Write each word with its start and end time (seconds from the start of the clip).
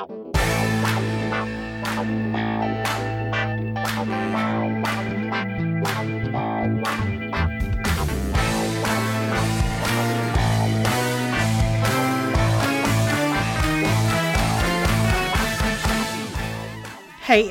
Hey, 0.00 0.08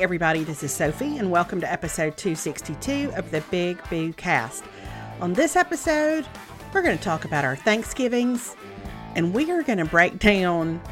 everybody, 0.02 0.42
this 0.42 0.64
is 0.64 0.72
Sophie, 0.72 1.18
and 1.18 1.30
welcome 1.30 1.60
to 1.60 1.70
episode 1.70 2.16
262 2.16 3.12
of 3.14 3.30
the 3.30 3.42
Big 3.52 3.80
Boo 3.88 4.12
Cast. 4.14 4.64
On 5.20 5.34
this 5.34 5.54
episode, 5.54 6.26
we're 6.74 6.82
going 6.82 6.98
to 6.98 7.04
talk 7.04 7.24
about 7.24 7.44
our 7.44 7.54
Thanksgivings, 7.54 8.56
and 9.14 9.32
we 9.32 9.52
are 9.52 9.62
going 9.62 9.78
to 9.78 9.84
break 9.84 10.18
down 10.18 10.82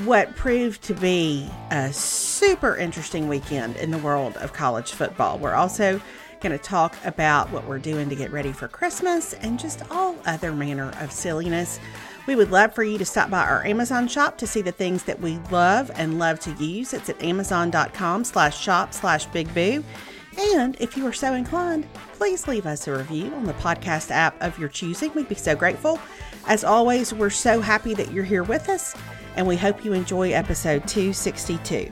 what 0.00 0.34
proved 0.36 0.82
to 0.82 0.94
be 0.94 1.48
a 1.70 1.92
super 1.92 2.76
interesting 2.76 3.28
weekend 3.28 3.76
in 3.76 3.90
the 3.90 3.98
world 3.98 4.36
of 4.38 4.52
college 4.52 4.92
football. 4.92 5.38
We're 5.38 5.54
also 5.54 6.00
going 6.40 6.56
to 6.56 6.62
talk 6.62 6.96
about 7.04 7.50
what 7.50 7.66
we're 7.66 7.78
doing 7.78 8.08
to 8.08 8.16
get 8.16 8.32
ready 8.32 8.52
for 8.52 8.68
Christmas 8.68 9.32
and 9.34 9.58
just 9.58 9.82
all 9.90 10.16
other 10.26 10.52
manner 10.52 10.92
of 11.00 11.12
silliness. 11.12 11.78
We 12.26 12.36
would 12.36 12.50
love 12.50 12.74
for 12.74 12.82
you 12.82 12.98
to 12.98 13.04
stop 13.04 13.30
by 13.30 13.44
our 13.44 13.64
Amazon 13.64 14.08
shop 14.08 14.38
to 14.38 14.46
see 14.46 14.62
the 14.62 14.72
things 14.72 15.04
that 15.04 15.20
we 15.20 15.38
love 15.50 15.90
and 15.94 16.18
love 16.18 16.40
to 16.40 16.52
use. 16.52 16.94
It's 16.94 17.08
at 17.08 17.22
amazon.com 17.22 18.24
slash 18.24 18.58
shop 18.58 18.92
slash 18.92 19.26
big 19.26 19.52
boo. 19.54 19.84
And 20.54 20.76
if 20.80 20.96
you 20.96 21.06
are 21.06 21.12
so 21.12 21.34
inclined, 21.34 21.86
please 22.14 22.48
leave 22.48 22.66
us 22.66 22.88
a 22.88 22.96
review 22.96 23.32
on 23.34 23.44
the 23.44 23.52
podcast 23.54 24.10
app 24.10 24.40
of 24.40 24.58
your 24.58 24.68
choosing. 24.68 25.12
We'd 25.14 25.28
be 25.28 25.34
so 25.34 25.54
grateful. 25.54 26.00
As 26.46 26.64
always, 26.64 27.12
we're 27.12 27.30
so 27.30 27.60
happy 27.60 27.94
that 27.94 28.12
you're 28.12 28.24
here 28.24 28.42
with 28.42 28.68
us, 28.68 28.96
and 29.36 29.46
we 29.46 29.56
hope 29.56 29.84
you 29.84 29.92
enjoy 29.92 30.32
episode 30.32 30.86
262. 30.88 31.90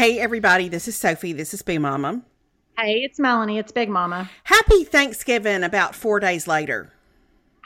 Hey, 0.00 0.18
everybody, 0.18 0.70
this 0.70 0.88
is 0.88 0.96
Sophie. 0.96 1.34
This 1.34 1.52
is 1.52 1.60
Boo 1.60 1.78
Mama. 1.78 2.22
Hey, 2.78 3.02
it's 3.04 3.18
Melanie. 3.18 3.58
It's 3.58 3.70
Big 3.70 3.90
Mama. 3.90 4.30
Happy 4.44 4.82
Thanksgiving 4.84 5.62
about 5.62 5.94
four 5.94 6.18
days 6.18 6.48
later. 6.48 6.90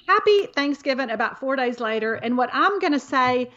Happy 0.08 0.46
Thanksgiving 0.46 1.10
about 1.10 1.38
four 1.38 1.54
days 1.54 1.78
later. 1.78 2.14
And 2.14 2.36
what 2.36 2.50
I'm 2.52 2.80
going 2.80 2.92
to 2.92 2.98
say, 2.98 3.52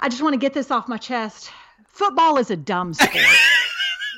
I 0.00 0.10
just 0.10 0.20
want 0.20 0.34
to 0.34 0.38
get 0.38 0.52
this 0.52 0.70
off 0.70 0.86
my 0.86 0.98
chest. 0.98 1.50
Football 1.86 2.36
is 2.36 2.50
a 2.50 2.56
dumb 2.56 2.92
sport. 2.92 3.24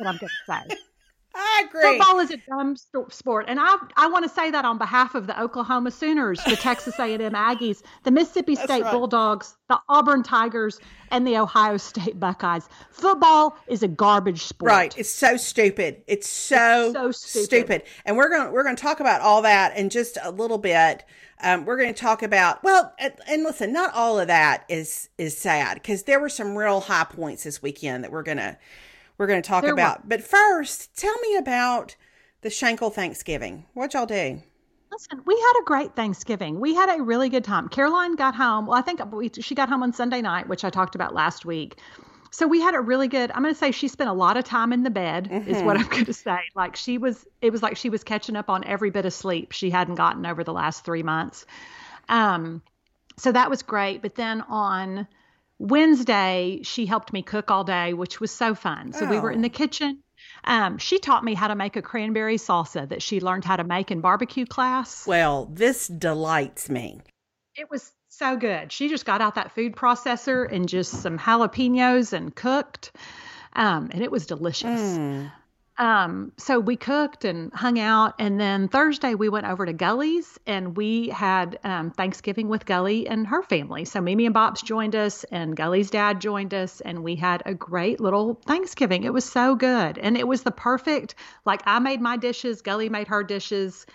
what 0.01 0.09
I'm 0.09 0.19
going 0.19 0.19
to 0.19 0.69
say. 0.69 0.77
I 1.35 1.65
agree. 1.67 1.83
Football 1.83 2.21
is 2.21 2.31
a 2.31 2.37
dumb 2.37 2.77
sport, 3.09 3.47
and 3.49 3.59
I 3.61 3.77
I 3.97 4.09
want 4.09 4.25
to 4.25 4.29
say 4.29 4.51
that 4.51 4.65
on 4.65 4.79
behalf 4.79 5.15
of 5.15 5.27
the 5.27 5.41
Oklahoma 5.41 5.91
Sooners, 5.91 6.43
the 6.45 6.57
Texas 6.57 6.99
A&M 6.99 7.21
Aggies, 7.33 7.83
the 8.05 8.11
Mississippi 8.11 8.55
State 8.55 8.83
right. 8.83 8.93
Bulldogs, 8.93 9.57
the 9.69 9.81
Auburn 9.89 10.23
Tigers, 10.23 10.79
and 11.11 11.27
the 11.27 11.39
Ohio 11.39 11.77
State 11.77 12.21
Buckeyes. 12.21 12.69
Football 12.91 13.57
is 13.67 13.83
a 13.83 13.89
garbage 13.89 14.43
sport. 14.43 14.71
Right? 14.71 14.99
It's 14.99 15.13
so 15.13 15.37
stupid. 15.37 16.03
It's 16.07 16.29
so, 16.29 16.87
it's 16.87 16.95
so 16.95 17.13
stupid. 17.13 17.45
stupid. 17.45 17.83
And 18.05 18.17
we're 18.17 18.29
going 18.29 18.53
we're 18.53 18.65
going 18.65 18.77
to 18.77 18.83
talk 18.83 19.01
about 19.01 19.21
all 19.21 19.43
that 19.43 19.77
in 19.77 19.89
just 19.89 20.19
a 20.23 20.31
little 20.31 20.59
bit. 20.59 21.05
Um, 21.45 21.65
we're 21.65 21.77
going 21.77 21.93
to 21.93 22.01
talk 22.01 22.23
about 22.23 22.63
well, 22.63 22.93
and, 22.99 23.15
and 23.27 23.43
listen, 23.43 23.73
not 23.73 23.95
all 23.95 24.19
of 24.19 24.27
that 24.27 24.65
is 24.69 25.09
is 25.17 25.37
sad 25.37 25.75
because 25.75 26.03
there 26.03 26.21
were 26.21 26.29
some 26.29 26.57
real 26.57 26.81
high 26.81 27.05
points 27.05 27.45
this 27.45 27.63
weekend 27.63 28.05
that 28.05 28.13
we're 28.13 28.23
going 28.23 28.39
to 28.39 28.59
we're 29.23 29.29
going 29.29 29.41
to 29.41 29.49
talk 29.49 29.63
there 29.63 29.73
about. 29.73 30.09
But 30.09 30.21
first, 30.21 30.97
tell 30.97 31.17
me 31.21 31.37
about 31.37 31.95
the 32.41 32.49
Shankle 32.49 32.93
Thanksgiving. 32.93 33.65
What 33.73 33.95
y'all 33.95 34.05
do? 34.05 34.43
Listen, 34.91 35.23
we 35.25 35.35
had 35.35 35.61
a 35.61 35.65
great 35.65 35.95
Thanksgiving. 35.95 36.59
We 36.59 36.75
had 36.75 36.99
a 36.99 37.01
really 37.01 37.29
good 37.29 37.45
time. 37.45 37.69
Caroline 37.69 38.17
got 38.17 38.35
home. 38.35 38.67
Well, 38.67 38.77
I 38.77 38.83
think 38.83 39.01
we, 39.13 39.31
she 39.41 39.55
got 39.55 39.69
home 39.69 39.85
on 39.85 39.93
Sunday 39.93 40.21
night, 40.21 40.49
which 40.49 40.65
I 40.65 40.71
talked 40.71 40.97
about 40.97 41.15
last 41.15 41.45
week. 41.45 41.77
So 42.33 42.49
we 42.49 42.61
had 42.61 42.75
a 42.75 42.81
really 42.81 43.07
good. 43.07 43.31
I'm 43.31 43.43
going 43.43 43.55
to 43.55 43.59
say 43.59 43.71
she 43.71 43.87
spent 43.87 44.11
a 44.11 44.13
lot 44.13 44.37
of 44.37 44.45
time 44.45 44.73
in 44.73 44.83
the 44.83 44.91
bed, 44.91 45.31
mm-hmm. 45.31 45.49
is 45.49 45.63
what 45.63 45.77
mm-hmm. 45.77 45.85
I'm 45.85 45.91
going 45.93 46.05
to 46.07 46.13
say. 46.13 46.41
Like 46.57 46.75
she 46.75 46.99
was, 46.99 47.25
it 47.43 47.53
was 47.53 47.63
like 47.63 47.77
she 47.77 47.91
was 47.91 48.03
catching 48.03 48.35
up 48.35 48.51
on 48.51 48.65
every 48.65 48.91
bit 48.91 49.07
of 49.07 49.13
sleep 49.13 49.53
she 49.53 49.71
hadn't 49.71 49.95
gotten 49.95 50.27
over 50.27 50.43
the 50.43 50.53
last 50.53 50.85
three 50.85 51.05
months. 51.05 51.47
Um, 52.09 52.61
so 53.17 53.31
that 53.31 53.49
was 53.49 53.63
great. 53.63 54.03
But 54.03 54.17
then 54.17 54.41
on 54.49 55.07
Wednesday, 55.63 56.59
she 56.65 56.87
helped 56.87 57.13
me 57.13 57.23
cook 57.23 57.53
all 57.53 57.63
day, 57.63 57.93
which 57.93 58.19
was 58.19 58.33
so 58.33 58.53
fun. 58.53 58.93
So 58.93 59.07
oh. 59.07 59.09
we 59.09 59.21
were 59.21 59.31
in 59.31 59.43
the 59.43 59.49
oh. 59.49 59.53
kitchen. 59.53 60.03
Um, 60.43 60.79
she 60.79 60.99
taught 60.99 61.23
me 61.23 61.35
how 61.35 61.47
to 61.47 61.55
make 61.55 61.77
a 61.77 61.83
cranberry 61.83 62.37
salsa 62.37 62.89
that 62.89 63.01
she 63.01 63.21
learned 63.21 63.45
how 63.45 63.55
to 63.55 63.63
make 63.63 63.93
in 63.93 64.01
barbecue 64.01 64.45
class. 64.45 65.07
Well, 65.07 65.49
this 65.53 65.87
delights 65.87 66.69
me. 66.69 67.01
It 67.55 67.71
was 67.71 67.93
so 68.09 68.37
good. 68.37 68.73
She 68.73 68.89
just 68.89 69.07
got 69.07 69.21
out 69.21 69.37
that 69.37 69.53
food 69.53 69.77
processor 69.77 70.53
and 70.53 70.69
just 70.69 71.01
some 71.01 71.17
jalapenos 71.17 72.13
and 72.13 72.35
cooked. 72.35 72.91
Um, 73.53 73.91
and 73.93 74.03
it 74.03 74.11
was 74.11 74.27
delicious. 74.27 74.81
Mm. 74.81 75.31
Um, 75.79 76.33
so 76.37 76.61
we 76.61 76.77
cooked 76.77 77.25
and 77.25 77.53
hung 77.53 77.79
out, 77.79 78.15
and 78.19 78.39
then 78.39 78.69
Thursday 78.69 79.15
we 79.15 79.29
went 79.29 79.47
over 79.47 79.65
to 79.65 79.73
Gully's 79.73 80.39
and 80.47 80.77
we 80.77 81.09
had 81.09 81.59
um, 81.65 81.91
Thanksgiving 81.91 82.49
with 82.49 82.67
Gully 82.67 83.09
and 83.09 83.27
her 83.27 83.43
family. 83.43 83.85
So 83.87 84.01
Mimi 84.01 84.27
and 84.27 84.35
Bops 84.35 84.63
joined 84.63 84.95
us, 84.95 85.25
and 85.25 85.57
Gully's 85.57 85.91
dad 85.91 86.21
joined 86.21 86.53
us, 86.53 86.83
and 86.83 87.03
we 87.03 87.17
had 87.17 87.43
a 87.47 87.55
great 87.55 88.01
little 88.01 88.35
Thanksgiving. 88.47 89.05
It 89.05 89.15
was 89.15 89.25
so 89.25 89.55
good, 89.55 89.97
and 89.99 90.17
it 90.17 90.29
was 90.29 90.43
the 90.43 90.51
perfect. 90.51 91.15
Like 91.47 91.63
I 91.65 91.79
made 91.79 92.01
my 92.01 92.19
dishes, 92.19 92.61
Gully 92.61 92.91
made 92.91 93.09
her 93.09 93.23
dishes. 93.23 93.87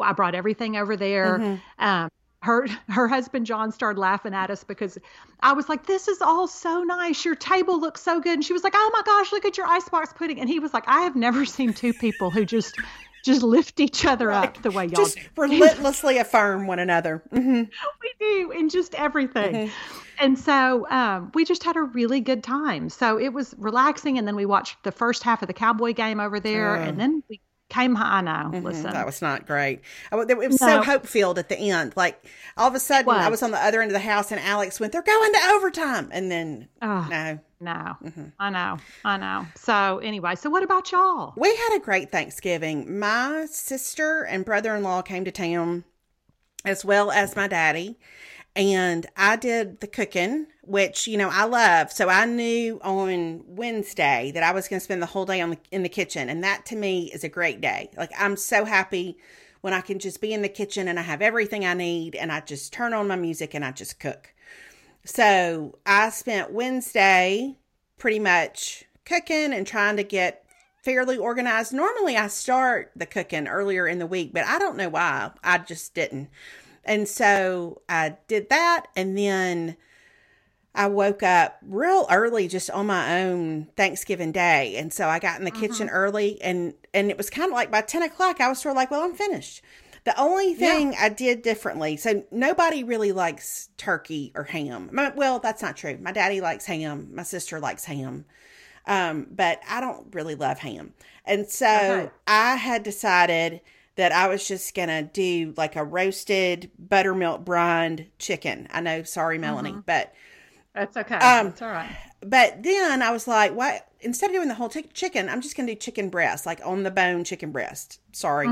I 0.00 0.12
brought 0.12 0.34
everything 0.34 0.76
over 0.76 0.96
there. 0.96 1.38
Mm-hmm. 1.38 1.84
Um, 1.84 2.10
her 2.42 2.66
her 2.88 3.06
husband 3.06 3.46
John 3.46 3.70
started 3.70 4.00
laughing 4.00 4.34
at 4.34 4.50
us 4.50 4.64
because 4.64 4.98
I 5.40 5.52
was 5.52 5.68
like, 5.68 5.86
"This 5.86 6.08
is 6.08 6.22
all 6.22 6.48
so 6.48 6.82
nice. 6.82 7.24
Your 7.24 7.34
table 7.34 7.78
looks 7.78 8.00
so 8.00 8.20
good." 8.20 8.34
And 8.34 8.44
she 8.44 8.52
was 8.52 8.64
like, 8.64 8.74
"Oh 8.74 8.90
my 8.92 9.02
gosh, 9.04 9.32
look 9.32 9.44
at 9.44 9.56
your 9.58 9.66
icebox 9.66 10.12
pudding." 10.14 10.40
And 10.40 10.48
he 10.48 10.58
was 10.58 10.72
like, 10.72 10.84
"I 10.86 11.02
have 11.02 11.16
never 11.16 11.44
seen 11.44 11.74
two 11.74 11.92
people 11.92 12.30
who 12.30 12.44
just 12.44 12.76
just 13.22 13.42
lift 13.42 13.80
each 13.80 14.04
other 14.06 14.28
right. 14.28 14.48
up 14.48 14.62
the 14.62 14.70
way 14.70 14.84
y'all 14.84 15.04
just 15.04 15.16
do. 15.16 15.22
relentlessly 15.36 16.18
affirm 16.18 16.66
one 16.66 16.78
another. 16.78 17.22
Mm-hmm. 17.32 17.64
We 18.02 18.14
do 18.18 18.50
in 18.52 18.68
just 18.68 18.94
everything. 18.94 19.54
Mm-hmm. 19.54 19.98
And 20.18 20.38
so 20.38 20.86
um, 20.90 21.30
we 21.34 21.44
just 21.44 21.64
had 21.64 21.76
a 21.76 21.82
really 21.82 22.20
good 22.20 22.42
time. 22.42 22.88
So 22.88 23.18
it 23.18 23.30
was 23.30 23.54
relaxing, 23.58 24.18
and 24.18 24.26
then 24.26 24.36
we 24.36 24.46
watched 24.46 24.82
the 24.82 24.92
first 24.92 25.22
half 25.22 25.42
of 25.42 25.48
the 25.48 25.54
Cowboy 25.54 25.92
game 25.92 26.20
over 26.20 26.40
there, 26.40 26.74
and 26.74 27.00
then 27.00 27.22
we 27.28 27.40
came 27.70 27.96
I 27.96 28.20
know. 28.20 28.30
Mm-hmm. 28.30 28.66
Listen, 28.66 28.92
that 28.92 29.06
was 29.06 29.22
not 29.22 29.46
great. 29.46 29.80
It 30.12 30.36
was 30.36 30.60
no. 30.60 30.66
so 30.66 30.82
hope 30.82 31.06
filled 31.06 31.38
at 31.38 31.48
the 31.48 31.56
end. 31.56 31.94
Like 31.96 32.22
all 32.56 32.68
of 32.68 32.74
a 32.74 32.80
sudden, 32.80 33.06
was. 33.06 33.16
I 33.16 33.28
was 33.28 33.42
on 33.42 33.52
the 33.52 33.58
other 33.58 33.80
end 33.80 33.90
of 33.90 33.94
the 33.94 34.00
house, 34.00 34.30
and 34.30 34.40
Alex 34.40 34.78
went, 34.78 34.92
"They're 34.92 35.02
going 35.02 35.32
to 35.32 35.40
overtime," 35.54 36.10
and 36.12 36.30
then 36.30 36.68
oh, 36.82 37.06
no, 37.10 37.38
no, 37.60 37.70
mm-hmm. 37.70 38.24
I 38.38 38.50
know, 38.50 38.78
I 39.04 39.16
know. 39.16 39.46
So 39.54 39.98
anyway, 39.98 40.34
so 40.34 40.50
what 40.50 40.62
about 40.62 40.92
y'all? 40.92 41.32
We 41.36 41.48
had 41.48 41.76
a 41.76 41.80
great 41.80 42.10
Thanksgiving. 42.10 42.98
My 42.98 43.46
sister 43.50 44.22
and 44.22 44.44
brother 44.44 44.74
in 44.74 44.82
law 44.82 45.02
came 45.02 45.24
to 45.24 45.30
town, 45.30 45.84
as 46.64 46.84
well 46.84 47.10
as 47.10 47.36
my 47.36 47.46
daddy, 47.48 47.98
and 48.56 49.06
I 49.16 49.36
did 49.36 49.80
the 49.80 49.86
cooking 49.86 50.46
which 50.70 51.08
you 51.08 51.16
know 51.16 51.28
I 51.30 51.44
love. 51.44 51.90
So 51.90 52.08
I 52.08 52.24
knew 52.26 52.80
on 52.82 53.42
Wednesday 53.44 54.30
that 54.34 54.44
I 54.44 54.52
was 54.52 54.68
going 54.68 54.78
to 54.78 54.84
spend 54.84 55.02
the 55.02 55.06
whole 55.06 55.26
day 55.26 55.40
on 55.40 55.50
the, 55.50 55.58
in 55.72 55.82
the 55.82 55.88
kitchen, 55.88 56.28
and 56.28 56.44
that 56.44 56.64
to 56.66 56.76
me 56.76 57.10
is 57.12 57.24
a 57.24 57.28
great 57.28 57.60
day. 57.60 57.90
Like 57.96 58.12
I'm 58.16 58.36
so 58.36 58.64
happy 58.64 59.18
when 59.62 59.74
I 59.74 59.80
can 59.80 59.98
just 59.98 60.20
be 60.20 60.32
in 60.32 60.42
the 60.42 60.48
kitchen 60.48 60.88
and 60.88 60.98
I 60.98 61.02
have 61.02 61.22
everything 61.22 61.66
I 61.66 61.74
need, 61.74 62.14
and 62.14 62.30
I 62.30 62.40
just 62.40 62.72
turn 62.72 62.94
on 62.94 63.08
my 63.08 63.16
music 63.16 63.52
and 63.52 63.64
I 63.64 63.72
just 63.72 63.98
cook. 63.98 64.32
So 65.04 65.78
I 65.84 66.10
spent 66.10 66.52
Wednesday 66.52 67.56
pretty 67.98 68.20
much 68.20 68.84
cooking 69.04 69.52
and 69.52 69.66
trying 69.66 69.96
to 69.96 70.04
get 70.04 70.44
fairly 70.84 71.16
organized. 71.16 71.72
Normally 71.72 72.16
I 72.16 72.28
start 72.28 72.92
the 72.94 73.06
cooking 73.06 73.48
earlier 73.48 73.88
in 73.88 73.98
the 73.98 74.06
week, 74.06 74.32
but 74.32 74.46
I 74.46 74.58
don't 74.58 74.76
know 74.76 74.88
why. 74.88 75.32
I 75.42 75.58
just 75.58 75.94
didn't. 75.94 76.30
And 76.84 77.06
so 77.06 77.82
I 77.88 78.16
did 78.26 78.48
that 78.48 78.86
and 78.96 79.16
then 79.16 79.76
I 80.74 80.86
woke 80.86 81.22
up 81.22 81.58
real 81.62 82.06
early 82.10 82.48
just 82.48 82.70
on 82.70 82.86
my 82.86 83.22
own 83.22 83.68
Thanksgiving 83.76 84.32
day. 84.32 84.76
And 84.76 84.92
so 84.92 85.08
I 85.08 85.18
got 85.18 85.38
in 85.38 85.44
the 85.44 85.50
mm-hmm. 85.50 85.60
kitchen 85.60 85.88
early 85.88 86.40
and 86.42 86.74
and 86.94 87.10
it 87.10 87.16
was 87.16 87.30
kind 87.30 87.48
of 87.50 87.54
like 87.54 87.70
by 87.70 87.80
10 87.82 88.02
o'clock 88.02 88.40
I 88.40 88.48
was 88.48 88.60
sort 88.60 88.72
of 88.72 88.76
like, 88.76 88.90
well, 88.90 89.02
I'm 89.02 89.14
finished. 89.14 89.62
The 90.04 90.18
only 90.18 90.54
thing 90.54 90.92
yeah. 90.92 90.98
I 91.02 91.08
did 91.10 91.42
differently, 91.42 91.98
so 91.98 92.24
nobody 92.30 92.84
really 92.84 93.12
likes 93.12 93.68
turkey 93.76 94.32
or 94.34 94.44
ham. 94.44 94.88
My, 94.92 95.10
well, 95.10 95.40
that's 95.40 95.60
not 95.60 95.76
true. 95.76 95.98
My 96.00 96.10
daddy 96.10 96.40
likes 96.40 96.64
ham. 96.64 97.10
My 97.12 97.22
sister 97.22 97.60
likes 97.60 97.84
ham. 97.84 98.24
Um, 98.86 99.26
but 99.30 99.60
I 99.68 99.80
don't 99.80 100.06
really 100.14 100.34
love 100.34 100.58
ham. 100.58 100.94
And 101.26 101.48
so 101.50 101.66
Okay. 101.66 102.10
I 102.26 102.56
had 102.56 102.82
decided 102.82 103.60
that 103.96 104.12
I 104.12 104.28
was 104.28 104.46
just 104.46 104.74
to 104.88 105.02
do 105.02 105.52
like 105.56 105.76
a 105.76 105.84
roasted 105.84 106.70
buttermilk 106.78 107.44
brined 107.44 108.06
chicken. 108.18 108.66
I 108.70 108.80
know, 108.80 109.02
sorry, 109.02 109.38
Melanie, 109.38 109.76
but 109.84 110.14
That's 110.74 110.96
okay. 110.96 111.16
Um, 111.16 111.46
That's 111.48 111.62
all 111.62 111.70
right. 111.70 111.90
but 112.20 112.62
then 112.62 113.02
I 113.02 113.10
was 113.10 113.26
like, 113.28 113.54
what? 113.54 113.86
Instead 114.02 114.30
of 114.30 114.36
doing 114.36 114.48
the 114.48 114.54
whole 114.54 114.70
tic- 114.70 114.94
chicken, 114.94 115.28
I'm 115.28 115.42
just 115.42 115.54
to 115.68 115.74
do 115.74 115.78
chicken 115.78 116.08
breast, 116.08 116.46
like 116.46 116.60
on 116.64 116.84
the 116.84 116.90
bone 116.90 117.22
chicken 117.24 117.52
breast. 117.52 118.00
Sorry. 118.12 118.48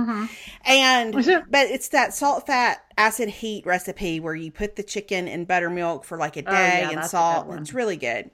And, 0.67 1.14
Was 1.14 1.26
it- 1.29 1.44
but 1.50 1.69
it's 1.69 1.88
that 1.88 2.12
salt, 2.12 2.46
fat, 2.46 2.84
acid, 2.99 3.31
heat 3.31 3.64
recipe 3.64 4.20
where 4.20 4.34
you 4.34 4.50
put 4.52 4.76
the 4.76 4.82
chicken 4.82 5.26
in 5.26 5.46
buttermilk 5.46 6.05
for 6.05 6.19
like 6.19 6.37
a 6.37 6.43
day 6.43 6.84
Oh, 6.87 6.91
yeah, 6.91 6.99
and 7.00 7.05
salt. 7.08 7.46
It's 7.61 7.73
really 7.73 7.96
good. 7.96 8.31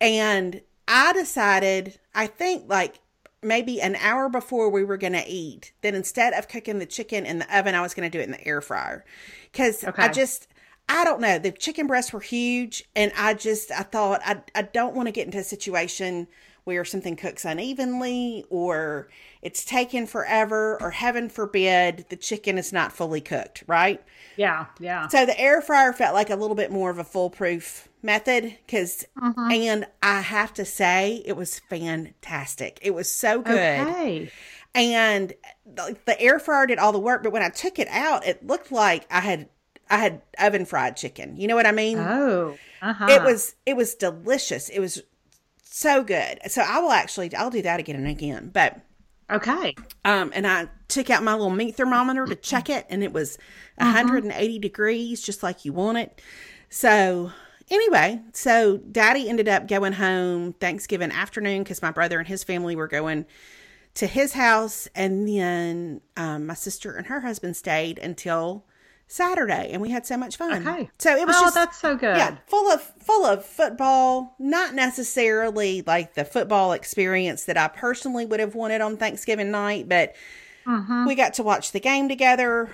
And 0.00 0.62
I 0.88 1.12
decided, 1.12 2.00
I 2.14 2.26
think 2.26 2.64
like 2.68 2.98
maybe 3.42 3.80
an 3.80 3.96
hour 3.96 4.28
before 4.28 4.68
we 4.68 4.84
were 4.84 4.96
going 4.96 5.14
to 5.14 5.26
eat, 5.26 5.72
that 5.82 5.94
instead 5.94 6.32
of 6.34 6.48
cooking 6.48 6.78
the 6.78 6.86
chicken 6.86 7.26
in 7.26 7.38
the 7.38 7.58
oven, 7.58 7.74
I 7.74 7.80
was 7.80 7.94
going 7.94 8.10
to 8.10 8.16
do 8.16 8.20
it 8.20 8.24
in 8.24 8.32
the 8.32 8.46
air 8.46 8.60
fryer. 8.60 9.04
Cause 9.52 9.84
I 9.96 10.08
just, 10.08 10.48
I 10.88 11.04
don't 11.04 11.20
know. 11.20 11.38
The 11.38 11.52
chicken 11.52 11.86
breasts 11.86 12.12
were 12.12 12.20
huge, 12.20 12.84
and 12.96 13.12
I 13.16 13.34
just 13.34 13.70
I 13.70 13.82
thought 13.82 14.20
I 14.24 14.42
I 14.54 14.62
don't 14.62 14.94
want 14.94 15.06
to 15.06 15.12
get 15.12 15.26
into 15.26 15.38
a 15.38 15.44
situation 15.44 16.26
where 16.64 16.84
something 16.84 17.16
cooks 17.16 17.44
unevenly 17.44 18.44
or 18.50 19.08
it's 19.42 19.64
taken 19.64 20.06
forever 20.06 20.76
or 20.80 20.90
heaven 20.90 21.28
forbid 21.28 22.06
the 22.10 22.16
chicken 22.16 22.58
is 22.58 22.72
not 22.72 22.92
fully 22.92 23.20
cooked, 23.20 23.64
right? 23.66 24.02
Yeah, 24.36 24.66
yeah. 24.78 25.08
So 25.08 25.26
the 25.26 25.38
air 25.40 25.60
fryer 25.60 25.92
felt 25.92 26.14
like 26.14 26.30
a 26.30 26.36
little 26.36 26.56
bit 26.56 26.70
more 26.70 26.90
of 26.90 26.98
a 26.98 27.04
foolproof 27.04 27.88
method 28.02 28.56
because 28.66 29.06
and 29.52 29.86
I 30.02 30.20
have 30.22 30.54
to 30.54 30.64
say 30.64 31.22
it 31.26 31.36
was 31.36 31.58
fantastic. 31.58 32.78
It 32.82 32.94
was 32.94 33.12
so 33.12 33.42
good 33.42 33.52
Okay. 33.88 34.30
and 34.74 35.32
the, 35.66 35.96
the 36.06 36.20
air 36.20 36.38
fryer 36.38 36.66
did 36.66 36.78
all 36.78 36.92
the 36.92 36.98
work 36.98 37.22
but 37.22 37.32
when 37.32 37.42
i 37.42 37.48
took 37.48 37.78
it 37.78 37.88
out 37.88 38.24
it 38.26 38.46
looked 38.46 38.70
like 38.72 39.04
i 39.10 39.20
had 39.20 39.48
i 39.90 39.98
had 39.98 40.22
oven 40.38 40.64
fried 40.64 40.96
chicken 40.96 41.36
you 41.36 41.46
know 41.48 41.56
what 41.56 41.66
i 41.66 41.72
mean 41.72 41.98
Oh, 41.98 42.56
uh-huh. 42.80 43.06
it 43.10 43.22
was 43.22 43.54
it 43.66 43.76
was 43.76 43.94
delicious 43.96 44.68
it 44.68 44.78
was 44.80 45.02
so 45.70 46.02
good. 46.02 46.40
So 46.48 46.62
i 46.62 46.78
will 46.80 46.92
actually 46.92 47.34
i'll 47.34 47.50
do 47.50 47.62
that 47.62 47.80
again 47.80 47.96
and 47.96 48.08
again. 48.08 48.50
But 48.52 48.80
okay. 49.30 49.74
um 50.04 50.32
and 50.34 50.46
i 50.46 50.68
took 50.88 51.10
out 51.10 51.22
my 51.22 51.32
little 51.32 51.50
meat 51.50 51.76
thermometer 51.76 52.26
to 52.26 52.34
check 52.34 52.68
it 52.68 52.84
and 52.90 53.04
it 53.04 53.12
was 53.12 53.38
180 53.76 54.58
degrees 54.58 55.22
just 55.22 55.42
like 55.42 55.64
you 55.64 55.72
want 55.72 55.98
it. 55.98 56.20
So 56.68 57.32
anyway 57.70 58.20
so 58.32 58.78
daddy 58.78 59.28
ended 59.28 59.48
up 59.48 59.68
going 59.68 59.92
home 59.92 60.52
thanksgiving 60.54 61.12
afternoon 61.12 61.62
because 61.62 61.82
my 61.82 61.92
brother 61.92 62.18
and 62.18 62.26
his 62.26 62.42
family 62.42 62.74
were 62.74 62.88
going 62.88 63.26
to 63.94 64.06
his 64.06 64.32
house. 64.32 64.88
And 64.94 65.28
then 65.28 66.00
um, 66.16 66.46
my 66.46 66.54
sister 66.54 66.94
and 66.96 67.06
her 67.06 67.20
husband 67.20 67.56
stayed 67.56 67.98
until 67.98 68.64
saturday 69.10 69.70
and 69.72 69.82
we 69.82 69.90
had 69.90 70.06
so 70.06 70.16
much 70.16 70.36
fun 70.36 70.66
Okay. 70.66 70.88
so 70.98 71.16
it 71.16 71.26
was 71.26 71.34
oh, 71.36 71.42
just 71.42 71.54
that's 71.54 71.78
so 71.78 71.96
good. 71.96 72.16
yeah, 72.16 72.36
full 72.46 72.70
of 72.70 72.80
full 73.00 73.24
of 73.26 73.44
football, 73.44 74.34
not 74.38 74.74
necessarily 74.74 75.82
like 75.86 76.14
the 76.14 76.24
football 76.24 76.72
experience 76.72 77.44
that 77.46 77.56
I 77.56 77.68
personally 77.68 78.24
would 78.26 78.40
have 78.40 78.54
wanted 78.54 78.80
on 78.80 78.96
Thanksgiving 78.96 79.50
night, 79.50 79.88
but 79.88 80.14
Mm-hmm. 80.66 81.06
we 81.06 81.14
got 81.14 81.34
to 81.34 81.42
watch 81.42 81.72
the 81.72 81.80
game 81.80 82.08
together. 82.08 82.70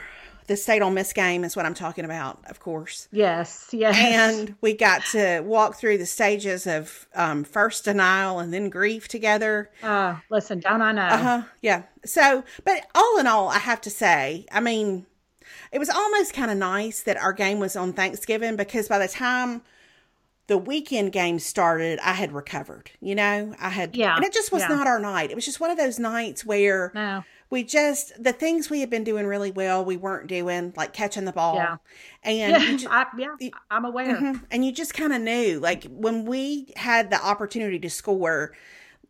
The 0.49 0.57
state 0.57 0.83
Ole 0.83 0.91
Miss 0.91 1.13
game 1.13 1.45
is 1.45 1.55
what 1.57 1.65
I'm 1.65 1.73
talking 1.73 2.05
about, 2.05 2.41
of 2.51 2.59
course. 2.59 3.09
Yes, 3.13 3.69
yes. 3.73 3.97
And 3.97 4.57
we 4.61 4.75
got 4.75 5.05
to 5.13 5.41
walk 5.41 5.77
through 5.77 5.99
the 5.99 6.05
stages 6.07 6.67
of 6.67 7.07
um, 7.15 7.45
first 7.45 7.85
denial 7.85 8.41
and 8.41 8.53
then 8.53 8.71
grief 8.71 9.07
together. 9.09 9.71
uh, 9.85 10.17
listen, 10.31 10.59
don't 10.61 10.83
I 10.83 10.93
know? 10.93 11.03
Uh-huh. 11.07 11.43
Yeah. 11.63 11.83
So, 12.05 12.43
but 12.65 12.85
all 12.95 13.19
in 13.19 13.27
all, 13.29 13.49
I 13.49 13.59
have 13.59 13.81
to 13.83 13.91
say, 13.91 14.47
I 14.51 14.61
mean, 14.61 15.07
it 15.73 15.79
was 15.79 15.91
almost 15.91 16.33
kind 16.33 16.51
of 16.51 16.57
nice 16.57 17.01
that 17.03 17.17
our 17.17 17.33
game 17.33 17.59
was 17.59 17.77
on 17.77 17.93
Thanksgiving 17.93 18.57
because 18.57 18.89
by 18.89 18.99
the 18.99 19.09
time 19.09 19.63
the 20.49 20.57
weekend 20.59 21.11
game 21.13 21.39
started, 21.41 21.99
I 22.01 22.13
had 22.13 22.33
recovered. 22.33 22.93
You 23.01 23.17
know, 23.17 23.55
I 23.61 23.69
had, 23.71 23.97
Yeah, 23.97 24.15
and 24.15 24.25
it 24.25 24.33
just 24.33 24.53
was 24.53 24.63
yeah. 24.63 24.69
not 24.69 24.87
our 24.87 25.01
night. 25.01 25.31
It 25.31 25.35
was 25.35 25.45
just 25.45 25.59
one 25.61 25.71
of 25.71 25.77
those 25.77 25.99
nights 25.99 26.45
where 26.45 26.93
No. 26.95 27.25
we 27.51 27.65
just 27.65 28.13
the 28.23 28.33
things 28.33 28.71
we 28.71 28.79
had 28.81 28.89
been 28.89 29.03
doing 29.03 29.27
really 29.27 29.51
well, 29.51 29.85
we 29.85 29.97
weren't 29.97 30.29
doing, 30.29 30.73
like 30.77 30.93
catching 30.93 31.25
the 31.25 31.33
ball, 31.33 31.57
Yeah. 31.57 31.77
and 32.23 32.39
Yeah, 32.39 32.59
you 32.71 32.79
ju- 32.79 32.89
I, 32.91 33.07
yeah, 33.19 33.49
I'm 33.73 33.85
aware. 33.85 34.15
Mhm. 34.17 34.45
And 34.53 34.65
you 34.65 34.71
just 34.71 34.95
kind 34.95 35.13
of 35.13 35.21
knew, 35.21 35.59
like 35.59 35.85
when 35.91 36.25
we 36.27 36.73
had 36.77 37.11
the 37.11 37.21
opportunity 37.21 37.81
to 37.81 37.91
score 37.91 38.53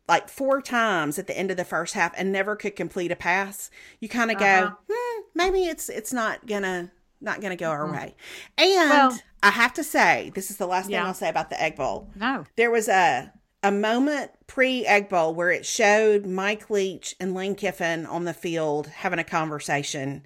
like 0.07 0.29
four 0.29 0.61
times 0.61 1.19
at 1.19 1.27
the 1.27 1.37
end 1.37 1.51
of 1.51 1.57
the 1.57 1.65
first 1.65 1.93
half 1.93 2.13
and 2.17 2.31
never 2.31 2.55
could 2.55 2.75
complete 2.75 3.11
a 3.11 3.15
pass, 3.15 3.69
you 3.99 4.07
kind 4.09 4.31
of 4.31 4.37
Uh-huh. 4.41 4.69
go, 4.69 4.77
hmm, 4.93 5.21
maybe 5.35 5.65
it's 5.65 5.89
it's 5.89 6.13
not 6.13 6.45
gonna 6.47 6.91
not 7.19 7.41
gonna 7.41 7.55
go 7.55 7.69
our 7.69 7.91
way. 7.91 8.15
And 8.57 8.89
Well- 8.89 9.19
I 9.43 9.51
have 9.51 9.73
to 9.75 9.83
say, 9.83 10.31
this 10.33 10.49
is 10.49 10.57
the 10.57 10.65
last 10.67 10.87
thing 10.87 10.95
I'll 10.97 11.13
say 11.13 11.29
about 11.29 11.49
the 11.49 11.61
Egg 11.61 11.75
Bowl. 11.75 12.09
No. 12.15 12.45
There 12.55 12.71
was 12.71 12.87
a 12.87 13.31
a 13.63 13.71
moment 13.71 14.31
pre 14.47 14.85
Egg 14.85 15.09
Bowl 15.09 15.33
where 15.33 15.49
it 15.51 15.65
showed 15.65 16.25
Mike 16.25 16.69
Leach 16.69 17.15
and 17.19 17.33
Lane 17.33 17.55
Kiffin 17.55 18.05
on 18.05 18.23
the 18.25 18.33
field 18.33 18.87
having 18.87 19.19
a 19.19 19.23
conversation, 19.23 20.25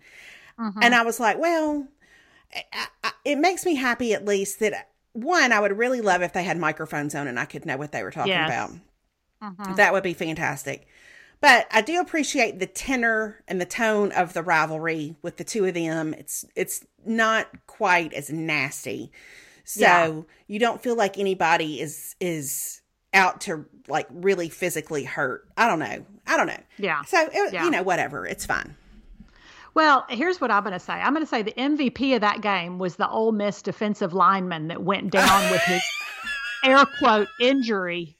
and 0.81 0.93
I 0.93 1.01
was 1.03 1.19
like, 1.19 1.39
well, 1.39 1.87
I, 2.53 2.87
I, 3.03 3.11
it 3.25 3.37
makes 3.37 3.65
me 3.65 3.75
happy 3.75 4.13
at 4.13 4.25
least 4.25 4.59
that 4.59 4.89
one, 5.13 5.51
I 5.51 5.59
would 5.59 5.77
really 5.77 6.01
love 6.01 6.21
if 6.21 6.33
they 6.33 6.43
had 6.43 6.57
microphones 6.57 7.15
on 7.15 7.27
and 7.27 7.39
I 7.39 7.45
could 7.45 7.65
know 7.65 7.77
what 7.77 7.91
they 7.91 8.03
were 8.03 8.11
talking 8.11 8.31
Yes. 8.33 8.47
about. 8.49 8.71
Mhm. 9.41 9.75
That 9.75 9.93
would 9.93 10.03
be 10.03 10.13
fantastic. 10.13 10.87
But 11.39 11.67
I 11.71 11.81
do 11.81 11.99
appreciate 11.99 12.59
the 12.59 12.67
tenor 12.67 13.43
and 13.47 13.59
the 13.59 13.65
tone 13.65 14.11
of 14.11 14.33
the 14.33 14.43
rivalry 14.43 15.15
with 15.23 15.37
the 15.37 15.43
two 15.43 15.65
of 15.65 15.73
them. 15.73 16.13
It's 16.13 16.45
it's 16.55 16.85
not 17.05 17.47
quite 17.65 18.13
as 18.13 18.29
nasty. 18.29 19.11
So 19.63 19.79
Yeah. 19.81 20.21
you 20.47 20.59
don't 20.59 20.81
feel 20.83 20.95
like 20.95 21.17
anybody 21.17 21.81
is 21.81 22.15
is 22.19 22.81
out 23.13 23.41
to 23.41 23.65
like 23.87 24.07
really 24.11 24.49
physically 24.49 25.03
hurt. 25.03 25.47
I 25.57 25.67
don't 25.67 25.79
know. 25.79 26.05
I 26.27 26.37
don't 26.37 26.47
know. 26.47 26.61
Yeah. 26.77 27.01
So 27.05 27.27
it, 27.33 27.53
Yeah. 27.53 27.65
you 27.65 27.71
know 27.71 27.81
whatever. 27.83 28.25
It's 28.27 28.45
fine. 28.45 28.75
Well, 29.73 30.05
here's 30.09 30.39
what 30.41 30.51
I'm 30.51 30.63
going 30.63 30.73
to 30.73 30.79
say. 30.79 30.93
I'm 30.93 31.13
going 31.13 31.25
to 31.25 31.29
say 31.29 31.41
the 31.43 31.53
MVP 31.57 32.13
of 32.13 32.21
that 32.21 32.41
game 32.41 32.77
was 32.77 32.97
the 32.97 33.07
Ole 33.09 33.31
Miss 33.31 33.61
defensive 33.61 34.13
lineman 34.13 34.67
that 34.67 34.83
went 34.83 35.11
down 35.11 35.49
with 35.49 35.61
his 35.61 35.81
air 36.65 36.83
quote 36.99 37.29
injury 37.39 38.17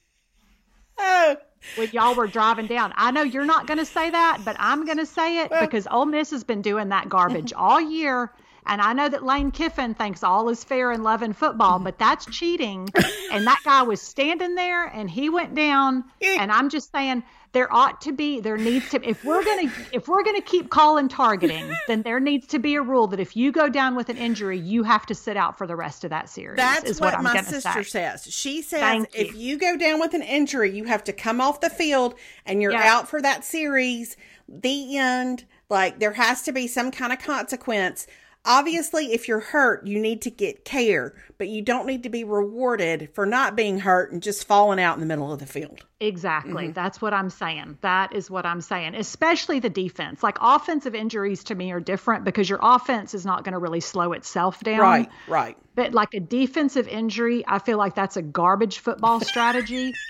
when 1.76 1.90
y'all 1.92 2.16
were 2.16 2.28
driving 2.28 2.68
down. 2.68 2.94
I 2.96 3.12
know 3.12 3.22
you're 3.22 3.46
not 3.46 3.68
going 3.68 3.78
to 3.78 3.86
say 3.86 4.10
that, 4.10 4.40
but 4.44 4.56
I'm 4.60 4.86
going 4.86 4.98
to 4.98 5.06
say 5.06 5.40
it 5.44 5.52
because 5.60 5.88
Ole 5.92 6.06
Miss 6.06 6.32
has 6.32 6.44
been 6.44 6.62
doing 6.62 6.90
that 6.90 7.10
garbage 7.10 7.54
all 7.54 7.80
year. 7.80 8.32
And 8.66 8.82
I 8.82 8.94
know 8.94 9.10
that 9.10 9.24
Lane 9.24 9.52
Kiffin 9.52 9.96
thinks 9.96 10.24
all 10.24 10.48
is 10.50 10.64
fair 10.64 10.92
in 10.92 11.04
love 11.04 11.22
and 11.22 11.36
football, 11.36 11.80
but 11.80 11.98
that's 11.98 12.26
cheating. 12.28 12.90
And 13.32 13.46
that 13.48 13.60
guy 13.66 13.82
was 13.82 14.02
standing 14.02 14.56
there 14.56 14.86
and 14.86 15.10
he 15.10 15.30
went 15.30 15.56
down. 15.56 16.04
And 16.22 16.52
I'm 16.52 16.70
just 16.70 16.92
saying 16.92 17.24
there 17.54 17.74
ought 17.74 18.00
to 18.02 18.14
be, 18.14 18.40
there 18.40 18.58
needs 18.58 18.90
to, 18.92 19.08
if 19.08 19.26
we're 19.26 19.44
going 19.44 19.68
to, 19.68 19.76
if 19.92 20.08
we're 20.08 20.24
going 20.24 20.36
to 20.38 20.42
keep 20.42 20.70
calling 20.70 21.10
targeting, 21.10 21.74
then 21.88 22.04
there 22.04 22.20
needs 22.20 22.48
to 22.48 22.60
be 22.60 22.76
a 22.76 22.82
rule 22.82 23.08
that 23.08 23.20
if 23.20 23.36
you 23.36 23.52
go 23.52 23.68
down 23.68 23.96
with 23.96 24.10
an 24.10 24.18
injury, 24.18 24.58
you 24.60 24.84
have 24.84 25.06
to 25.08 25.16
sit 25.16 25.36
out 25.36 25.58
for 25.58 25.68
the 25.68 25.76
rest 25.76 26.04
of 26.04 26.12
that 26.12 26.30
series. 26.30 26.58
That's 26.58 26.90
is 26.90 27.02
what, 27.02 27.16
I'm 27.16 27.24
my 27.24 27.42
sister 27.42 27.84
say. 27.84 27.90
says. 27.90 28.28
She 28.32 28.62
says 28.62 28.80
Thank 28.80 29.10
if 29.16 29.34
you. 29.34 29.40
you 29.40 29.58
go 29.58 29.76
down 29.76 30.00
with 30.00 30.14
an 30.14 30.22
injury, 30.22 30.72
you 30.72 30.86
have 30.86 31.04
to 31.06 31.14
come 31.14 31.42
off 31.42 31.60
the 31.60 31.70
field 31.70 32.16
and 32.46 32.62
you're 32.62 32.74
out 32.74 33.10
for 33.10 33.22
that 33.22 33.44
series. 33.44 34.16
The 34.48 34.98
end. 34.98 35.46
Like 35.70 36.00
there 36.00 36.12
has 36.12 36.42
to 36.44 36.52
be 36.52 36.68
some 36.68 36.92
kind 36.92 37.14
of 37.14 37.20
consequence. 37.20 38.06
Obviously, 38.44 39.14
if 39.14 39.28
you're 39.28 39.40
hurt, 39.40 39.86
you 39.86 40.00
need 40.00 40.24
to 40.24 40.32
get 40.32 40.66
care, 40.66 41.14
but 41.38 41.48
you 41.48 41.62
don't 41.62 41.86
need 41.86 42.04
to 42.04 42.10
be 42.10 42.24
rewarded 42.24 43.10
for 43.14 43.28
not 43.28 43.56
being 43.56 43.78
hurt 43.78 44.12
and 44.12 44.24
just 44.24 44.48
falling 44.48 44.80
out 44.80 44.96
in 44.96 45.00
the 45.00 45.06
middle 45.06 45.32
of 45.32 45.38
the 45.38 45.46
field. 45.46 45.86
Exactly. 46.00 46.64
Mm-hmm. 46.66 46.74
That's 46.74 47.00
what 47.00 47.14
I'm 47.14 47.30
saying. 47.30 47.78
That 47.82 48.16
is 48.16 48.32
what 48.32 48.48
I'm 48.48 48.62
saying. 48.62 48.96
Especially 48.96 49.60
the 49.60 49.70
defense. 49.70 50.24
Like 50.24 50.40
offensive 50.42 50.96
injuries 50.96 51.44
to 51.46 51.56
me 51.56 51.72
are 51.72 51.80
different 51.80 52.24
because 52.24 52.50
your 52.50 52.60
offense 52.64 53.14
is 53.14 53.28
not 53.28 53.44
going 53.44 53.54
to 53.54 53.60
really 53.60 53.80
slow 53.80 54.14
itself 54.14 54.60
down. 54.62 54.80
Right, 54.80 55.10
right. 55.28 55.58
But 55.76 55.94
like 55.94 56.16
a 56.16 56.20
defensive 56.20 56.88
injury, 56.88 57.44
I 57.48 57.60
feel 57.60 57.78
like 57.78 57.94
that's 57.94 58.18
a 58.18 58.24
garbage 58.24 58.80
football 58.80 59.20
strategy. 59.20 59.94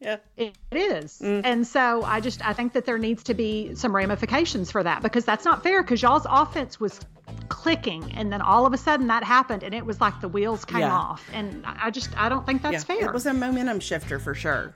Yeah. 0.00 0.18
It 0.36 0.54
is. 0.70 1.18
Mm. 1.22 1.40
And 1.44 1.66
so 1.66 2.02
I 2.04 2.20
just 2.20 2.46
I 2.46 2.52
think 2.52 2.72
that 2.74 2.84
there 2.84 2.98
needs 2.98 3.22
to 3.24 3.34
be 3.34 3.74
some 3.74 3.94
ramifications 3.94 4.70
for 4.70 4.82
that 4.82 5.02
because 5.02 5.24
that's 5.24 5.44
not 5.44 5.62
fair 5.64 5.82
because 5.82 6.00
y'all's 6.02 6.26
offense 6.28 6.78
was 6.78 7.00
clicking 7.48 8.12
and 8.16 8.32
then 8.32 8.40
all 8.40 8.64
of 8.64 8.72
a 8.72 8.78
sudden 8.78 9.08
that 9.08 9.24
happened 9.24 9.62
and 9.62 9.74
it 9.74 9.84
was 9.84 10.00
like 10.00 10.20
the 10.20 10.28
wheels 10.28 10.64
came 10.64 10.80
Yeah. 10.80 10.94
off. 10.96 11.28
And 11.32 11.64
I 11.66 11.90
just 11.90 12.16
I 12.16 12.28
don't 12.28 12.46
think 12.46 12.62
that's 12.62 12.88
Yeah. 12.88 12.96
fair. 12.96 13.06
It 13.06 13.12
was 13.12 13.26
a 13.26 13.34
momentum 13.34 13.80
shifter 13.80 14.18
for 14.18 14.34
sure. 14.34 14.74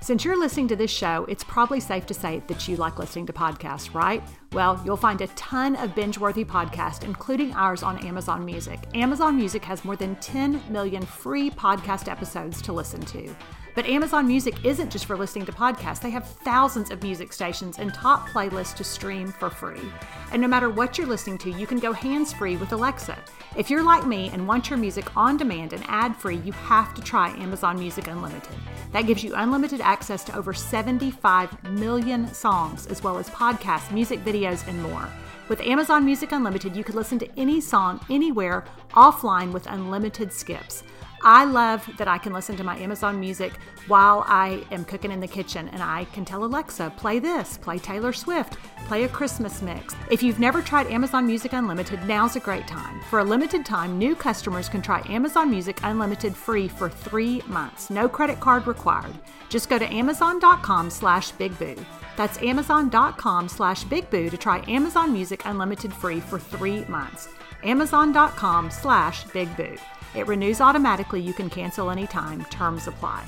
Since 0.00 0.24
you're 0.24 0.38
listening 0.38 0.66
to 0.68 0.76
this 0.76 0.90
show, 0.90 1.24
it's 1.28 1.44
probably 1.44 1.78
safe 1.78 2.04
to 2.06 2.14
say 2.14 2.42
that 2.48 2.66
you 2.66 2.76
like 2.76 2.98
listening 2.98 3.26
to 3.26 3.32
podcasts, 3.32 3.94
right? 3.94 4.22
Well, 4.52 4.80
you'll 4.84 4.96
find 4.96 5.20
a 5.20 5.28
ton 5.28 5.76
of 5.76 5.94
binge 5.94 6.18
worthy 6.18 6.44
podcasts, 6.44 7.04
including 7.04 7.52
ours 7.54 7.84
on 7.84 7.98
Amazon 8.04 8.44
Music. 8.44 8.80
Amazon 8.94 9.36
Music 9.36 9.64
has 9.66 9.84
more 9.84 9.94
than 9.94 10.16
10 10.16 10.62
million 10.68 11.02
free 11.06 11.50
podcast 11.50 12.08
episodes 12.10 12.60
to 12.62 12.72
listen 12.72 13.00
to. 13.02 13.32
But 13.74 13.86
Amazon 13.86 14.26
Music 14.26 14.64
isn't 14.64 14.90
just 14.90 15.06
for 15.06 15.16
listening 15.16 15.46
to 15.46 15.52
podcasts, 15.52 16.00
they 16.00 16.10
have 16.10 16.26
thousands 16.26 16.90
of 16.90 17.02
music 17.02 17.32
stations 17.32 17.78
and 17.78 17.94
top 17.94 18.28
playlists 18.28 18.74
to 18.76 18.84
stream 18.84 19.28
for 19.28 19.50
free. 19.50 19.92
And 20.32 20.42
no 20.42 20.48
matter 20.48 20.68
what 20.68 20.98
you're 20.98 21.06
listening 21.06 21.38
to, 21.38 21.50
you 21.50 21.66
can 21.66 21.78
go 21.78 21.92
hands 21.92 22.32
free 22.32 22.56
with 22.56 22.72
Alexa. 22.72 23.16
If 23.56 23.70
you're 23.70 23.84
like 23.84 24.06
me 24.06 24.30
and 24.32 24.46
want 24.46 24.68
your 24.68 24.78
music 24.78 25.16
on 25.16 25.36
demand 25.36 25.72
and 25.72 25.84
ad 25.88 26.16
free, 26.16 26.38
you 26.38 26.52
have 26.52 26.94
to 26.94 27.02
try 27.02 27.30
Amazon 27.36 27.78
Music 27.78 28.08
Unlimited. 28.08 28.56
That 28.92 29.06
gives 29.06 29.22
you 29.22 29.34
unlimited 29.34 29.80
access 29.80 30.24
to 30.24 30.36
over 30.36 30.52
75 30.52 31.70
million 31.70 32.32
songs, 32.32 32.86
as 32.86 33.02
well 33.02 33.18
as 33.18 33.30
podcasts, 33.30 33.92
music 33.92 34.24
videos, 34.24 34.66
and 34.66 34.82
more. 34.82 35.08
With 35.48 35.60
Amazon 35.62 36.04
Music 36.04 36.32
Unlimited, 36.32 36.76
you 36.76 36.84
can 36.84 36.94
listen 36.94 37.18
to 37.20 37.38
any 37.38 37.60
song 37.60 38.04
anywhere 38.10 38.64
offline 38.90 39.50
with 39.50 39.66
unlimited 39.66 40.32
skips. 40.32 40.82
I 41.22 41.44
love 41.44 41.88
that 41.98 42.08
I 42.08 42.18
can 42.18 42.32
listen 42.32 42.56
to 42.56 42.64
my 42.64 42.78
Amazon 42.78 43.18
Music 43.18 43.52
while 43.86 44.24
I 44.26 44.64
am 44.70 44.84
cooking 44.84 45.10
in 45.10 45.20
the 45.20 45.26
kitchen 45.26 45.68
and 45.70 45.82
I 45.82 46.04
can 46.12 46.24
tell 46.24 46.44
Alexa, 46.44 46.92
play 46.96 47.18
this, 47.18 47.58
play 47.58 47.78
Taylor 47.78 48.12
Swift, 48.12 48.56
play 48.86 49.04
a 49.04 49.08
Christmas 49.08 49.60
mix. 49.62 49.94
If 50.10 50.22
you've 50.22 50.38
never 50.38 50.62
tried 50.62 50.86
Amazon 50.88 51.26
Music 51.26 51.52
Unlimited, 51.52 52.04
now's 52.06 52.36
a 52.36 52.40
great 52.40 52.66
time. 52.66 53.00
For 53.10 53.18
a 53.18 53.24
limited 53.24 53.64
time, 53.64 53.98
new 53.98 54.14
customers 54.14 54.68
can 54.68 54.82
try 54.82 55.04
Amazon 55.08 55.50
Music 55.50 55.78
Unlimited 55.82 56.36
free 56.36 56.68
for 56.68 56.88
three 56.88 57.42
months. 57.46 57.90
No 57.90 58.08
credit 58.08 58.40
card 58.40 58.66
required. 58.66 59.14
Just 59.48 59.68
go 59.68 59.78
to 59.78 59.92
amazon.com 59.92 60.90
slash 60.90 61.32
bigboo. 61.32 61.82
That's 62.16 62.42
amazon.com 62.42 63.48
slash 63.48 63.84
bigboo 63.84 64.30
to 64.30 64.36
try 64.36 64.64
Amazon 64.68 65.12
Music 65.12 65.42
Unlimited 65.44 65.92
free 65.92 66.20
for 66.20 66.38
three 66.38 66.84
months. 66.84 67.28
Amazon.com 67.62 68.70
slash 68.70 69.24
bigboo. 69.26 69.78
It 70.14 70.26
renews 70.26 70.60
automatically. 70.60 71.20
You 71.20 71.32
can 71.32 71.50
cancel 71.50 71.90
anytime. 71.90 72.44
Terms 72.46 72.86
apply. 72.86 73.24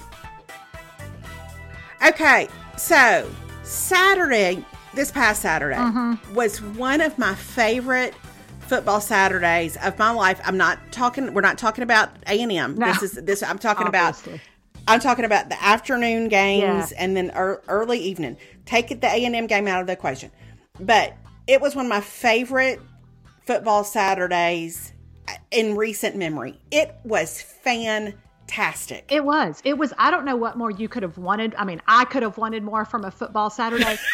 Okay, 2.07 2.49
so 2.77 3.31
Saturday, 3.63 4.65
this 4.95 5.13
past 5.13 5.43
Saturday, 5.43 5.77
mm-hmm. 5.77 6.35
was 6.35 6.63
one 6.63 7.01
of 7.01 7.19
my 7.19 7.35
favorite 7.35 8.15
football 8.61 9.01
Saturdays 9.01 9.77
of 9.79 9.99
my 9.99 10.11
life. 10.11 10.41
I'm 10.45 10.57
not 10.57 10.79
talking. 10.93 11.35
We're 11.35 11.41
not 11.43 11.59
talking 11.59 11.83
about 11.83 12.11
A 12.27 12.41
and 12.41 12.51
M. 12.51 12.77
No. 12.77 12.87
This 12.87 13.03
is 13.03 13.13
this. 13.25 13.43
I'm 13.43 13.59
talking 13.59 13.87
Obviously. 13.87 14.35
about. 14.35 14.45
I'm 14.89 15.01
talking 15.01 15.25
about 15.25 15.51
the 15.51 15.63
afternoon 15.63 16.29
games 16.29 16.91
Yeah. 16.91 16.97
and 17.03 17.17
then 17.17 17.31
ear 17.37 17.63
early 17.69 17.99
evening. 17.99 18.39
Take 18.65 18.89
the 18.89 19.07
A 19.07 19.25
and 19.25 19.37
M 19.37 19.47
game 19.47 19.69
out 19.69 19.81
of 19.81 19.87
the 19.87 19.93
equation, 19.93 20.31
but 20.81 21.15
it 21.47 21.61
was 21.61 21.77
one 21.77 21.85
of 21.85 21.91
my 21.91 22.01
favorite 22.01 22.81
football 23.45 23.85
Saturdays 23.85 24.93
in 25.51 25.77
recent 25.77 26.17
memory. 26.17 26.61
It 26.71 26.95
was 27.05 27.41
fantastic. 27.41 29.07
It 29.09 29.25
was. 29.25 29.61
It 29.65 29.79
was. 29.79 29.93
I 29.99 30.11
don't 30.11 30.25
know 30.25 30.37
what 30.37 30.57
more 30.57 30.71
you 30.71 30.89
could 30.89 31.03
have 31.03 31.19
wanted. 31.19 31.55
I 31.57 31.65
mean, 31.65 31.81
I 31.87 32.05
could 32.05 32.23
have 32.23 32.39
wanted 32.39 32.63
more 32.63 32.85
from 32.85 33.05
a 33.05 33.11
football 33.11 33.51
Saturday. 33.51 33.97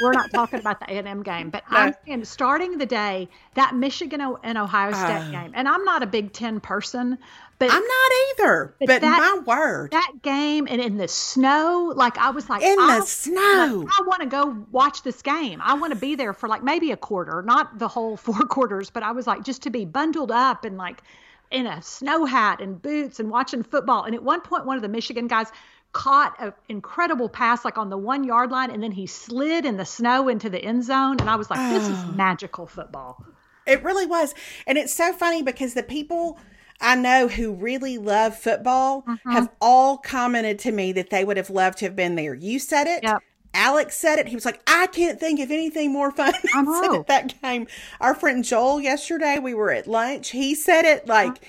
We're 0.00 0.12
not 0.12 0.30
talking 0.30 0.60
about 0.60 0.78
the 0.78 0.86
A&M 0.92 1.24
game, 1.24 1.50
but 1.50 1.64
I'm 1.68 1.92
saying 2.06 2.24
starting 2.24 2.78
the 2.78 2.86
day, 2.86 3.28
that 3.54 3.74
Michigan 3.74 4.20
and 4.44 4.56
Ohio 4.56 4.92
State 4.92 5.00
ah. 5.00 5.28
game, 5.32 5.52
and 5.54 5.66
I'm 5.66 5.84
not 5.84 6.04
a 6.04 6.06
Big 6.06 6.32
Ten 6.32 6.60
person, 6.60 7.18
but 7.58 7.70
I'm 7.72 7.82
not 7.82 8.10
either, 8.30 8.74
but, 8.78 8.86
But 8.86 9.00
that- 9.00 9.42
my 9.46 9.56
word. 9.56 9.90
that 9.90 10.12
game 10.22 10.68
and 10.70 10.80
in 10.80 10.96
the 10.96 11.08
snow, 11.08 11.92
like 11.96 12.16
I 12.16 12.30
was 12.30 12.48
like, 12.48 12.62
In 12.62 12.76
the 12.76 12.98
oh, 13.00 13.04
snow. 13.04 13.84
like, 13.84 14.00
I 14.00 14.02
want 14.04 14.22
to 14.22 14.28
go 14.28 14.64
watch 14.70 15.02
this 15.02 15.22
game. 15.22 15.60
I 15.62 15.74
want 15.74 15.92
to 15.92 15.98
be 15.98 16.14
there 16.14 16.32
for 16.32 16.48
like 16.48 16.62
maybe 16.62 16.92
a 16.92 16.96
quarter, 16.96 17.42
not 17.42 17.78
the 17.78 17.88
whole 17.88 18.16
four 18.16 18.40
quarters, 18.46 18.90
but 18.90 19.02
I 19.02 19.12
was 19.12 19.26
like 19.26 19.44
just 19.44 19.62
to 19.62 19.70
be 19.70 19.84
bundled 19.84 20.30
up 20.30 20.64
and 20.64 20.76
like 20.76 21.02
in 21.50 21.66
a 21.66 21.82
snow 21.82 22.24
hat 22.26 22.60
and 22.60 22.80
boots 22.80 23.18
and 23.18 23.30
watching 23.30 23.62
football. 23.62 24.04
And 24.04 24.14
at 24.14 24.22
one 24.22 24.40
point, 24.40 24.66
one 24.66 24.76
of 24.76 24.82
the 24.82 24.88
Michigan 24.88 25.26
guys 25.26 25.50
caught 25.92 26.36
an 26.38 26.52
incredible 26.68 27.28
pass 27.28 27.64
like 27.64 27.78
on 27.78 27.90
the 27.90 27.98
one 27.98 28.22
yard 28.22 28.50
line, 28.50 28.70
and 28.70 28.82
then 28.82 28.92
he 28.92 29.06
slid 29.06 29.64
in 29.64 29.76
the 29.76 29.84
snow 29.84 30.28
into 30.28 30.48
the 30.50 30.62
end 30.62 30.84
zone. 30.84 31.16
And 31.18 31.28
I 31.28 31.36
was 31.36 31.50
like, 31.50 31.58
this 31.72 31.88
is 31.88 31.98
oh. 31.98 32.12
magical 32.12 32.66
football. 32.66 33.24
It 33.66 33.82
really 33.82 34.06
was. 34.06 34.34
And 34.66 34.78
it's 34.78 34.94
so 34.94 35.12
funny 35.12 35.42
because 35.42 35.74
the 35.74 35.82
people 35.82 36.38
I 36.80 36.94
know 36.94 37.28
who 37.28 37.52
really 37.54 37.98
love 37.98 38.36
football 38.36 39.02
Mm-hmm. 39.02 39.30
have 39.32 39.48
all 39.60 39.96
commented 39.98 40.58
to 40.60 40.72
me 40.72 40.92
that 40.92 41.10
they 41.10 41.24
would 41.24 41.36
have 41.36 41.50
loved 41.50 41.78
to 41.78 41.86
have 41.86 41.96
been 41.96 42.14
there. 42.14 42.34
You 42.34 42.58
said 42.58 42.86
it. 42.86 43.02
Yep. 43.02 43.22
Alex 43.54 43.96
said 43.96 44.18
it. 44.18 44.28
He 44.28 44.34
was 44.34 44.44
like, 44.44 44.60
I 44.66 44.86
can't 44.88 45.18
think 45.18 45.40
of 45.40 45.50
anything 45.50 45.92
more 45.92 46.10
fun 46.12 46.32
than 46.32 46.42
sit 46.66 46.90
know. 46.92 47.00
at 47.00 47.06
that 47.08 47.40
game. 47.42 47.66
Our 48.00 48.14
friend 48.14 48.44
Joel 48.44 48.80
yesterday, 48.80 49.38
we 49.38 49.54
were 49.54 49.72
at 49.72 49.86
lunch. 49.88 50.30
He 50.30 50.54
said 50.54 50.84
it 50.84 51.08
like 51.08 51.40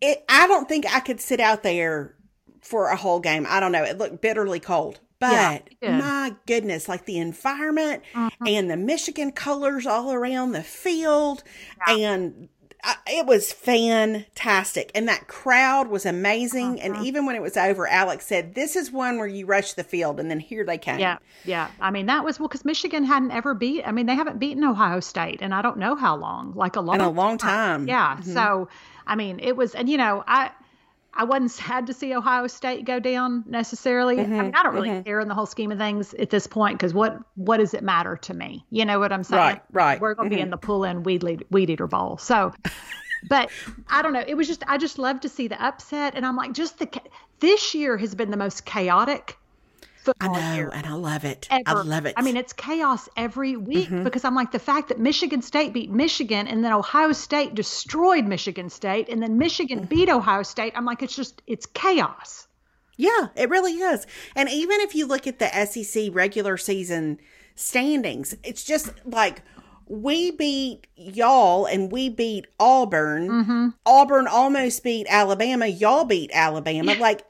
it 0.00 0.24
I 0.28 0.46
don't 0.48 0.68
think 0.68 0.86
I 0.92 1.00
could 1.00 1.20
sit 1.20 1.38
out 1.38 1.62
there 1.62 2.14
for 2.62 2.88
a 2.88 2.96
whole 2.96 3.20
game. 3.20 3.46
I 3.48 3.60
don't 3.60 3.72
know. 3.72 3.84
It 3.84 3.98
looked 3.98 4.20
bitterly 4.22 4.58
cold. 4.60 5.00
But 5.20 5.68
did. 5.80 5.92
my 5.92 6.34
goodness, 6.46 6.88
like 6.88 7.04
the 7.04 7.18
environment 7.18 8.02
and 8.44 8.68
the 8.68 8.76
Michigan 8.76 9.30
colors 9.30 9.86
all 9.86 10.12
around 10.12 10.50
the 10.50 10.64
field, 10.64 11.44
and 11.86 12.48
I, 12.84 12.96
it 13.06 13.26
was 13.26 13.52
fantastic. 13.52 14.90
And 14.94 15.06
that 15.08 15.28
crowd 15.28 15.88
was 15.88 16.04
amazing. 16.04 16.80
And 16.80 16.94
uh-huh. 16.94 17.04
even 17.04 17.26
when 17.26 17.36
it 17.36 17.42
was 17.42 17.56
over, 17.56 17.86
Alex 17.86 18.26
said, 18.26 18.54
"This 18.54 18.74
is 18.74 18.90
one 18.90 19.18
where 19.18 19.26
you 19.26 19.46
rush 19.46 19.74
the 19.74 19.84
field, 19.84 20.18
and 20.18 20.30
then 20.30 20.40
here 20.40 20.64
they 20.64 20.78
came." 20.78 20.98
Yeah, 20.98 21.18
yeah. 21.44 21.70
I 21.80 21.90
mean, 21.90 22.06
that 22.06 22.24
was 22.24 22.40
well 22.40 22.48
because 22.48 22.64
Michigan 22.64 23.04
hadn't 23.04 23.30
ever 23.30 23.54
beat. 23.54 23.86
I 23.86 23.92
mean, 23.92 24.06
they 24.06 24.16
haven't 24.16 24.38
beaten 24.38 24.64
Ohio 24.64 25.00
State, 25.00 25.42
and 25.42 25.54
I 25.54 25.62
don't 25.62 25.78
know 25.78 25.94
how 25.94 26.16
long, 26.16 26.54
like 26.54 26.76
a 26.76 26.80
long, 26.80 26.96
in 26.96 27.00
a 27.02 27.10
long 27.10 27.38
time. 27.38 27.86
Yeah. 27.86 28.16
Mm-hmm. 28.16 28.32
So, 28.32 28.68
I 29.06 29.14
mean, 29.14 29.38
it 29.40 29.56
was, 29.56 29.74
and 29.74 29.88
you 29.88 29.98
know, 29.98 30.24
I. 30.26 30.50
I 31.14 31.24
wasn't 31.24 31.50
sad 31.50 31.86
to 31.88 31.92
see 31.92 32.14
Ohio 32.14 32.46
State 32.46 32.84
go 32.84 32.98
down 32.98 33.44
necessarily. 33.46 34.18
I 34.18 34.24
mm-hmm, 34.24 34.32
mean, 34.32 34.54
I 34.54 34.62
don't 34.62 34.74
really 34.74 34.88
mm-hmm. 34.88 35.02
care 35.02 35.20
in 35.20 35.28
the 35.28 35.34
whole 35.34 35.46
scheme 35.46 35.70
of 35.70 35.78
things 35.78 36.14
at 36.14 36.30
this 36.30 36.46
point 36.46 36.78
because 36.78 36.94
what 36.94 37.18
what 37.34 37.58
does 37.58 37.74
it 37.74 37.82
matter 37.82 38.16
to 38.16 38.34
me? 38.34 38.64
You 38.70 38.84
know 38.84 38.98
what 38.98 39.12
I'm 39.12 39.24
saying? 39.24 39.40
Right, 39.40 39.62
right. 39.72 40.00
We're 40.00 40.14
going 40.14 40.30
to 40.30 40.34
be 40.34 40.40
in 40.40 40.46
mm-hmm. 40.46 40.52
the 40.52 40.58
pull 40.58 40.84
in 40.84 41.02
weed 41.02 41.22
lead, 41.22 41.44
weed 41.50 41.70
eater 41.70 41.86
bowl. 41.86 42.16
So, 42.16 42.52
but 43.28 43.50
I 43.88 44.00
don't 44.00 44.12
know. 44.12 44.24
It 44.26 44.34
was 44.34 44.48
just 44.48 44.64
I 44.66 44.78
just 44.78 44.98
love 44.98 45.20
to 45.20 45.28
see 45.28 45.48
the 45.48 45.62
upset, 45.62 46.14
and 46.14 46.24
I'm 46.24 46.36
like, 46.36 46.52
just 46.52 46.78
the 46.78 46.88
this 47.40 47.74
year 47.74 47.96
has 47.98 48.14
been 48.14 48.30
the 48.30 48.36
most 48.36 48.64
chaotic 48.64 49.36
I 50.20 50.28
know, 50.28 50.54
year 50.54 50.70
and 50.72 50.86
I 50.86 50.92
love 50.94 51.24
it. 51.24 51.46
I 51.50 51.62
love 51.72 52.06
it. 52.06 52.10
Mm-hmm. 52.10 52.18
I 52.18 52.22
mean, 52.22 52.36
it's 52.36 52.52
chaos 52.52 53.08
every 53.16 53.56
week 53.56 53.88
because 54.02 54.24
I'm 54.24 54.34
like 54.34 54.52
the 54.52 54.58
fact 54.58 54.88
that 54.88 54.98
Michigan 54.98 55.42
State 55.42 55.72
beat 55.72 55.90
Michigan 55.90 56.46
and 56.48 56.64
then 56.64 56.72
Ohio 56.72 57.12
State 57.12 57.54
destroyed 57.54 58.24
Michigan 58.26 58.68
State 58.70 59.08
and 59.08 59.22
then 59.22 59.38
Michigan 59.38 59.80
Mm-hmm. 59.80 59.88
beat 59.88 60.08
Ohio 60.08 60.42
State. 60.42 60.72
I'm 60.76 60.84
like, 60.84 61.02
it's 61.02 61.16
just 61.16 61.42
it's 61.46 61.66
chaos. 61.66 62.46
Yeah, 62.96 63.28
it 63.36 63.48
really 63.48 63.72
is. 63.72 64.06
And 64.36 64.48
even 64.48 64.80
if 64.80 64.94
you 64.94 65.06
look 65.06 65.26
at 65.26 65.38
the 65.38 65.48
SEC 65.66 66.10
regular 66.12 66.56
season 66.56 67.18
standings, 67.54 68.36
it's 68.44 68.64
just 68.64 68.92
like 69.04 69.42
we 69.86 70.30
beat 70.30 70.86
y'all 70.96 71.64
and 71.66 71.90
we 71.90 72.08
beat 72.08 72.46
Auburn. 72.60 73.28
Mm-hmm. 73.28 73.68
Auburn 73.86 74.26
almost 74.26 74.82
beat 74.84 75.06
Alabama. 75.08 75.66
Y'all 75.66 76.04
beat 76.04 76.30
Alabama. 76.32 76.94
Like, 76.94 77.22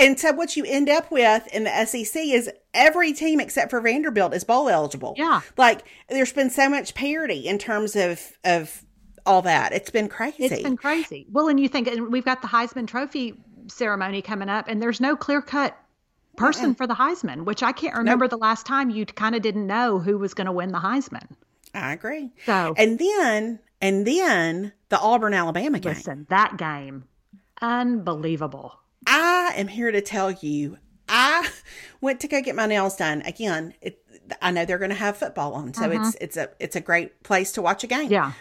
and 0.00 0.18
so 0.18 0.32
what 0.32 0.56
you 0.56 0.64
end 0.66 0.88
up 0.88 1.10
with 1.10 1.46
in 1.54 1.64
the 1.64 1.84
SEC 1.84 2.22
is 2.22 2.50
every 2.74 3.12
team 3.12 3.38
except 3.40 3.70
for 3.70 3.80
Vanderbilt 3.80 4.34
is 4.34 4.42
bowl 4.44 4.68
eligible. 4.68 5.14
Yeah. 5.16 5.40
Like, 5.56 5.82
there's 6.08 6.32
been 6.32 6.50
so 6.50 6.68
much 6.68 6.94
parity 6.94 7.46
in 7.46 7.58
terms 7.58 7.94
of 7.94 8.32
of 8.44 8.84
all 9.26 9.42
that. 9.42 9.72
It's 9.72 9.90
been 9.90 10.08
crazy. 10.08 10.44
It's 10.44 10.62
been 10.62 10.76
crazy. 10.76 11.26
Well, 11.30 11.48
and 11.48 11.60
you 11.60 11.68
think 11.68 11.86
and 11.86 12.10
we've 12.10 12.24
got 12.24 12.42
the 12.42 12.48
Heisman 12.48 12.86
Trophy 12.86 13.40
ceremony 13.68 14.22
coming 14.22 14.48
up, 14.48 14.66
and 14.68 14.82
there's 14.82 15.00
no 15.00 15.14
clear 15.14 15.42
cut 15.42 15.76
person 16.36 16.74
for 16.74 16.86
the 16.86 16.94
Heisman, 16.94 17.44
which 17.44 17.62
I 17.62 17.72
can't 17.72 17.94
remember 17.94 18.26
the 18.26 18.38
last 18.38 18.64
time 18.64 18.88
you 18.88 19.04
kind 19.04 19.34
of 19.34 19.42
didn't 19.42 19.66
know 19.66 19.98
who 19.98 20.16
was 20.16 20.32
going 20.32 20.46
to 20.46 20.52
win 20.52 20.72
the 20.72 20.78
Heisman. 20.78 21.26
I 21.74 21.92
agree. 21.92 22.30
So 22.46 22.74
And 22.76 22.98
then 22.98 23.58
and 23.80 24.06
then 24.06 24.72
the 24.88 24.98
Auburn 24.98 25.34
Alabama 25.34 25.78
game. 25.78 25.92
listen, 25.94 26.26
that 26.30 26.56
game, 26.56 27.04
unbelievable. 27.60 28.78
I 29.12 29.54
am 29.56 29.66
here 29.68 29.90
to 29.90 30.00
tell 30.00 30.30
you, 30.30 30.78
I 31.08 31.48
went 32.00 32.20
to 32.20 32.28
go 32.28 32.40
get 32.40 32.54
my 32.54 32.66
nails 32.66 32.96
done. 32.96 33.22
Again, 33.22 33.74
it, 33.82 34.00
I 34.40 34.52
know 34.52 34.64
they're 34.64 34.78
going 34.78 34.90
to 34.90 34.96
have 34.96 35.16
football 35.16 35.54
on, 35.54 35.74
so 35.74 35.90
it's 35.90 36.16
it's 36.20 36.36
a 36.36 36.48
it's 36.60 36.76
a 36.76 36.80
great 36.80 37.22
place 37.24 37.50
to 37.52 37.62
watch 37.62 37.82
a 37.82 37.88
game. 37.88 38.04
Mm-hmm. 38.04 38.12
Yeah. 38.12 38.32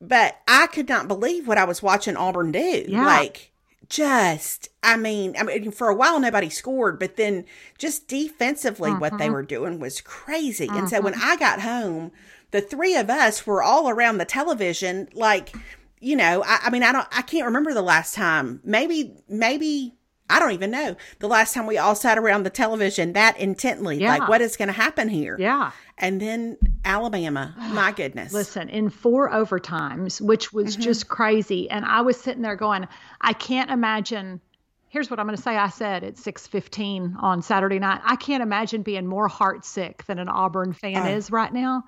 But 0.00 0.38
I 0.48 0.66
could 0.68 0.88
not 0.88 1.06
believe 1.08 1.46
what 1.46 1.58
I 1.58 1.64
was 1.64 1.82
watching 1.82 2.16
Auburn 2.16 2.52
do. 2.52 2.84
Yeah. 2.88 3.04
Like 3.04 3.52
just 3.88 4.70
I 4.82 4.96
mean, 4.96 5.36
I 5.38 5.42
mean 5.42 5.70
for 5.70 5.88
a 5.88 5.94
while 5.94 6.18
nobody 6.18 6.48
scored, 6.48 6.98
but 6.98 7.16
then 7.16 7.44
just 7.78 8.08
defensively 8.08 8.92
what 8.92 9.12
Mm-hmm. 9.12 9.18
they 9.18 9.30
were 9.30 9.42
doing 9.42 9.78
was 9.78 10.00
crazy. 10.00 10.68
And 10.70 10.88
so 10.88 11.00
when 11.02 11.14
I 11.14 11.36
got 11.36 11.60
home, 11.60 12.10
the 12.50 12.62
three 12.62 12.96
of 12.96 13.10
us 13.10 13.46
were 13.46 13.62
all 13.62 13.90
around 13.90 14.16
the 14.18 14.24
television 14.24 15.08
like 15.12 15.54
you 15.98 16.14
know, 16.14 16.42
I, 16.46 16.60
I 16.64 16.70
mean, 16.70 16.82
I 16.82 16.92
don't, 16.92 17.08
I 17.10 17.22
can't 17.22 17.46
remember 17.46 17.72
the 17.72 17.80
last 17.80 18.14
time. 18.14 18.60
Maybe, 18.62 19.14
maybe 19.30 19.94
I 20.28 20.38
don't 20.40 20.52
even 20.52 20.70
know 20.70 20.96
the 21.20 21.28
last 21.28 21.54
time 21.54 21.66
we 21.66 21.78
all 21.78 21.94
sat 21.94 22.18
around 22.18 22.42
the 22.42 22.50
television 22.50 23.12
that 23.12 23.38
intently. 23.38 23.98
Yeah. 23.98 24.16
Like, 24.16 24.28
what 24.28 24.40
is 24.40 24.56
going 24.56 24.68
to 24.68 24.72
happen 24.74 25.08
here? 25.08 25.36
Yeah. 25.38 25.70
And 25.98 26.20
then 26.20 26.56
Alabama, 26.84 27.54
my 27.72 27.92
goodness. 27.96 28.32
Listen, 28.32 28.68
in 28.68 28.90
four 28.90 29.30
overtimes, 29.30 30.20
which 30.20 30.52
was 30.52 30.74
Mm-hmm. 30.74 30.82
just 30.82 31.08
crazy. 31.08 31.70
And 31.70 31.84
I 31.84 32.00
was 32.00 32.16
sitting 32.20 32.42
there 32.42 32.56
going, 32.56 32.86
I 33.20 33.32
can't 33.32 33.70
imagine. 33.70 34.40
here's 34.88 35.10
what 35.10 35.20
I'm 35.20 35.26
going 35.26 35.36
to 35.36 35.42
say. 35.42 35.56
I 35.56 35.68
said 35.68 36.02
at 36.04 36.16
6:15 36.16 37.22
on 37.22 37.42
Saturday 37.42 37.78
night. 37.78 38.00
I 38.04 38.16
can't 38.16 38.42
imagine 38.42 38.82
being 38.82 39.06
more 39.06 39.28
heartsick 39.28 40.04
than 40.06 40.18
an 40.18 40.28
Auburn 40.28 40.72
fan 40.72 41.02
uh, 41.06 41.16
is 41.16 41.30
right 41.30 41.52
now. 41.52 41.84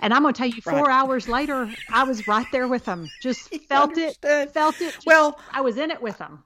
And 0.00 0.12
I'm 0.12 0.22
going 0.22 0.34
to 0.34 0.38
tell 0.38 0.48
you, 0.48 0.60
four 0.62 0.72
right. 0.84 0.90
hours 0.90 1.28
later, 1.28 1.70
I 1.88 2.02
was 2.02 2.26
right 2.26 2.46
there 2.50 2.66
with 2.66 2.84
them. 2.86 3.08
Just 3.20 3.54
felt 3.66 3.96
it, 3.96 4.16
felt 4.52 4.80
it. 4.80 4.94
Just, 4.94 5.06
well, 5.06 5.38
I 5.52 5.60
was 5.60 5.76
in 5.76 5.92
it 5.92 6.02
with 6.02 6.18
them. 6.18 6.42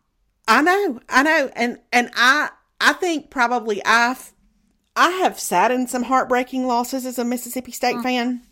I 0.48 0.62
know, 0.62 1.00
I 1.08 1.22
know, 1.22 1.50
and 1.54 1.78
and 1.92 2.10
I 2.14 2.50
I 2.80 2.92
think 2.94 3.30
probably 3.30 3.84
I've 3.84 4.32
I 4.96 5.10
have 5.10 5.38
sat 5.38 5.70
in 5.70 5.86
some 5.86 6.04
heartbreaking 6.04 6.66
losses 6.66 7.04
as 7.04 7.18
a 7.18 7.24
Mississippi 7.24 7.72
State 7.72 7.96
mm. 7.96 8.02
fan, 8.02 8.42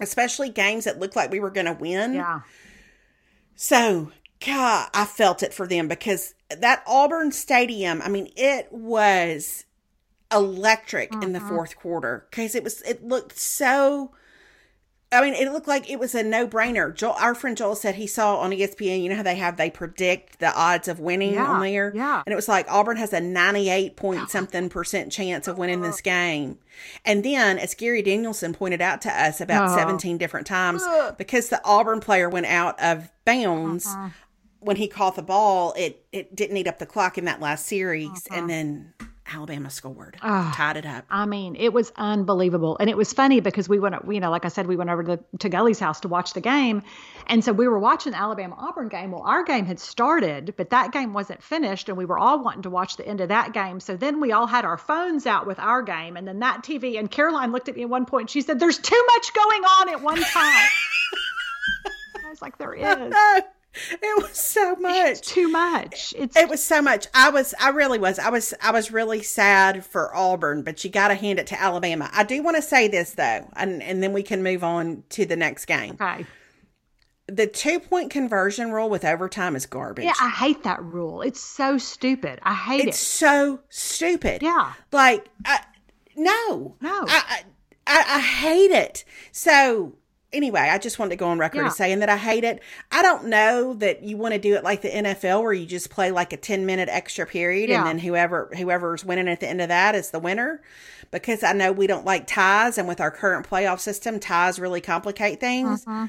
especially 0.00 0.48
games 0.48 0.84
that 0.84 1.00
looked 1.00 1.16
like 1.16 1.32
we 1.32 1.40
were 1.40 1.50
going 1.50 1.66
to 1.66 1.72
win. 1.72 2.14
Yeah. 2.14 2.42
So, 3.56 4.12
God, 4.44 4.88
I 4.94 5.04
felt 5.04 5.42
it 5.42 5.52
for 5.52 5.66
them 5.66 5.88
because 5.88 6.34
that 6.48 6.84
Auburn 6.86 7.32
Stadium, 7.32 8.02
I 8.02 8.08
mean, 8.08 8.30
it 8.36 8.68
was 8.70 9.64
electric 10.32 11.12
in 11.12 11.32
the 11.32 11.40
mm-hmm. 11.40 11.48
fourth 11.48 11.76
quarter 11.76 12.26
because 12.30 12.54
it 12.54 12.62
was, 12.62 12.80
it 12.82 13.04
looked 13.04 13.36
so 13.38 14.12
I 15.14 15.22
mean, 15.22 15.34
it 15.34 15.52
looked 15.52 15.68
like 15.68 15.88
it 15.88 15.98
was 15.98 16.14
a 16.14 16.22
no 16.22 16.46
brainer. 16.46 16.94
Joel, 16.94 17.14
our 17.18 17.34
friend 17.34 17.56
Joel 17.56 17.76
said 17.76 17.94
he 17.94 18.06
saw 18.06 18.36
on 18.38 18.50
ESPN, 18.50 19.02
you 19.02 19.08
know 19.08 19.16
how 19.16 19.22
they 19.22 19.36
have, 19.36 19.56
they 19.56 19.70
predict 19.70 20.40
the 20.40 20.54
odds 20.54 20.88
of 20.88 21.00
winning 21.00 21.34
yeah, 21.34 21.46
on 21.46 21.62
there? 21.62 21.92
Yeah. 21.94 22.22
And 22.26 22.32
it 22.32 22.36
was 22.36 22.48
like 22.48 22.66
Auburn 22.70 22.96
has 22.96 23.12
a 23.12 23.20
98 23.20 23.96
point 23.96 24.30
something 24.30 24.68
percent 24.68 25.12
chance 25.12 25.48
of 25.48 25.58
winning 25.58 25.80
this 25.80 26.00
game. 26.00 26.58
And 27.04 27.24
then, 27.24 27.58
as 27.58 27.74
Gary 27.74 28.02
Danielson 28.02 28.52
pointed 28.52 28.80
out 28.80 29.00
to 29.02 29.10
us 29.10 29.40
about 29.40 29.70
17 29.70 30.18
different 30.18 30.46
times, 30.46 30.84
because 31.16 31.48
the 31.48 31.60
Auburn 31.64 32.00
player 32.00 32.28
went 32.28 32.46
out 32.46 32.80
of 32.80 33.10
bounds 33.24 33.86
uh-huh. 33.86 34.08
when 34.60 34.76
he 34.76 34.88
caught 34.88 35.16
the 35.16 35.22
ball, 35.22 35.72
it, 35.76 36.04
it 36.12 36.34
didn't 36.34 36.56
eat 36.56 36.66
up 36.66 36.78
the 36.78 36.86
clock 36.86 37.16
in 37.16 37.24
that 37.26 37.40
last 37.40 37.66
series. 37.66 38.08
Uh-huh. 38.08 38.40
And 38.40 38.50
then 38.50 38.94
Alabama 39.34 39.68
scored, 39.70 40.16
oh, 40.22 40.28
ah, 40.28 40.54
tied 40.54 40.76
it 40.76 40.86
up. 40.86 41.04
I 41.10 41.26
mean, 41.26 41.56
it 41.56 41.72
was 41.72 41.92
unbelievable, 41.96 42.76
and 42.78 42.88
it 42.88 42.96
was 42.96 43.12
funny 43.12 43.40
because 43.40 43.68
we 43.68 43.78
went, 43.78 43.96
you 44.08 44.20
know, 44.20 44.30
like 44.30 44.44
I 44.44 44.48
said, 44.48 44.66
we 44.66 44.76
went 44.76 44.90
over 44.90 45.02
to, 45.02 45.18
to 45.40 45.48
Gully's 45.48 45.80
house 45.80 46.00
to 46.00 46.08
watch 46.08 46.32
the 46.34 46.40
game, 46.40 46.82
and 47.26 47.44
so 47.44 47.52
we 47.52 47.66
were 47.66 47.78
watching 47.78 48.12
the 48.12 48.18
Alabama 48.18 48.54
Auburn 48.58 48.88
game. 48.88 49.10
Well, 49.10 49.22
our 49.22 49.42
game 49.42 49.66
had 49.66 49.80
started, 49.80 50.54
but 50.56 50.70
that 50.70 50.92
game 50.92 51.12
wasn't 51.12 51.42
finished, 51.42 51.88
and 51.88 51.98
we 51.98 52.04
were 52.04 52.18
all 52.18 52.42
wanting 52.42 52.62
to 52.62 52.70
watch 52.70 52.96
the 52.96 53.06
end 53.06 53.20
of 53.20 53.28
that 53.28 53.52
game. 53.52 53.80
So 53.80 53.96
then 53.96 54.20
we 54.20 54.32
all 54.32 54.46
had 54.46 54.64
our 54.64 54.78
phones 54.78 55.26
out 55.26 55.46
with 55.46 55.58
our 55.58 55.82
game, 55.82 56.16
and 56.16 56.28
then 56.28 56.38
that 56.40 56.62
TV. 56.62 56.98
And 56.98 57.10
Caroline 57.10 57.52
looked 57.52 57.68
at 57.68 57.76
me 57.76 57.82
at 57.82 57.88
one 57.88 58.06
point. 58.06 58.24
And 58.24 58.30
she 58.30 58.42
said, 58.42 58.60
"There's 58.60 58.78
too 58.78 59.04
much 59.14 59.32
going 59.34 59.64
on 59.64 59.88
at 59.90 60.02
one 60.02 60.20
time." 60.20 60.68
I 62.24 62.30
was 62.30 62.40
like, 62.40 62.58
"There 62.58 62.74
is." 62.74 63.14
It 63.90 64.22
was 64.22 64.38
so 64.38 64.76
much. 64.76 64.94
It's 64.94 65.20
too 65.20 65.48
much. 65.48 66.14
It's 66.16 66.36
it 66.36 66.48
was 66.48 66.64
so 66.64 66.80
much. 66.80 67.06
I 67.14 67.30
was 67.30 67.54
I 67.60 67.70
really 67.70 67.98
was. 67.98 68.18
I 68.18 68.30
was 68.30 68.54
I 68.60 68.70
was 68.70 68.90
really 68.90 69.22
sad 69.22 69.84
for 69.84 70.14
Auburn, 70.14 70.62
but 70.62 70.84
you 70.84 70.90
got 70.90 71.08
to 71.08 71.14
hand 71.14 71.38
it 71.38 71.46
to 71.48 71.60
Alabama. 71.60 72.10
I 72.12 72.24
do 72.24 72.42
want 72.42 72.56
to 72.56 72.62
say 72.62 72.88
this 72.88 73.12
though, 73.12 73.48
and 73.56 73.82
and 73.82 74.02
then 74.02 74.12
we 74.12 74.22
can 74.22 74.42
move 74.42 74.62
on 74.62 75.04
to 75.10 75.24
the 75.26 75.36
next 75.36 75.64
game. 75.66 75.96
Okay. 76.00 76.26
The 77.26 77.46
two 77.46 77.80
point 77.80 78.10
conversion 78.10 78.70
rule 78.70 78.90
with 78.90 79.04
overtime 79.04 79.56
is 79.56 79.66
garbage. 79.66 80.04
Yeah, 80.04 80.12
I 80.20 80.28
hate 80.28 80.62
that 80.64 80.82
rule. 80.82 81.22
It's 81.22 81.40
so 81.40 81.78
stupid. 81.78 82.38
I 82.42 82.54
hate 82.54 82.80
it's 82.80 82.84
it. 82.84 82.88
It's 82.90 82.98
so 82.98 83.60
stupid. 83.70 84.42
Yeah. 84.42 84.74
Like, 84.92 85.28
I, 85.46 85.60
no, 86.16 86.76
no, 86.80 87.04
I, 87.08 87.42
I 87.86 88.04
I 88.08 88.20
hate 88.20 88.70
it. 88.70 89.04
So 89.32 89.96
anyway, 90.34 90.60
I 90.60 90.78
just 90.78 90.98
wanted 90.98 91.10
to 91.10 91.16
go 91.16 91.28
on 91.28 91.38
record 91.38 91.60
yeah. 91.60 91.66
as 91.68 91.76
saying 91.76 92.00
that 92.00 92.08
I 92.08 92.16
hate 92.16 92.44
it. 92.44 92.62
I 92.90 93.02
don't 93.02 93.26
know 93.26 93.74
that 93.74 94.02
you 94.02 94.16
want 94.16 94.34
to 94.34 94.40
do 94.40 94.54
it 94.54 94.64
like 94.64 94.82
the 94.82 94.90
NFL 94.90 95.42
where 95.42 95.52
you 95.52 95.64
just 95.64 95.90
play 95.90 96.10
like 96.10 96.32
a 96.32 96.36
10 96.36 96.66
minute 96.66 96.88
extra 96.90 97.26
period 97.26 97.70
yeah. 97.70 97.78
and 97.78 97.86
then 97.86 97.98
whoever 97.98 98.50
whoever's 98.56 99.04
winning 99.04 99.28
at 99.28 99.40
the 99.40 99.48
end 99.48 99.60
of 99.60 99.68
that 99.68 99.94
is 99.94 100.10
the 100.10 100.18
winner 100.18 100.60
because 101.10 101.42
I 101.42 101.52
know 101.52 101.72
we 101.72 101.86
don't 101.86 102.04
like 102.04 102.26
ties 102.26 102.76
and 102.76 102.88
with 102.88 103.00
our 103.00 103.10
current 103.10 103.48
playoff 103.48 103.80
system 103.80 104.18
ties 104.20 104.58
really 104.58 104.80
complicate 104.80 105.40
things. 105.40 105.84
Uh-huh. 105.86 106.08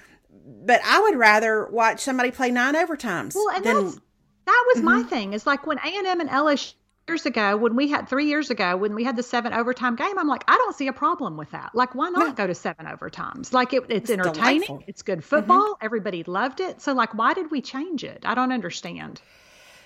But 0.65 0.81
I 0.83 0.99
would 1.01 1.15
rather 1.15 1.67
watch 1.67 2.01
somebody 2.01 2.31
play 2.31 2.51
nine 2.51 2.75
overtimes. 2.75 3.35
Well, 3.35 3.49
and 3.55 3.63
than, 3.63 4.01
that 4.45 4.65
was 4.67 4.77
mm-hmm. 4.77 4.85
my 4.85 5.03
thing. 5.03 5.33
It's 5.33 5.47
like 5.47 5.65
when 5.65 5.77
A&M 5.79 6.19
and 6.19 6.29
LSU 6.29 6.73
years 7.07 7.25
ago 7.25 7.55
when 7.55 7.75
we 7.75 7.87
had 7.87 8.09
three 8.09 8.25
years 8.25 8.49
ago 8.49 8.75
when 8.75 8.95
we 8.95 9.03
had 9.03 9.15
the 9.15 9.23
seven 9.23 9.53
overtime 9.53 9.95
game 9.95 10.17
i'm 10.17 10.27
like 10.27 10.43
i 10.47 10.55
don't 10.55 10.75
see 10.75 10.87
a 10.87 10.93
problem 10.93 11.37
with 11.37 11.51
that. 11.51 11.71
Like 11.73 11.95
why 11.95 12.09
not 12.09 12.27
no. 12.27 12.33
go 12.33 12.47
to 12.47 12.55
seven 12.55 12.85
overtimes? 12.85 13.53
Like 13.53 13.73
it, 13.73 13.83
it's, 13.89 14.09
it's, 14.09 14.11
entertaining 14.11 14.61
delightful. 14.61 14.83
it's 14.87 15.01
good 15.01 15.23
football 15.23 15.75
mm-hmm. 15.75 15.85
everybody 15.85 16.23
loved 16.23 16.59
it. 16.59 16.81
So 16.81 16.93
like 16.93 17.13
why 17.13 17.33
did 17.33 17.51
we 17.51 17.61
change 17.61 18.03
it? 18.03 18.23
I 18.25 18.35
don't 18.35 18.51
understand. 18.51 19.21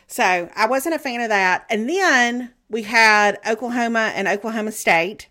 So 0.08 0.50
i 0.56 0.66
wasn't 0.68 0.96
a 0.96 1.00
fan 1.00 1.22
of 1.22 1.30
that. 1.30 1.66
And 1.70 1.90
then 1.90 2.52
we 2.70 2.84
had 2.84 3.40
oklahoma 3.48 4.12
and 4.16 4.28
oklahoma 4.28 4.72
state 4.72 5.28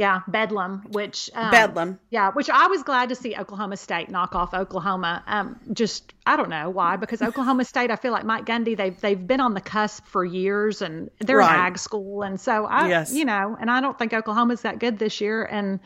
yeah, 0.00 0.22
Bedlam, 0.28 0.82
which 0.92 1.28
um, 1.34 1.50
Bedlam. 1.50 1.98
Yeah, 2.08 2.30
which 2.30 2.48
I 2.48 2.68
was 2.68 2.82
glad 2.82 3.10
to 3.10 3.14
see 3.14 3.36
Oklahoma 3.36 3.76
State 3.76 4.08
knock 4.08 4.34
off 4.34 4.54
Oklahoma. 4.54 5.22
Um, 5.26 5.60
just 5.74 6.14
I 6.24 6.38
don't 6.38 6.48
know 6.48 6.70
why, 6.70 6.96
because 6.96 7.20
Oklahoma 7.20 7.66
State, 7.66 7.90
I 7.90 7.96
feel 7.96 8.10
like 8.10 8.24
Mike 8.24 8.46
Gundy, 8.46 8.74
they've 8.74 8.98
they've 8.98 9.26
been 9.26 9.40
on 9.40 9.52
the 9.52 9.60
cusp 9.60 10.06
for 10.06 10.24
years, 10.24 10.80
and 10.80 11.10
they're 11.18 11.36
right. 11.36 11.52
an 11.52 11.66
ag 11.66 11.76
school, 11.76 12.22
and 12.22 12.40
so 12.40 12.64
I, 12.64 12.88
yes. 12.88 13.12
you 13.12 13.26
know, 13.26 13.58
and 13.60 13.70
I 13.70 13.82
don't 13.82 13.98
think 13.98 14.14
Oklahoma's 14.14 14.62
that 14.62 14.78
good 14.78 14.98
this 14.98 15.20
year, 15.20 15.44
and 15.44 15.80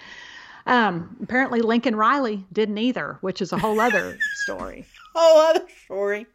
um, 0.66 1.16
apparently 1.20 1.60
Lincoln 1.60 1.96
Riley 1.96 2.46
didn't 2.52 2.78
either, 2.78 3.18
which 3.20 3.42
is 3.42 3.52
a 3.52 3.58
whole 3.58 3.80
other 3.80 4.16
story. 4.34 4.86
whole 5.12 5.40
other 5.40 5.66
story. 5.86 6.28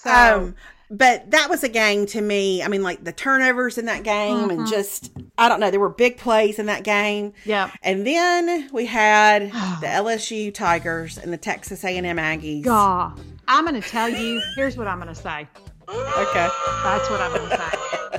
So, 0.00 0.10
um, 0.12 0.54
but 0.92 1.30
that 1.30 1.48
was 1.48 1.64
a 1.64 1.70
game 1.70 2.04
to 2.06 2.20
me. 2.20 2.62
I 2.62 2.68
mean, 2.68 2.82
like 2.82 3.02
the 3.02 3.12
turnovers 3.12 3.78
in 3.78 3.86
that 3.86 4.02
game 4.02 4.36
mm-hmm. 4.36 4.50
and 4.50 4.66
just, 4.68 5.10
I 5.38 5.48
don't 5.48 5.58
know, 5.58 5.70
there 5.70 5.80
were 5.80 5.88
big 5.88 6.18
plays 6.18 6.58
in 6.58 6.66
that 6.66 6.84
game. 6.84 7.32
Yeah. 7.46 7.70
And 7.82 8.06
then 8.06 8.68
we 8.72 8.84
had 8.84 9.46
the 9.80 9.86
LSU 9.86 10.52
Tigers 10.52 11.16
and 11.16 11.32
the 11.32 11.38
Texas 11.38 11.82
A&M 11.82 12.04
Aggies. 12.04 12.62
God, 12.62 13.18
I'm 13.48 13.64
going 13.66 13.80
to 13.80 13.88
tell 13.88 14.10
you, 14.10 14.42
here's 14.54 14.76
what 14.76 14.86
I'm 14.86 15.00
going 15.00 15.12
to 15.12 15.20
say. 15.20 15.48
Okay. 15.88 16.48
That's 16.84 17.10
what 17.10 17.20
I'm 17.22 17.34
going 17.34 17.48
to 17.48 17.56
say. 17.56 18.18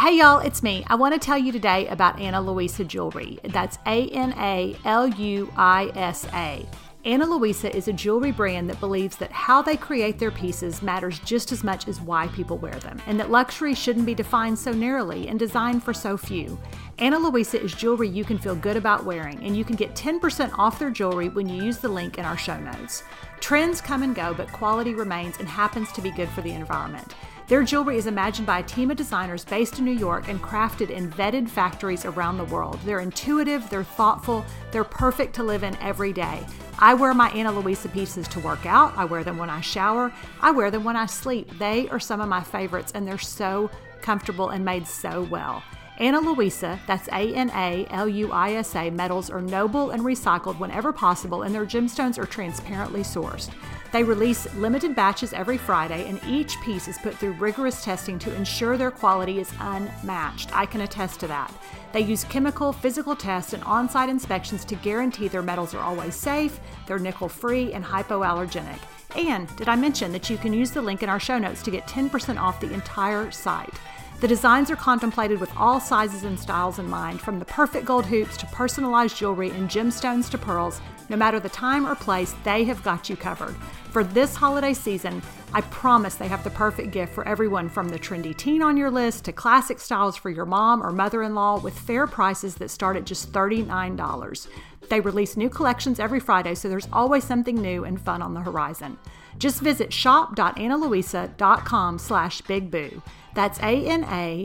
Hey 0.00 0.16
y'all, 0.16 0.38
it's 0.38 0.62
me. 0.62 0.84
I 0.86 0.94
want 0.94 1.14
to 1.14 1.18
tell 1.18 1.36
you 1.36 1.50
today 1.50 1.88
about 1.88 2.20
Ana 2.20 2.40
Luisa 2.40 2.84
Jewelry. 2.84 3.40
That's 3.42 3.78
A 3.84 4.08
N 4.10 4.32
A 4.38 4.76
L 4.84 5.08
U 5.08 5.52
I 5.56 5.90
S 5.96 6.24
A. 6.32 6.64
Ana 7.04 7.26
Luisa 7.26 7.74
is 7.74 7.86
a 7.86 7.92
jewelry 7.92 8.32
brand 8.32 8.68
that 8.68 8.80
believes 8.80 9.16
that 9.16 9.30
how 9.30 9.62
they 9.62 9.76
create 9.76 10.18
their 10.18 10.32
pieces 10.32 10.82
matters 10.82 11.20
just 11.20 11.52
as 11.52 11.62
much 11.62 11.86
as 11.86 12.00
why 12.00 12.26
people 12.28 12.58
wear 12.58 12.74
them, 12.80 13.00
and 13.06 13.20
that 13.20 13.30
luxury 13.30 13.72
shouldn't 13.72 14.04
be 14.04 14.14
defined 14.14 14.58
so 14.58 14.72
narrowly 14.72 15.28
and 15.28 15.38
designed 15.38 15.82
for 15.82 15.94
so 15.94 16.16
few. 16.16 16.58
Ana 16.98 17.18
Luisa 17.18 17.62
is 17.62 17.72
jewelry 17.72 18.08
you 18.08 18.24
can 18.24 18.36
feel 18.36 18.56
good 18.56 18.76
about 18.76 19.04
wearing, 19.04 19.42
and 19.44 19.56
you 19.56 19.64
can 19.64 19.76
get 19.76 19.94
10% 19.94 20.58
off 20.58 20.80
their 20.80 20.90
jewelry 20.90 21.28
when 21.28 21.48
you 21.48 21.62
use 21.62 21.78
the 21.78 21.88
link 21.88 22.18
in 22.18 22.24
our 22.24 22.36
show 22.36 22.58
notes. 22.58 23.04
Trends 23.38 23.80
come 23.80 24.02
and 24.02 24.16
go, 24.16 24.34
but 24.34 24.52
quality 24.52 24.92
remains 24.92 25.38
and 25.38 25.48
happens 25.48 25.92
to 25.92 26.02
be 26.02 26.10
good 26.10 26.28
for 26.30 26.42
the 26.42 26.52
environment. 26.52 27.14
Their 27.48 27.62
jewelry 27.62 27.96
is 27.96 28.06
imagined 28.06 28.46
by 28.46 28.58
a 28.58 28.62
team 28.62 28.90
of 28.90 28.98
designers 28.98 29.42
based 29.42 29.78
in 29.78 29.86
New 29.86 29.90
York 29.90 30.28
and 30.28 30.40
crafted 30.40 30.90
in 30.90 31.10
vetted 31.10 31.48
factories 31.48 32.04
around 32.04 32.36
the 32.36 32.44
world. 32.44 32.78
They're 32.84 33.00
intuitive, 33.00 33.70
they're 33.70 33.82
thoughtful, 33.82 34.44
they're 34.70 34.84
perfect 34.84 35.34
to 35.36 35.42
live 35.42 35.62
in 35.62 35.74
every 35.78 36.12
day. 36.12 36.44
I 36.78 36.92
wear 36.92 37.14
my 37.14 37.30
Ana 37.30 37.52
Luisa 37.52 37.88
pieces 37.88 38.28
to 38.28 38.40
work 38.40 38.66
out, 38.66 38.92
I 38.98 39.06
wear 39.06 39.24
them 39.24 39.38
when 39.38 39.48
I 39.48 39.62
shower, 39.62 40.12
I 40.42 40.50
wear 40.50 40.70
them 40.70 40.84
when 40.84 40.94
I 40.94 41.06
sleep. 41.06 41.58
They 41.58 41.88
are 41.88 41.98
some 41.98 42.20
of 42.20 42.28
my 42.28 42.42
favorites 42.42 42.92
and 42.94 43.08
they're 43.08 43.16
so 43.16 43.70
comfortable 44.02 44.50
and 44.50 44.62
made 44.62 44.86
so 44.86 45.22
well. 45.22 45.62
Ana 45.98 46.20
Luisa, 46.20 46.78
that's 46.86 47.08
A 47.08 47.34
N 47.34 47.50
A 47.54 47.86
L 47.90 48.08
U 48.08 48.30
I 48.30 48.52
S 48.52 48.76
A, 48.76 48.90
metals 48.90 49.30
are 49.30 49.40
noble 49.40 49.90
and 49.90 50.02
recycled 50.02 50.58
whenever 50.58 50.92
possible, 50.92 51.42
and 51.42 51.54
their 51.54 51.66
gemstones 51.66 52.18
are 52.18 52.26
transparently 52.26 53.00
sourced. 53.00 53.50
They 53.90 54.04
release 54.04 54.52
limited 54.54 54.94
batches 54.94 55.32
every 55.32 55.56
Friday, 55.56 56.08
and 56.08 56.20
each 56.26 56.60
piece 56.60 56.88
is 56.88 56.98
put 56.98 57.14
through 57.14 57.32
rigorous 57.32 57.82
testing 57.82 58.18
to 58.18 58.34
ensure 58.34 58.76
their 58.76 58.90
quality 58.90 59.40
is 59.40 59.52
unmatched. 59.60 60.54
I 60.54 60.66
can 60.66 60.82
attest 60.82 61.20
to 61.20 61.26
that. 61.28 61.52
They 61.92 62.00
use 62.00 62.24
chemical, 62.24 62.72
physical 62.72 63.16
tests, 63.16 63.54
and 63.54 63.64
on 63.64 63.88
site 63.88 64.10
inspections 64.10 64.64
to 64.66 64.74
guarantee 64.74 65.28
their 65.28 65.42
metals 65.42 65.74
are 65.74 65.82
always 65.82 66.14
safe, 66.14 66.60
they're 66.86 66.98
nickel 66.98 67.30
free, 67.30 67.72
and 67.72 67.82
hypoallergenic. 67.82 68.78
And 69.16 69.54
did 69.56 69.68
I 69.68 69.76
mention 69.76 70.12
that 70.12 70.28
you 70.28 70.36
can 70.36 70.52
use 70.52 70.70
the 70.70 70.82
link 70.82 71.02
in 71.02 71.08
our 71.08 71.18
show 71.18 71.38
notes 71.38 71.62
to 71.62 71.70
get 71.70 71.86
10% 71.86 72.38
off 72.38 72.60
the 72.60 72.72
entire 72.74 73.30
site? 73.30 73.72
The 74.20 74.28
designs 74.28 74.70
are 74.70 74.76
contemplated 74.76 75.40
with 75.40 75.50
all 75.56 75.80
sizes 75.80 76.24
and 76.24 76.38
styles 76.38 76.78
in 76.78 76.90
mind, 76.90 77.20
from 77.20 77.38
the 77.38 77.44
perfect 77.46 77.86
gold 77.86 78.04
hoops 78.04 78.36
to 78.38 78.46
personalized 78.46 79.16
jewelry 79.16 79.50
and 79.50 79.70
gemstones 79.70 80.28
to 80.30 80.38
pearls. 80.38 80.80
No 81.08 81.16
matter 81.16 81.40
the 81.40 81.48
time 81.48 81.86
or 81.86 81.94
place, 81.94 82.34
they 82.44 82.64
have 82.64 82.82
got 82.82 83.08
you 83.08 83.16
covered. 83.16 83.56
For 83.90 84.04
this 84.04 84.36
holiday 84.36 84.74
season, 84.74 85.22
I 85.54 85.62
promise 85.62 86.16
they 86.16 86.28
have 86.28 86.44
the 86.44 86.50
perfect 86.50 86.90
gift 86.90 87.14
for 87.14 87.26
everyone 87.26 87.70
from 87.70 87.88
the 87.88 87.98
trendy 87.98 88.36
teen 88.36 88.62
on 88.62 88.76
your 88.76 88.90
list 88.90 89.24
to 89.24 89.32
classic 89.32 89.80
styles 89.80 90.16
for 90.16 90.28
your 90.28 90.44
mom 90.44 90.82
or 90.82 90.92
mother 90.92 91.22
in 91.22 91.34
law 91.34 91.58
with 91.58 91.78
fair 91.78 92.06
prices 92.06 92.56
that 92.56 92.70
start 92.70 92.96
at 92.96 93.04
just 93.04 93.32
$39. 93.32 94.48
They 94.88 95.00
release 95.00 95.36
new 95.36 95.48
collections 95.48 95.98
every 95.98 96.20
Friday, 96.20 96.54
so 96.54 96.68
there's 96.68 96.86
always 96.92 97.24
something 97.24 97.56
new 97.56 97.84
and 97.84 98.00
fun 98.00 98.22
on 98.22 98.34
the 98.34 98.40
horizon. 98.40 98.96
Just 99.38 99.60
visit 99.60 99.92
shop.analuisa.com 99.92 101.98
slash 101.98 102.42
bigboo. 102.42 103.02
That's 103.34 103.58
A-N-A-L-U-I-S-A 103.60 104.44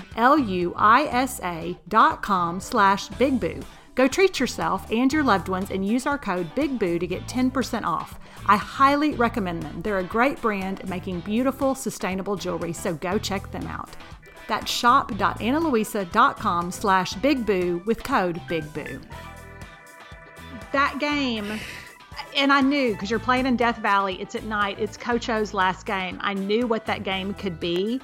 dot 1.87 2.21
com 2.21 2.59
slash 2.59 3.07
bigboo. 3.09 3.63
Go 3.95 4.07
treat 4.07 4.39
yourself 4.39 4.91
and 4.91 5.13
your 5.13 5.23
loved 5.23 5.49
ones 5.49 5.69
and 5.69 5.85
use 5.85 6.07
our 6.07 6.17
code 6.17 6.53
BIGBOO 6.55 6.99
to 6.99 7.07
get 7.07 7.27
10% 7.27 7.83
off. 7.83 8.19
I 8.47 8.57
highly 8.57 9.13
recommend 9.13 9.61
them. 9.61 9.83
They're 9.83 9.99
a 9.99 10.03
great 10.03 10.41
brand 10.41 10.87
making 10.89 11.19
beautiful, 11.21 11.75
sustainable 11.75 12.35
jewelry, 12.35 12.73
so 12.73 12.95
go 12.95 13.19
check 13.19 13.51
them 13.51 13.67
out. 13.67 13.91
That's 14.47 14.71
shop.analuisa.com 14.71 16.71
slash 16.71 17.13
bigboo 17.15 17.85
with 17.85 18.03
code 18.03 18.41
BIGBOO. 18.47 19.01
That 20.71 20.97
game, 20.99 21.59
and 22.35 22.51
I 22.51 22.61
knew 22.61 22.93
because 22.93 23.11
you're 23.11 23.19
playing 23.19 23.45
in 23.45 23.55
Death 23.55 23.77
Valley, 23.77 24.19
it's 24.19 24.33
at 24.33 24.43
night, 24.43 24.79
it's 24.79 24.97
Coach 24.97 25.29
O's 25.29 25.53
last 25.53 25.85
game. 25.85 26.17
I 26.21 26.33
knew 26.33 26.65
what 26.65 26.87
that 26.87 27.03
game 27.03 27.35
could 27.35 27.59
be. 27.59 28.01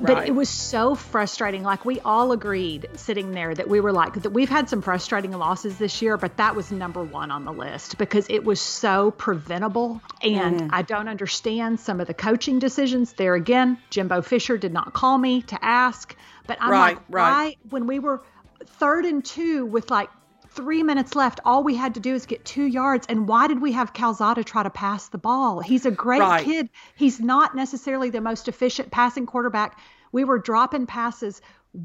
But 0.00 0.28
it 0.28 0.34
was 0.34 0.48
so 0.48 0.94
frustrating. 0.94 1.62
Like 1.62 1.84
we 1.84 2.00
all 2.00 2.32
agreed 2.32 2.88
sitting 2.96 3.32
there 3.32 3.54
that 3.54 3.68
we 3.68 3.80
were 3.80 3.92
like 3.92 4.14
that 4.14 4.30
we've 4.30 4.48
had 4.48 4.68
some 4.68 4.82
frustrating 4.82 5.32
losses 5.32 5.78
this 5.78 6.02
year, 6.02 6.16
but 6.16 6.36
that 6.36 6.54
was 6.54 6.70
number 6.70 7.02
one 7.02 7.30
on 7.30 7.44
the 7.44 7.52
list 7.52 7.98
because 7.98 8.26
it 8.28 8.44
was 8.44 8.60
so 8.60 9.10
preventable. 9.10 10.00
And 10.22 10.60
mm-hmm. 10.60 10.74
I 10.74 10.82
don't 10.82 11.08
understand 11.08 11.80
some 11.80 12.00
of 12.00 12.06
the 12.06 12.14
coaching 12.14 12.58
decisions. 12.58 13.12
There 13.12 13.34
again, 13.34 13.78
Jimbo 13.90 14.22
Fisher 14.22 14.58
did 14.58 14.72
not 14.72 14.92
call 14.92 15.16
me 15.16 15.42
to 15.42 15.64
ask, 15.64 16.14
but 16.46 16.58
I'm 16.60 16.70
Right, 16.70 16.96
like, 16.96 17.04
right. 17.08 17.30
why 17.30 17.56
when 17.70 17.86
we 17.86 17.98
were 17.98 18.22
third 18.64 19.04
and 19.04 19.24
two 19.24 19.66
with 19.66 19.90
like 19.90 20.10
three 20.56 20.82
minutes 20.82 21.14
left, 21.14 21.38
all 21.44 21.62
we 21.62 21.76
had 21.76 21.94
to 21.94 22.00
do 22.00 22.14
is 22.14 22.26
get 22.26 22.44
two 22.44 22.64
yards. 22.64 23.06
And 23.08 23.28
why 23.28 23.46
did 23.46 23.60
we 23.60 23.72
have 23.72 23.92
Calzada 23.92 24.42
try 24.42 24.62
to 24.62 24.70
pass 24.70 25.08
the 25.08 25.18
ball? 25.18 25.60
He's 25.60 25.86
a 25.86 25.90
great 25.90 26.20
Right. 26.20 26.44
kid. 26.44 26.70
He's 26.96 27.20
not 27.20 27.54
necessarily 27.54 28.10
the 28.10 28.20
most 28.20 28.48
efficient 28.48 28.90
passing 28.90 29.26
quarterback. 29.26 29.78
We 30.12 30.24
were 30.24 30.38
dropping 30.38 30.86
passes. 30.86 31.40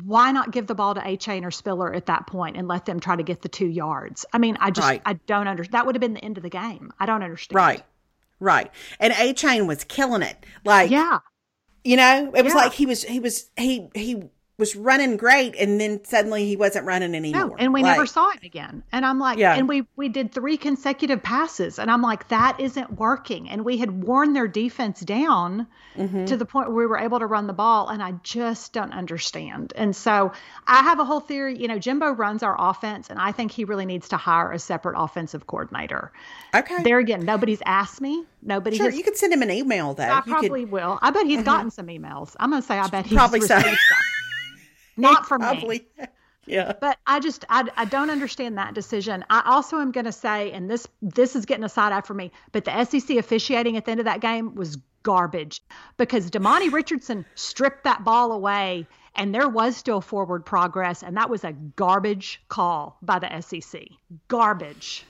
Why 0.05 0.31
not 0.31 0.51
give 0.51 0.67
the 0.67 0.75
ball 0.75 0.95
to 0.95 1.01
Achane 1.01 1.45
or 1.45 1.51
Spiller 1.51 1.93
at 1.93 2.05
that 2.05 2.25
point 2.25 2.55
and 2.55 2.67
let 2.67 2.86
them 2.86 2.99
try 3.01 3.15
to 3.17 3.23
get 3.23 3.41
the 3.41 3.49
two 3.49 3.67
yards? 3.67 4.25
I 4.31 4.38
mean, 4.38 4.57
I 4.62 4.71
just 4.71 4.88
Right. 4.88 5.01
I 5.05 5.13
don't 5.13 5.47
understand. 5.49 5.73
That 5.73 5.86
would 5.86 5.95
have 5.95 5.99
been 6.01 6.13
the 6.13 6.23
end 6.23 6.38
of 6.38 6.43
the 6.43 6.49
game. 6.49 6.91
I 6.99 7.05
don't 7.05 7.21
understand. 7.23 7.57
Right. 7.57 7.84
Right. 8.39 8.71
And 8.99 9.13
Achane 9.13 9.67
was 9.67 9.84
killing 9.84 10.21
it. 10.21 10.38
Like 10.63 10.89
Yeah. 10.89 11.19
you 11.84 11.97
know, 11.97 12.31
it 12.34 12.43
was 12.43 12.53
Yeah. 12.53 12.62
like 12.62 12.73
he 12.73 12.86
was 12.86 13.03
he 13.03 13.19
was 13.19 13.49
he 13.57 13.89
he 13.93 14.23
was 14.62 14.78
running 14.78 15.17
great 15.17 15.56
and 15.58 15.82
then 15.82 16.06
suddenly 16.06 16.45
he 16.45 16.56
wasn't 16.56 16.86
running 16.86 17.13
anymore. 17.15 17.47
No, 17.50 17.56
and 17.58 17.74
we 17.74 17.84
Like, 17.84 17.97
never 17.97 18.06
saw 18.06 18.30
it 18.30 18.43
again. 18.43 18.84
And 18.93 19.06
I'm 19.06 19.19
like, 19.19 19.38
Yeah. 19.38 19.56
and 19.56 19.67
we 19.67 19.86
we 19.97 20.08
did 20.08 20.32
three 20.32 20.56
consecutive 20.56 21.21
passes, 21.21 21.80
and 21.80 21.91
I'm 21.91 22.02
like, 22.02 22.30
that 22.30 22.60
isn't 22.62 22.97
working. 22.97 23.50
And 23.50 23.65
we 23.65 23.76
had 23.78 23.91
worn 24.04 24.32
their 24.32 24.47
defense 24.47 25.02
down 25.02 25.67
Mm-hmm. 25.97 26.24
to 26.24 26.38
the 26.38 26.45
point 26.45 26.69
where 26.69 26.78
we 26.78 26.86
were 26.86 26.97
able 26.97 27.19
to 27.19 27.26
run 27.26 27.47
the 27.47 27.54
ball, 27.54 27.89
and 27.89 28.02
I 28.02 28.13
just 28.24 28.71
don't 28.71 28.93
understand. 28.93 29.74
And 29.76 29.93
so 29.93 30.32
I 30.65 30.84
have 30.84 31.00
a 31.02 31.04
whole 31.04 31.19
theory. 31.19 31.58
You 31.60 31.67
know, 31.67 31.78
Jimbo 31.80 32.12
runs 32.12 32.43
our 32.43 32.56
offense, 32.58 33.10
and 33.10 33.19
I 33.19 33.34
think 33.34 33.52
he 33.52 33.65
really 33.65 33.86
needs 33.86 34.08
to 34.10 34.15
hire 34.17 34.54
a 34.54 34.60
separate 34.60 34.95
offensive 34.97 35.45
coordinator. 35.47 36.13
Okay. 36.56 36.82
There 36.84 36.97
again, 37.00 37.26
nobody's 37.26 37.62
asked 37.65 38.00
me. 38.00 38.24
Nobody 38.41 38.78
sure, 38.78 38.86
has. 38.89 38.97
you 38.97 39.04
could 39.04 39.17
send 39.17 39.34
him 39.34 39.41
an 39.41 39.52
email 39.52 39.93
though. 39.93 40.04
I 40.04 40.15
You 40.17 40.21
could- 40.21 40.32
probably 40.32 40.63
will. 40.65 40.97
I 41.02 41.12
bet 41.12 41.26
he's 41.26 41.43
gotten 41.43 41.71
some 41.71 41.88
emails. 41.88 42.36
I'm 42.39 42.52
gonna 42.52 42.62
say 42.62 42.78
I 42.80 42.88
bet 42.88 43.06
he's 43.06 43.17
Probably 43.17 43.41
so. 43.41 43.60
some. 43.60 43.76
Not 45.02 45.28
from 45.28 45.42
me. 45.42 45.82
Yeah. 46.48 46.74
But 46.82 46.98
I 47.06 47.20
just 47.20 47.46
I, 47.50 47.70
I 47.78 47.86
don't 47.86 48.10
understand 48.10 48.58
that 48.58 48.74
decision. 48.74 49.24
I 49.30 49.44
also 49.46 49.78
am 49.78 49.92
going 49.92 50.06
to 50.06 50.12
say, 50.12 50.52
and 50.52 50.70
this 50.70 50.88
this 51.02 51.36
is 51.36 51.46
getting 51.46 51.64
a 51.64 51.70
side 51.70 51.94
eye 51.94 52.02
for 52.02 52.16
me, 52.16 52.32
but 52.52 52.66
the 52.66 52.84
SEC 52.84 53.18
officiating 53.18 53.78
at 53.78 53.86
the 53.86 53.92
end 53.92 54.00
of 54.00 54.06
that 54.06 54.22
game 54.22 54.56
was 54.56 54.78
garbage 55.04 55.62
because 55.98 56.30
Demani 56.32 56.72
Richardson 56.74 57.26
stripped 57.36 57.84
that 57.84 58.04
ball 58.04 58.32
away, 58.32 58.88
and 59.16 59.34
there 59.34 59.48
was 59.48 59.78
still 59.78 60.02
forward 60.02 60.46
progress, 60.46 61.04
and 61.04 61.16
that 61.18 61.30
was 61.30 61.44
a 61.44 61.54
garbage 61.54 62.42
call 62.50 62.98
by 63.02 63.20
the 63.20 63.42
SEC. 63.42 63.84
Garbage. 64.28 65.06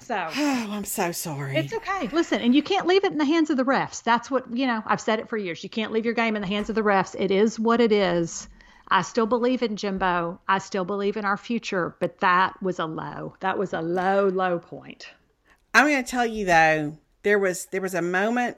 So. 0.00 0.28
Oh, 0.36 0.68
I'm 0.70 0.84
so 0.84 1.12
sorry. 1.12 1.56
It's 1.56 1.72
okay. 1.72 2.08
Listen, 2.08 2.40
and 2.40 2.54
you 2.54 2.62
can't 2.62 2.86
leave 2.86 3.04
it 3.04 3.12
in 3.12 3.18
the 3.18 3.24
hands 3.24 3.50
of 3.50 3.56
the 3.56 3.64
refs. 3.64 4.02
That's 4.02 4.30
what, 4.30 4.44
you 4.56 4.66
know, 4.66 4.82
I've 4.86 5.00
said 5.00 5.20
it 5.20 5.28
for 5.28 5.36
years. 5.36 5.62
You 5.62 5.70
can't 5.70 5.92
leave 5.92 6.04
your 6.04 6.14
game 6.14 6.34
in 6.36 6.42
the 6.42 6.48
hands 6.48 6.68
of 6.68 6.74
the 6.74 6.82
refs. 6.82 7.14
It 7.18 7.30
is 7.30 7.58
what 7.58 7.80
it 7.80 7.92
is. 7.92 8.48
I 8.88 9.02
still 9.02 9.26
believe 9.26 9.62
in 9.62 9.76
Jimbo. 9.76 10.40
I 10.48 10.58
still 10.58 10.84
believe 10.84 11.16
in 11.16 11.24
our 11.24 11.36
future, 11.36 11.96
but 12.00 12.20
that 12.20 12.60
was 12.62 12.78
a 12.78 12.86
low. 12.86 13.34
That 13.40 13.58
was 13.58 13.72
a 13.72 13.80
low, 13.80 14.28
low 14.28 14.58
point. 14.58 15.08
I'm 15.74 15.86
going 15.88 16.02
to 16.02 16.08
tell 16.10 16.24
you 16.26 16.44
though, 16.46 16.96
there 17.22 17.38
was 17.38 17.66
there 17.66 17.80
was 17.80 17.94
a 17.94 18.02
moment. 18.02 18.56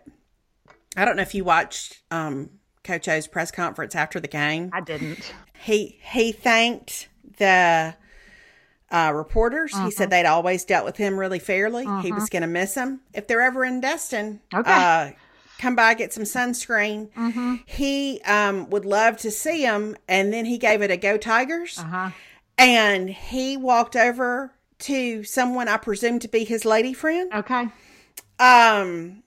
I 0.97 1.05
don't 1.05 1.17
know 1.17 1.23
if 1.23 1.35
you 1.35 1.45
watched 1.45 2.01
um, 2.11 2.51
Coach 2.85 3.09
O's 3.09 3.27
press 3.27 3.51
conference 3.51 3.95
after 3.95 4.21
the 4.21 4.29
game. 4.29 4.71
I 4.73 4.81
didn't. 4.81 5.33
He 5.61 5.99
he 6.03 6.33
thanked 6.33 7.09
the 7.38 7.95
uh, 8.91 9.12
reporters. 9.14 9.73
He 9.73 9.79
Uh-huh. 9.79 9.91
said 9.91 10.11
they'd 10.11 10.27
always 10.27 10.64
dealt 10.64 10.85
with 10.85 10.97
him 10.97 11.19
really 11.19 11.38
fairly. 11.38 11.87
He 12.03 12.12
was 12.12 12.29
going 12.31 12.43
to 12.43 12.49
miss 12.49 12.75
them 12.75 13.01
if 13.14 13.27
they're 13.27 13.43
ever 13.43 13.64
in 13.64 13.81
Destin. 13.81 14.41
Okay. 14.55 14.71
Uh, 14.73 15.11
come 15.59 15.75
by 15.77 15.94
get 15.94 16.12
some 16.12 16.25
sunscreen. 16.25 17.11
Mm-hmm. 17.12 17.57
He 17.66 18.21
um, 18.23 18.71
would 18.71 18.85
love 18.85 19.16
to 19.18 19.31
see 19.31 19.62
him, 19.62 19.97
and 20.09 20.33
then 20.33 20.44
he 20.44 20.57
gave 20.59 20.83
it 20.83 20.90
a 20.90 20.97
go 20.97 21.16
Tigers. 21.16 21.79
Uh-huh. 21.79 22.11
And 22.57 23.11
he 23.11 23.57
walked 23.57 23.97
over 23.97 24.53
to 24.81 25.25
someone 25.25 25.68
I 25.68 25.77
presume 25.77 26.18
to 26.21 26.29
be 26.29 26.44
his 26.44 26.64
lady 26.64 26.92
friend, 26.92 27.33
Okay. 27.33 27.66
um, 28.38 29.23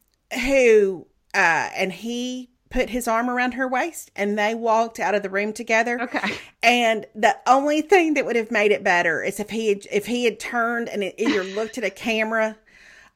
who 0.46 1.08
uh, 1.34 1.70
and 1.76 1.92
he 1.92 2.50
put 2.70 2.90
his 2.90 3.06
arm 3.08 3.30
around 3.30 3.54
her 3.56 3.68
waist, 3.68 4.12
and 4.16 4.40
they 4.40 4.56
walked 4.56 4.98
out 5.00 5.14
of 5.14 5.24
the 5.24 5.30
room 5.30 5.52
together. 5.52 6.02
Okay. 6.02 6.38
And 6.64 7.06
the 7.14 7.36
only 7.46 7.82
thing 7.82 8.14
that 8.14 8.26
would 8.26 8.38
have 8.38 8.50
made 8.52 8.72
it 8.72 8.82
better 8.84 9.22
is 9.22 9.40
if 9.42 9.50
he 9.50 9.68
had, 9.70 9.86
if 9.92 10.06
he 10.06 10.24
had 10.24 10.40
turned 10.40 10.88
and 10.88 11.04
either 11.18 11.44
looked 11.44 11.78
at 11.78 11.84
a 11.84 11.90
camera, 11.90 12.56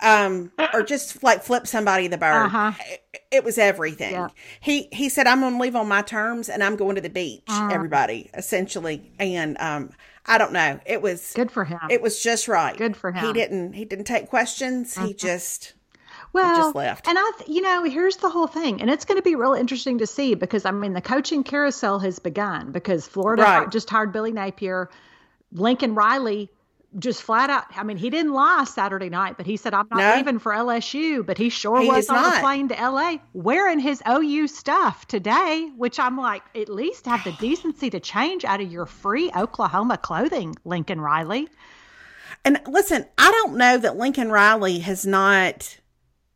um, 0.02 0.52
or 0.74 0.84
just 0.84 1.24
like 1.24 1.44
flip 1.44 1.68
somebody 1.68 2.08
the 2.08 2.18
bird. 2.18 2.46
Uh-huh. 2.48 2.72
It, 3.14 3.22
it 3.32 3.44
was 3.44 3.58
everything. 3.58 4.14
Yeah. 4.14 4.28
He 4.60 4.90
he 4.92 5.10
said, 5.10 5.28
"I'm 5.28 5.40
going 5.42 5.54
to 5.54 5.60
leave 5.60 5.76
on 5.76 5.88
my 5.88 6.02
terms, 6.02 6.50
and 6.50 6.64
I'm 6.64 6.76
going 6.76 6.96
to 6.96 7.02
the 7.02 7.10
beach." 7.10 7.44
Uh-huh. 7.48 7.70
Everybody, 7.72 8.30
essentially, 8.34 9.12
and 9.20 9.58
um, 9.60 9.92
I 10.26 10.38
don't 10.38 10.52
know. 10.54 10.80
It 10.86 11.02
was 11.02 11.34
Good 11.34 11.52
for 11.52 11.66
him. 11.66 11.80
it 11.90 12.02
was 12.02 12.22
just 12.22 12.48
right. 12.48 12.76
Good 12.78 12.96
for 12.98 13.12
He 13.12 13.20
him. 13.20 13.24
Uh-huh. 13.24 13.34
didn't 13.34 13.74
he 13.74 13.86
didn't 13.86 14.06
take 14.06 14.30
questions. 14.30 14.98
He 14.98 15.14
just 15.14 15.74
well, 16.34 16.56
just 16.58 16.76
left. 16.76 17.08
And 17.08 17.18
I, 17.18 17.32
th- 17.38 17.50
you 17.50 17.62
know, 17.62 17.84
here's 17.86 18.18
the 18.18 18.30
whole 18.30 18.48
thing, 18.48 18.82
and 18.82 18.90
it's 18.90 19.06
going 19.06 19.18
to 19.18 19.24
be 19.24 19.36
real 19.36 19.54
interesting 19.54 20.00
to 20.00 20.08
see 20.08 20.34
because 20.36 20.66
I 20.66 20.72
mean, 20.72 20.94
the 20.94 21.02
coaching 21.02 21.44
carousel 21.44 22.00
has 22.00 22.20
begun 22.20 22.72
because 22.74 23.08
Florida 23.08 23.44
Right. 23.44 23.72
just 23.72 23.90
hired 23.90 24.12
Billy 24.12 24.32
Napier, 24.34 24.90
Lincoln 25.52 25.96
Riley. 25.96 26.50
Just 26.98 27.24
flat 27.24 27.50
out, 27.50 27.66
I 27.76 27.84
mean, 27.84 27.98
he 27.98 28.10
didn't 28.10 28.32
lie 28.32 28.64
Saturday 28.64 29.10
night, 29.10 29.36
but 29.36 29.46
he 29.46 29.58
said, 29.58 29.74
I'm 29.74 29.88
not 29.92 30.00
No. 30.00 30.16
leaving 30.16 30.40
for 30.40 30.54
LSU. 30.54 31.26
But 31.26 31.38
he 31.38 31.50
sure 31.50 31.82
He 31.82 31.88
was 31.88 32.10
on 32.10 32.16
the 32.24 32.30
not. 32.30 32.42
plane 32.42 32.68
to 32.70 32.76
LA 32.76 33.18
wearing 33.34 33.80
his 33.80 34.02
OU 34.08 34.48
stuff 34.48 35.06
today, 35.08 35.70
which 35.76 36.00
I'm 36.00 36.18
like, 36.18 36.44
at 36.56 36.70
least 36.70 37.06
have 37.06 37.24
the 37.26 37.32
decency 37.40 37.90
to 37.90 38.00
change 38.00 38.46
out 38.46 38.62
of 38.62 38.72
your 38.72 38.86
free 38.86 39.30
Oklahoma 39.36 39.98
clothing, 39.98 40.56
Lincoln 40.64 41.02
Riley. 41.02 41.50
And 42.46 42.62
listen, 42.68 43.06
I 43.18 43.30
don't 43.32 43.58
know 43.58 43.78
that 43.78 43.98
Lincoln 43.98 44.32
Riley 44.32 44.80
has 44.80 45.06
not 45.06 45.78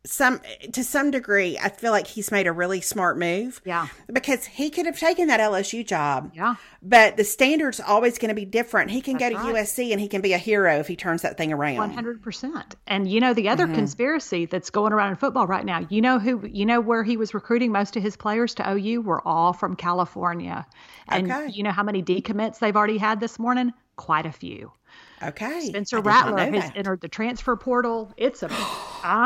some 0.04 0.40
to 0.72 0.82
some 0.82 1.10
degree. 1.10 1.58
I 1.58 1.68
feel 1.68 1.92
like 1.92 2.06
he's 2.06 2.32
made 2.32 2.46
a 2.46 2.52
really 2.52 2.80
smart 2.80 3.18
move. 3.18 3.60
Yeah. 3.64 3.88
because 4.12 4.46
he 4.46 4.70
could 4.70 4.86
have 4.86 4.98
taken 4.98 5.28
that 5.28 5.40
LSU 5.40 5.86
job. 5.86 6.32
Yeah. 6.34 6.54
but 6.82 7.18
the 7.18 7.24
standard's 7.24 7.80
always 7.80 8.16
going 8.18 8.30
to 8.30 8.34
be 8.34 8.46
different. 8.46 8.90
He 8.90 9.02
can 9.02 9.18
go 9.18 9.28
to 9.28 9.36
right. 9.36 9.54
USC 9.56 9.92
and 9.92 10.00
he 10.00 10.08
can 10.08 10.22
be 10.22 10.32
a 10.32 10.38
hero 10.38 10.76
if 10.78 10.88
he 10.88 10.96
turns 10.96 11.20
that 11.22 11.36
thing 11.36 11.52
around. 11.52 11.76
One 11.76 11.90
hundred 11.92 12.22
percent. 12.22 12.76
And 12.86 13.10
you 13.10 13.20
know 13.20 13.34
the 13.34 13.48
other 13.48 13.66
Mm-hmm. 13.66 13.74
conspiracy 13.74 14.46
that's 14.46 14.70
going 14.70 14.92
around 14.94 15.10
in 15.10 15.16
football 15.16 15.46
right 15.46 15.64
now. 15.66 15.86
You 15.90 16.00
know 16.00 16.18
who? 16.18 16.46
You 16.46 16.64
know 16.64 16.80
where 16.80 17.04
he 17.04 17.16
was 17.18 17.34
recruiting 17.34 17.70
most 17.70 17.94
of 17.96 18.02
his 18.02 18.16
players 18.16 18.54
to 18.54 18.70
OU 18.72 19.02
were 19.02 19.26
all 19.28 19.52
from 19.52 19.76
California. 19.76 20.66
And 21.08 21.30
Okay. 21.30 21.48
you 21.52 21.62
know 21.62 21.72
how 21.72 21.82
many 21.82 22.02
decommits 22.02 22.58
they've 22.58 22.74
already 22.76 22.96
had 22.98 23.20
this 23.20 23.38
morning? 23.38 23.72
Quite 23.96 24.24
a 24.24 24.32
few. 24.32 24.72
Okay, 25.22 25.60
Spencer 25.66 26.00
Rattler 26.00 26.38
has 26.38 26.72
entered 26.74 27.00
the 27.00 27.08
transfer 27.08 27.56
portal. 27.56 28.12
It's 28.16 28.42
a 28.42 28.46
uh 28.50 28.50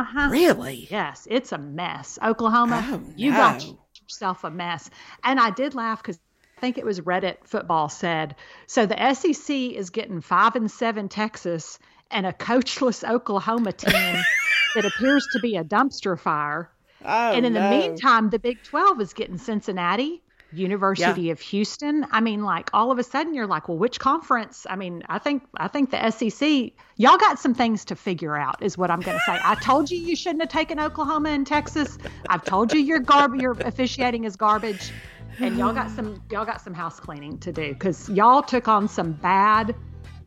huh. 0.02 0.28
Really? 0.30 0.88
Yes, 0.90 1.26
it's 1.30 1.52
a 1.52 1.59
mess. 1.59 2.18
Oklahoma, 2.22 2.85
Oh, 2.92 3.02
you 3.16 3.30
got 3.30 3.64
yourself 4.02 4.44
a 4.44 4.50
mess. 4.50 4.90
And 5.22 5.38
I 5.38 5.50
did 5.50 5.74
laugh 5.74 6.02
because 6.02 6.18
I 6.57 6.61
think 6.61 6.78
it 6.78 6.85
was 6.85 7.00
Reddit 7.00 7.37
football 7.44 7.88
said 7.88 8.37
so 8.66 8.87
the 8.87 9.14
SEC 9.14 9.54
is 9.54 9.90
getting 9.90 10.20
five 10.20 10.57
and 10.57 10.70
seven 10.70 11.09
Texas 11.09 11.78
and 12.11 12.26
a 12.26 12.33
coachless 12.33 13.09
Oklahoma 13.09 13.72
team 13.72 13.92
that 14.74 14.85
appears 14.85 15.26
to 15.33 15.40
be 15.40 15.57
a 15.57 15.64
dumpster 15.64 16.18
fire. 16.18 16.70
Oh, 17.04 17.33
and 17.33 17.44
in 17.44 17.52
the 17.52 17.61
meantime, 17.70 18.30
the 18.30 18.38
Big 18.38 18.62
12 18.62 19.00
is 19.00 19.12
getting 19.12 19.37
Cincinnati, 19.37 20.22
University 20.55 21.23
yeah. 21.23 21.33
of 21.33 21.40
Houston. 21.40 22.07
I 22.11 22.21
mean, 22.21 22.45
like 22.45 22.71
all 22.73 22.90
of 22.90 22.99
a 22.99 23.03
sudden 23.03 23.35
you're 23.35 23.47
like, 23.47 23.69
well, 23.69 23.79
which 23.79 23.99
conference? 23.99 24.67
I 24.69 24.77
mean, 24.77 25.03
I 25.09 25.19
think 25.19 25.43
I 25.57 25.69
think 25.69 25.90
the 25.90 26.11
SEC, 26.11 26.73
y'all 26.97 27.19
got 27.19 27.38
some 27.38 27.55
things 27.55 27.85
to 27.87 27.97
figure 27.97 28.37
out, 28.37 28.62
is 28.62 28.79
what 28.79 28.90
I'm 28.90 29.01
going 29.01 29.19
to 29.19 29.25
say. 29.25 29.38
I 29.43 29.55
told 29.57 29.90
you 29.90 29.99
you 29.99 30.17
shouldn't 30.17 30.43
have 30.43 30.51
taken 30.51 30.81
Oklahoma 30.81 31.31
and 31.31 31.47
Texas. 31.47 31.99
I've 32.29 32.45
told 32.45 32.73
you 32.73 32.81
your 32.81 33.01
garb 33.01 33.35
your 33.35 33.53
officiating 33.53 34.25
is 34.25 34.37
garbage, 34.37 34.93
and 35.38 35.57
y'all 35.59 35.75
got 35.75 35.90
some 35.90 36.23
y'all 36.31 36.45
got 36.45 36.61
some 36.61 36.75
house 36.75 37.01
cleaning 37.01 37.38
to 37.38 37.53
do 37.53 37.73
because 37.73 38.09
y'all 38.11 38.43
took 38.43 38.69
on 38.69 38.88
some 38.88 39.12
bad 39.12 39.75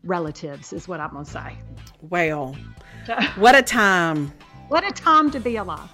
relatives, 0.03 0.73
is 0.73 0.87
what 0.87 0.99
I'm 0.99 1.11
going 1.11 1.25
to 1.25 1.31
say. 1.31 1.57
Well, 2.01 2.55
what 3.35 3.55
a 3.55 3.61
time! 3.61 4.31
What 4.67 4.85
a 4.85 4.91
time 4.91 5.31
to 5.31 5.39
be 5.39 5.55
alive. 5.55 5.89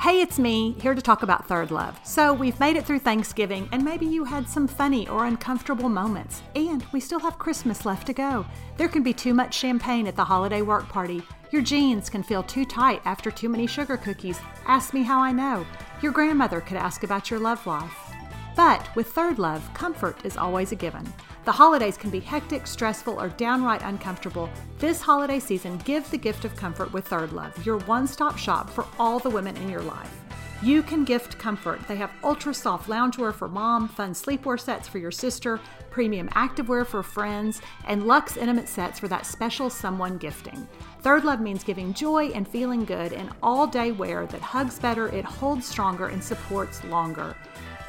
Hey, 0.00 0.22
it's 0.22 0.38
me, 0.38 0.74
here 0.80 0.94
to 0.94 1.02
talk 1.02 1.22
about 1.22 1.46
ThirdLove. 1.46 1.94
So, 2.06 2.32
we've 2.32 2.58
made 2.58 2.76
it 2.76 2.86
through 2.86 3.00
Thanksgiving, 3.00 3.68
and 3.70 3.84
maybe 3.84 4.06
you 4.06 4.24
had 4.24 4.48
some 4.48 4.66
funny 4.66 5.06
or 5.06 5.26
uncomfortable 5.26 5.90
moments. 5.90 6.40
And 6.54 6.86
we 6.90 7.00
still 7.00 7.18
have 7.18 7.38
Christmas 7.38 7.84
left 7.84 8.06
to 8.06 8.14
go. 8.14 8.46
There 8.78 8.88
can 8.88 9.02
be 9.02 9.12
too 9.12 9.34
much 9.34 9.52
champagne 9.52 10.06
at 10.06 10.16
the 10.16 10.24
holiday 10.24 10.62
work 10.62 10.88
party. 10.88 11.22
Your 11.50 11.60
jeans 11.60 12.08
can 12.08 12.22
feel 12.22 12.42
too 12.42 12.64
tight 12.64 13.02
after 13.04 13.30
too 13.30 13.50
many 13.50 13.66
sugar 13.66 13.98
cookies. 13.98 14.40
Ask 14.64 14.94
me 14.94 15.02
how 15.02 15.20
I 15.20 15.32
know. 15.32 15.66
Your 16.00 16.12
grandmother 16.12 16.62
could 16.62 16.78
ask 16.78 17.04
about 17.04 17.30
your 17.30 17.38
love 17.38 17.66
life. 17.66 18.14
But 18.56 18.88
with 18.96 19.14
ThirdLove, 19.14 19.74
comfort 19.74 20.24
is 20.24 20.38
always 20.38 20.72
a 20.72 20.76
given. 20.76 21.12
The 21.50 21.56
holidays 21.56 21.96
can 21.96 22.10
be 22.10 22.20
hectic, 22.20 22.64
stressful, 22.64 23.20
or 23.20 23.30
downright 23.30 23.82
uncomfortable. 23.82 24.48
This 24.78 25.00
holiday 25.00 25.40
season, 25.40 25.78
give 25.78 26.08
the 26.08 26.16
gift 26.16 26.44
of 26.44 26.54
comfort 26.54 26.92
with 26.92 27.08
ThirdLove, 27.08 27.66
your 27.66 27.78
one 27.78 28.06
stop 28.06 28.38
shop 28.38 28.70
for 28.70 28.86
all 29.00 29.18
the 29.18 29.30
women 29.30 29.56
in 29.56 29.68
your 29.68 29.82
life. 29.82 30.16
You 30.62 30.80
can 30.80 31.02
gift 31.02 31.40
comfort. 31.40 31.80
They 31.88 31.96
have 31.96 32.12
ultra 32.22 32.54
soft 32.54 32.88
loungewear 32.88 33.34
for 33.34 33.48
mom, 33.48 33.88
fun 33.88 34.12
sleepwear 34.12 34.60
sets 34.60 34.86
for 34.86 34.98
your 34.98 35.10
sister, 35.10 35.58
premium 35.90 36.28
activewear 36.28 36.86
for 36.86 37.02
friends, 37.02 37.60
and 37.88 38.06
luxe 38.06 38.36
intimate 38.36 38.68
sets 38.68 39.00
for 39.00 39.08
that 39.08 39.26
special 39.26 39.70
someone 39.70 40.18
gifting. 40.18 40.68
ThirdLove 41.02 41.40
means 41.40 41.64
giving 41.64 41.92
joy 41.92 42.26
and 42.26 42.46
feeling 42.46 42.84
good 42.84 43.12
in 43.12 43.28
all 43.42 43.66
day 43.66 43.90
wear 43.90 44.24
that 44.26 44.40
hugs 44.40 44.78
better, 44.78 45.08
it 45.08 45.24
holds 45.24 45.66
stronger, 45.66 46.06
and 46.06 46.22
supports 46.22 46.84
longer. 46.84 47.34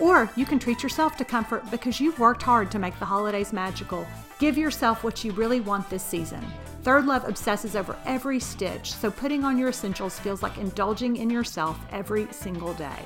Or 0.02 0.32
you 0.36 0.46
can 0.46 0.58
treat 0.58 0.82
yourself 0.82 1.16
to 1.18 1.26
comfort 1.26 1.70
because 1.70 2.00
you've 2.00 2.20
worked 2.20 2.42
hard 2.42 2.72
to 2.72 2.80
make 2.80 2.98
the 2.98 3.06
holidays 3.06 3.54
magical. 3.54 4.06
Give 4.40 4.58
yourself 4.58 5.04
what 5.04 5.24
you 5.24 5.32
really 5.34 5.62
want 5.62 5.88
this 5.90 6.04
season. 6.04 6.44
ThirdLove 6.84 7.28
obsesses 7.30 7.76
over 7.76 7.96
every 8.08 8.40
stitch, 8.40 8.92
so 8.92 9.12
putting 9.12 9.46
on 9.46 9.60
your 9.60 9.70
essentials 9.70 10.18
feels 10.18 10.42
like 10.42 10.58
indulging 10.58 11.18
in 11.18 11.30
yourself 11.30 11.80
every 11.92 12.28
single 12.32 12.74
day. 12.74 13.00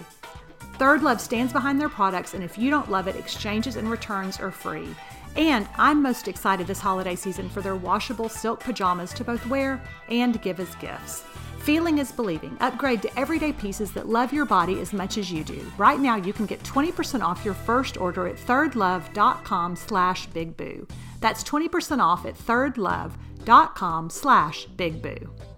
ThirdLove 0.77 1.19
stands 1.19 1.51
behind 1.51 1.81
their 1.81 1.89
products, 1.89 2.33
and 2.33 2.43
if 2.43 2.57
you 2.57 2.69
don't 2.69 2.89
love 2.89 3.09
it, 3.09 3.17
exchanges 3.17 3.75
and 3.75 3.91
returns 3.91 4.39
are 4.39 4.51
free. 4.51 4.87
And 5.35 5.67
I'm 5.77 6.01
most 6.01 6.29
excited 6.29 6.65
this 6.65 6.79
holiday 6.79 7.15
season 7.15 7.49
for 7.49 7.59
their 7.59 7.75
washable 7.75 8.29
silk 8.29 8.61
pajamas 8.61 9.11
to 9.15 9.25
both 9.25 9.45
wear 9.47 9.81
and 10.07 10.41
give 10.41 10.61
as 10.61 10.73
gifts. 10.75 11.25
Feeling 11.65 11.97
is 11.97 12.11
believing. 12.11 12.55
Upgrade 12.59 13.01
to 13.01 13.19
everyday 13.19 13.51
pieces 13.51 13.91
that 13.93 14.07
love 14.07 14.31
your 14.31 14.45
body 14.45 14.79
as 14.81 14.93
much 14.93 15.17
as 15.17 15.31
you 15.31 15.43
do. 15.43 15.65
Right 15.79 15.99
now, 15.99 16.15
you 16.15 16.31
can 16.31 16.45
get 16.45 16.61
20% 16.61 17.21
off 17.21 17.43
your 17.43 17.55
first 17.55 17.97
order 17.97 18.27
at 18.27 18.35
thirdlove.com 18.35 19.75
slash 19.75 20.29
bigboo. 20.29 20.87
That's 21.21 21.43
20% 21.43 21.99
off 21.99 22.27
at 22.27 22.35
thirdlove.com 22.35 24.11
slash 24.11 24.67
bigboo. 24.75 25.54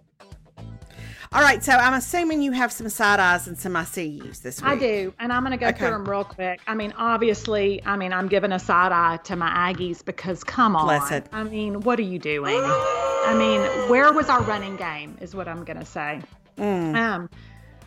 All 1.37 1.43
right, 1.43 1.63
so 1.63 1.73
I'm 1.73 1.93
assuming 1.93 2.41
you 2.41 2.51
have 2.53 2.71
some 2.71 2.89
side 2.89 3.19
eyes 3.19 3.47
and 3.47 3.55
some 3.55 3.75
I 3.75 3.83
see 3.83 4.07
yous 4.07 4.39
this 4.39 4.59
week. 4.59 4.71
I 4.71 4.75
do, 4.75 5.13
and 5.19 5.31
I'm 5.31 5.43
going 5.43 5.51
to 5.51 5.57
go 5.57 5.67
okay. 5.67 5.77
through 5.77 5.91
them 5.91 6.09
real 6.09 6.23
quick. 6.23 6.59
I 6.65 6.73
mean, 6.73 6.95
obviously, 6.97 7.79
I 7.85 7.95
mean, 7.95 8.11
I'm 8.11 8.27
giving 8.27 8.51
a 8.51 8.57
side 8.57 8.91
eye 8.91 9.17
to 9.25 9.35
my 9.35 9.71
Aggies 9.71 10.03
because 10.03 10.43
come 10.43 10.75
on. 10.75 10.85
Bless 10.85 11.27
I 11.31 11.43
mean, 11.43 11.81
what 11.81 11.99
are 11.99 12.03
you 12.03 12.17
doing? 12.17 12.59
I 12.59 13.35
mean, 13.37 13.61
where 13.87 14.11
was 14.11 14.29
our 14.29 14.41
running 14.41 14.77
game? 14.77 15.15
Is 15.21 15.35
what 15.35 15.47
I'm 15.47 15.63
going 15.63 15.77
to 15.77 15.85
say. 15.85 16.23
Mm. 16.57 16.95
Um, 16.95 17.29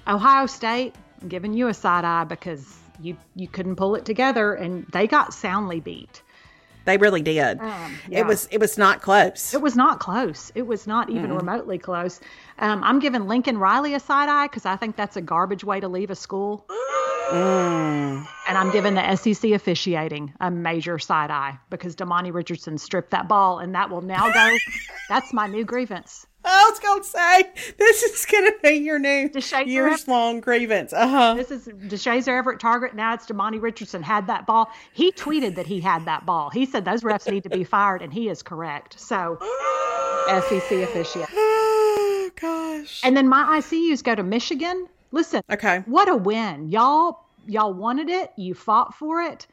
Ohio 0.06 0.46
State, 0.46 0.94
I'm 1.20 1.26
giving 1.26 1.52
you 1.52 1.66
a 1.66 1.74
side 1.74 2.04
eye 2.04 2.22
because 2.22 2.76
you 3.00 3.16
you 3.34 3.48
couldn't 3.48 3.74
pull 3.74 3.96
it 3.96 4.04
together, 4.04 4.54
and 4.54 4.86
they 4.92 5.08
got 5.08 5.34
soundly 5.34 5.80
beat. 5.80 6.22
They 6.84 6.96
really 6.96 7.22
did. 7.22 7.60
Um, 7.60 7.98
yeah. 8.08 8.20
It 8.20 8.26
was 8.26 8.48
it 8.50 8.58
was 8.58 8.78
not 8.78 9.02
close. 9.02 9.54
It 9.54 9.60
was 9.60 9.76
not 9.76 10.00
close. 10.00 10.50
It 10.54 10.66
was 10.66 10.86
not 10.86 11.10
even 11.10 11.30
mm 11.30 11.40
remotely 11.40 11.78
close. 11.78 12.20
Um, 12.58 12.84
I'm 12.84 12.98
giving 12.98 13.26
Lincoln 13.26 13.56
Riley 13.56 13.94
a 13.94 14.00
side 14.00 14.28
eye 14.28 14.46
because 14.46 14.66
I 14.66 14.76
think 14.76 14.96
that's 14.96 15.16
a 15.16 15.22
garbage 15.22 15.64
way 15.64 15.80
to 15.80 15.88
leave 15.88 16.10
a 16.10 16.14
school. 16.14 16.66
Mm. 17.30 18.26
And 18.48 18.58
I'm 18.58 18.70
giving 18.72 18.94
the 18.94 19.16
SEC 19.16 19.52
officiating 19.52 20.34
a 20.40 20.50
major 20.50 20.98
side 20.98 21.30
eye 21.30 21.58
because 21.70 21.94
Demani 21.94 22.32
Richardson 22.32 22.76
stripped 22.76 23.12
that 23.12 23.28
ball, 23.28 23.60
and 23.60 23.74
that 23.74 23.88
will 23.90 24.02
now 24.02 24.30
go. 24.32 24.56
that's 25.08 25.32
my 25.32 25.46
new 25.46 25.64
grievance. 25.64 26.26
I 26.44 26.68
was 26.70 26.78
going 26.80 27.02
to 27.02 27.06
say 27.06 27.72
this 27.76 28.02
is 28.02 28.26
going 28.26 28.46
to 28.46 28.54
be 28.62 28.76
your 28.76 28.98
new 28.98 29.30
years 29.66 30.08
long 30.08 30.40
grievance. 30.40 30.92
Uh 30.92 31.08
huh. 31.08 31.34
This 31.34 31.50
is 31.50 31.66
Deshazor 31.66 32.28
Everett 32.38 32.60
target. 32.60 32.94
Now 32.94 33.14
it's 33.14 33.26
Demani 33.26 33.60
Richardson 33.60 34.02
had 34.02 34.26
that 34.28 34.46
ball. 34.46 34.70
He 34.92 35.12
tweeted 35.12 35.54
that 35.56 35.66
he 35.66 35.80
had 35.80 36.04
that 36.06 36.24
ball. 36.24 36.50
He 36.50 36.64
said 36.64 36.84
those 36.84 37.02
refs 37.02 37.30
need 37.30 37.42
to 37.42 37.50
be 37.50 37.64
fired, 37.64 38.02
and 38.02 38.12
he 38.12 38.28
is 38.28 38.42
correct. 38.42 38.98
So 38.98 39.38
SEC 40.48 40.72
officiate. 40.82 41.28
Oh 41.32 42.30
gosh. 42.40 43.00
And 43.04 43.16
then 43.16 43.28
my 43.28 43.42
I 43.42 43.60
see 43.60 43.88
yous 43.88 44.02
go 44.02 44.14
to 44.14 44.22
Michigan. 44.22 44.88
Listen. 45.12 45.42
Okay. 45.50 45.82
What 45.86 46.08
a 46.08 46.16
win, 46.16 46.68
y'all! 46.68 47.24
Y'all 47.46 47.72
wanted 47.74 48.08
it. 48.08 48.32
You 48.36 48.54
fought 48.54 48.94
for 48.94 49.20
it. 49.22 49.46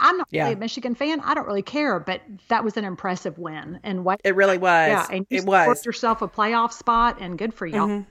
I'm 0.00 0.18
not 0.18 0.28
yeah. 0.30 0.44
really 0.44 0.54
a 0.54 0.58
Michigan 0.58 0.94
fan. 0.94 1.20
I 1.20 1.34
don't 1.34 1.46
really 1.46 1.62
care, 1.62 1.98
but 2.00 2.20
that 2.48 2.64
was 2.64 2.76
an 2.76 2.84
impressive 2.84 3.38
win. 3.38 3.80
And 3.82 4.04
what 4.04 4.20
it 4.24 4.34
really 4.34 4.58
was. 4.58 4.88
Yeah, 4.88 5.06
and 5.10 5.26
you 5.30 5.38
it 5.38 5.44
was 5.44 5.84
yourself 5.84 6.22
a 6.22 6.28
playoff 6.28 6.72
spot, 6.72 7.18
and 7.20 7.38
good 7.38 7.54
for 7.54 7.66
y'all. 7.66 7.88
Mm-hmm. 7.88 8.10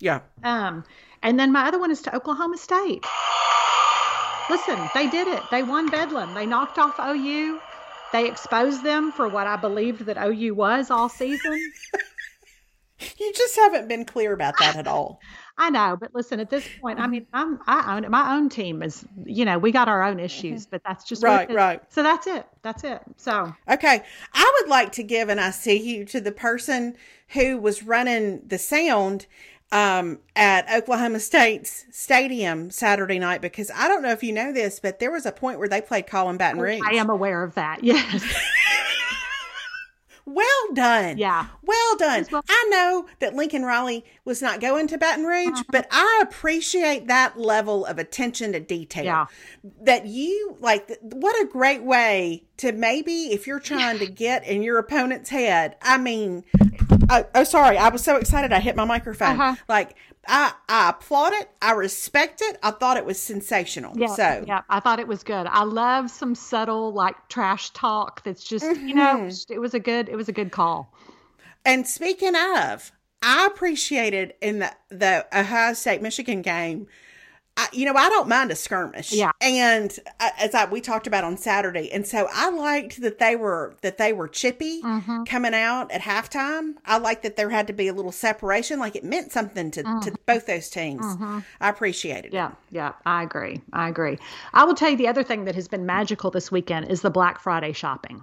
Yeah. 0.00 0.20
Um, 0.44 0.84
and 1.22 1.38
then 1.38 1.52
my 1.52 1.66
other 1.66 1.78
one 1.78 1.90
is 1.90 2.02
to 2.02 2.14
Oklahoma 2.14 2.56
State. 2.56 3.04
Listen, 4.48 4.78
they 4.94 5.08
did 5.10 5.28
it. 5.28 5.42
They 5.50 5.62
won 5.62 5.90
Bedlam. 5.90 6.34
They 6.34 6.46
knocked 6.46 6.78
off 6.78 6.98
OU. 6.98 7.60
They 8.12 8.26
exposed 8.26 8.82
them 8.82 9.12
for 9.12 9.28
what 9.28 9.46
I 9.46 9.56
believed 9.56 10.06
that 10.06 10.16
OU 10.16 10.54
was 10.54 10.90
all 10.90 11.08
season. 11.08 11.60
you 13.18 13.32
just 13.34 13.56
haven't 13.56 13.88
been 13.88 14.04
clear 14.04 14.32
about 14.32 14.54
that 14.60 14.76
at 14.76 14.86
all. 14.86 15.20
I 15.60 15.70
know, 15.70 15.96
but 16.00 16.14
listen, 16.14 16.38
at 16.38 16.50
this 16.50 16.66
point, 16.80 17.00
I 17.00 17.08
mean, 17.08 17.26
I'm 17.32 17.58
I 17.66 17.96
own 17.96 18.04
it. 18.04 18.10
My 18.10 18.36
own 18.36 18.48
team 18.48 18.80
is, 18.80 19.04
you 19.24 19.44
know, 19.44 19.58
we 19.58 19.72
got 19.72 19.88
our 19.88 20.04
own 20.04 20.20
issues, 20.20 20.66
but 20.66 20.82
that's 20.84 21.04
just 21.04 21.22
right, 21.22 21.52
right. 21.52 21.82
So 21.92 22.04
that's 22.04 22.28
it. 22.28 22.46
That's 22.62 22.84
it. 22.84 23.02
So 23.16 23.52
okay, 23.68 24.02
I 24.32 24.52
would 24.60 24.70
like 24.70 24.92
to 24.92 25.02
give 25.02 25.28
an 25.28 25.40
I 25.40 25.50
see 25.50 25.76
you 25.76 26.04
to 26.06 26.20
the 26.20 26.30
person 26.30 26.96
who 27.30 27.58
was 27.58 27.82
running 27.82 28.42
the 28.46 28.58
sound 28.58 29.26
um, 29.70 30.20
at 30.34 30.70
Oklahoma 30.72 31.20
State's 31.20 31.84
stadium 31.90 32.70
Saturday 32.70 33.18
night 33.18 33.42
because 33.42 33.70
I 33.74 33.88
don't 33.88 34.02
know 34.02 34.12
if 34.12 34.22
you 34.22 34.32
know 34.32 34.52
this, 34.52 34.80
but 34.80 34.98
there 34.98 35.10
was 35.10 35.26
a 35.26 35.32
point 35.32 35.58
where 35.58 35.68
they 35.68 35.80
played 35.80 36.06
Callin' 36.06 36.38
Baton 36.38 36.60
Rouge. 36.60 36.80
I 36.86 36.94
am 36.94 37.10
aware 37.10 37.42
of 37.42 37.54
that. 37.54 37.80
Yes. 37.88 38.24
Well 40.28 40.74
done. 40.74 41.18
Yeah. 41.18 41.46
Well 41.62 41.96
done. 41.96 42.26
Well- 42.30 42.44
I 42.48 42.68
know 42.70 43.06
that 43.20 43.34
Lincoln 43.34 43.64
Riley 43.64 44.04
was 44.24 44.42
not 44.42 44.60
going 44.60 44.86
to 44.88 44.98
Baton 44.98 45.24
Rouge, 45.24 45.48
uh-huh. 45.48 45.64
but 45.70 45.86
I 45.90 46.20
appreciate 46.22 47.06
that 47.08 47.38
level 47.38 47.86
of 47.86 47.98
attention 47.98 48.52
to 48.52 48.60
detail. 48.60 49.04
Yeah. 49.04 49.26
That 49.82 50.06
you 50.06 50.56
like, 50.60 50.98
what 51.00 51.40
a 51.40 51.46
great 51.46 51.82
way 51.82 52.44
to 52.58 52.72
maybe, 52.72 53.32
if 53.32 53.46
you're 53.46 53.60
trying 53.60 53.98
to 54.00 54.06
get 54.06 54.46
in 54.46 54.62
your 54.62 54.78
opponent's 54.78 55.30
head, 55.30 55.76
I 55.80 55.96
mean, 55.96 56.44
oh, 57.08 57.24
oh 57.34 57.44
sorry, 57.44 57.78
I 57.78 57.88
was 57.88 58.02
so 58.02 58.16
excited 58.16 58.52
I 58.52 58.60
hit 58.60 58.76
my 58.76 58.84
microphone. 58.84 59.40
Uh-huh. 59.40 59.54
Like, 59.68 59.96
I, 60.28 60.52
I 60.68 60.90
applaud 60.90 61.32
it. 61.32 61.50
I 61.62 61.72
respect 61.72 62.42
it. 62.42 62.58
I 62.62 62.70
thought 62.70 62.98
it 62.98 63.06
was 63.06 63.18
sensational. 63.18 63.96
Yeah, 63.96 64.08
so 64.08 64.44
yeah, 64.46 64.62
I 64.68 64.78
thought 64.78 65.00
it 65.00 65.08
was 65.08 65.24
good. 65.24 65.46
I 65.46 65.64
love 65.64 66.10
some 66.10 66.34
subtle 66.34 66.92
like 66.92 67.16
trash 67.28 67.70
talk. 67.70 68.22
That's 68.24 68.44
just 68.44 68.64
mm-hmm. 68.64 68.88
you 68.88 68.94
know 68.94 69.16
mm-hmm. 69.16 69.52
it 69.52 69.58
was 69.58 69.72
a 69.72 69.80
good 69.80 70.08
it 70.08 70.16
was 70.16 70.28
a 70.28 70.32
good 70.32 70.52
call. 70.52 70.94
And 71.64 71.88
speaking 71.88 72.34
of, 72.36 72.92
I 73.22 73.46
appreciated 73.46 74.34
in 74.42 74.58
the 74.58 74.72
the 74.90 75.26
Ohio 75.32 75.72
State 75.72 76.02
Michigan 76.02 76.42
game 76.42 76.86
I, 77.58 77.68
you 77.72 77.84
know, 77.86 77.94
I 77.94 78.08
don't 78.08 78.28
mind 78.28 78.52
a 78.52 78.54
skirmish. 78.54 79.12
Yeah. 79.12 79.32
And 79.40 79.94
uh, 80.20 80.30
as 80.38 80.54
I, 80.54 80.66
we 80.66 80.80
talked 80.80 81.08
about 81.08 81.24
on 81.24 81.36
Saturday, 81.36 81.90
and 81.90 82.06
so 82.06 82.28
I 82.32 82.50
liked 82.50 83.00
that 83.00 83.18
they 83.18 83.34
were 83.34 83.74
that 83.82 83.98
they 83.98 84.12
were 84.12 84.28
chippy 84.28 84.80
mm-hmm. 84.80 85.24
coming 85.24 85.54
out 85.54 85.90
at 85.90 86.00
halftime. 86.00 86.74
I 86.86 86.98
liked 86.98 87.24
that 87.24 87.34
there 87.34 87.50
had 87.50 87.66
to 87.66 87.72
be 87.72 87.88
a 87.88 87.92
little 87.92 88.12
separation, 88.12 88.78
like 88.78 88.94
it 88.94 89.02
meant 89.02 89.32
something 89.32 89.72
to, 89.72 89.82
mm-hmm. 89.82 90.00
to 90.00 90.14
both 90.24 90.46
those 90.46 90.70
teams. 90.70 91.04
Mm-hmm. 91.04 91.40
I 91.60 91.68
appreciated 91.68 92.32
yeah, 92.32 92.50
it. 92.50 92.54
Yeah, 92.70 92.86
yeah, 92.86 92.92
I 93.04 93.24
agree. 93.24 93.60
I 93.72 93.88
agree. 93.88 94.18
I 94.54 94.62
will 94.62 94.74
tell 94.74 94.90
you 94.90 94.96
the 94.96 95.08
other 95.08 95.24
thing 95.24 95.44
that 95.46 95.56
has 95.56 95.66
been 95.66 95.84
magical 95.84 96.30
this 96.30 96.52
weekend 96.52 96.88
is 96.88 97.02
the 97.02 97.10
Black 97.10 97.40
Friday 97.40 97.72
shopping. 97.72 98.22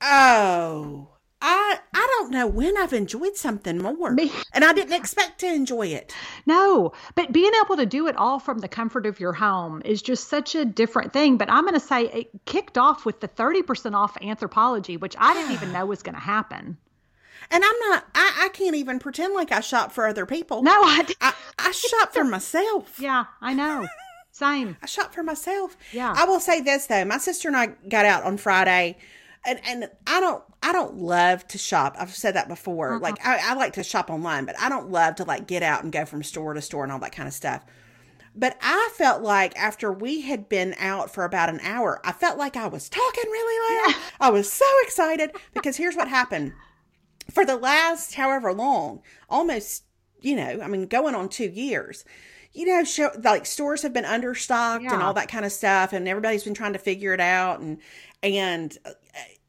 Oh, 0.00 1.08
I 1.46 1.78
I 1.92 2.06
don't 2.18 2.30
know 2.30 2.46
when 2.46 2.76
I've 2.78 2.94
enjoyed 2.94 3.36
something 3.36 3.76
more. 3.78 4.12
Me- 4.12 4.32
and 4.54 4.64
I 4.64 4.72
didn't 4.72 4.94
expect 4.94 5.40
to 5.40 5.46
enjoy 5.46 5.88
it. 5.88 6.14
No, 6.46 6.92
but 7.14 7.32
being 7.32 7.52
able 7.62 7.76
to 7.76 7.84
do 7.84 8.06
it 8.06 8.16
all 8.16 8.38
from 8.38 8.60
the 8.60 8.68
comfort 8.68 9.04
of 9.04 9.20
your 9.20 9.34
home 9.34 9.82
is 9.84 10.00
just 10.00 10.28
such 10.28 10.54
a 10.54 10.64
different 10.64 11.12
thing. 11.12 11.36
But 11.36 11.50
I'm 11.50 11.64
going 11.64 11.74
to 11.74 11.80
say 11.80 12.04
it 12.06 12.30
kicked 12.46 12.78
off 12.78 13.04
with 13.04 13.20
the 13.20 13.28
30% 13.28 13.94
off 13.94 14.14
Anthropologie, 14.20 14.98
which 14.98 15.16
I 15.18 15.34
didn't 15.34 15.52
even 15.52 15.72
know 15.74 15.84
was 15.84 16.02
going 16.02 16.14
to 16.14 16.20
happen. 16.20 16.78
And 17.50 17.62
I'm 17.62 17.78
not, 17.90 18.06
I, 18.14 18.44
I 18.44 18.48
can't 18.54 18.74
even 18.74 18.98
pretend 18.98 19.34
like 19.34 19.52
I 19.52 19.60
shop 19.60 19.92
for 19.92 20.06
other 20.06 20.24
people. 20.24 20.62
No, 20.62 20.72
I. 20.72 21.06
I, 21.20 21.34
I 21.58 21.72
shop 21.72 22.14
for 22.14 22.24
myself. 22.24 22.98
Yeah, 22.98 23.26
I 23.42 23.52
know. 23.52 23.86
Same. 24.32 24.76
I 24.82 24.86
shop 24.86 25.12
for 25.14 25.22
myself. 25.22 25.76
Yeah. 25.92 26.14
I 26.16 26.24
will 26.24 26.40
say 26.40 26.62
this 26.62 26.86
though, 26.86 27.04
my 27.04 27.18
sister 27.18 27.48
and 27.48 27.56
I 27.56 27.66
got 27.88 28.06
out 28.06 28.24
on 28.24 28.38
Friday, 28.38 28.96
and 29.46 29.60
and 29.66 29.90
I 30.06 30.20
don't 30.20 30.42
I 30.62 30.72
don't 30.72 30.96
love 30.96 31.46
to 31.48 31.58
shop. 31.58 31.96
I've 31.98 32.14
said 32.14 32.34
that 32.34 32.48
before. 32.48 32.94
Uh-huh. 32.94 33.02
Like 33.02 33.24
I, 33.24 33.50
I 33.50 33.54
like 33.54 33.74
to 33.74 33.84
shop 33.84 34.10
online, 34.10 34.44
but 34.44 34.58
I 34.58 34.68
don't 34.68 34.90
love 34.90 35.16
to 35.16 35.24
like 35.24 35.46
get 35.46 35.62
out 35.62 35.82
and 35.82 35.92
go 35.92 36.04
from 36.04 36.22
store 36.22 36.54
to 36.54 36.62
store 36.62 36.84
and 36.84 36.92
all 36.92 36.98
that 37.00 37.12
kind 37.12 37.28
of 37.28 37.34
stuff. 37.34 37.64
But 38.36 38.58
I 38.60 38.90
felt 38.94 39.22
like 39.22 39.56
after 39.56 39.92
we 39.92 40.22
had 40.22 40.48
been 40.48 40.74
out 40.78 41.12
for 41.12 41.24
about 41.24 41.50
an 41.50 41.60
hour, 41.60 42.00
I 42.04 42.12
felt 42.12 42.36
like 42.36 42.56
I 42.56 42.66
was 42.66 42.88
talking 42.88 43.24
really 43.30 43.92
loud. 43.92 44.02
I 44.20 44.30
was 44.30 44.52
so 44.52 44.66
excited 44.82 45.30
because 45.52 45.76
here's 45.76 45.94
what 45.94 46.08
happened. 46.08 46.52
For 47.30 47.46
the 47.46 47.56
last 47.56 48.14
however 48.14 48.52
long, 48.52 49.02
almost, 49.30 49.84
you 50.20 50.34
know, 50.34 50.60
I 50.62 50.66
mean, 50.66 50.86
going 50.86 51.14
on 51.14 51.28
two 51.28 51.48
years, 51.48 52.04
you 52.52 52.66
know, 52.66 52.82
show, 52.84 53.10
like 53.22 53.46
stores 53.46 53.82
have 53.82 53.92
been 53.92 54.04
understocked 54.04 54.90
and 54.90 55.02
all 55.02 55.14
that 55.14 55.28
kind 55.28 55.44
of 55.44 55.52
stuff, 55.52 55.92
and 55.92 56.08
everybody's 56.08 56.44
been 56.44 56.54
trying 56.54 56.72
to 56.72 56.78
figure 56.78 57.14
it 57.14 57.20
out. 57.20 57.60
And, 57.60 57.78
and, 58.22 58.76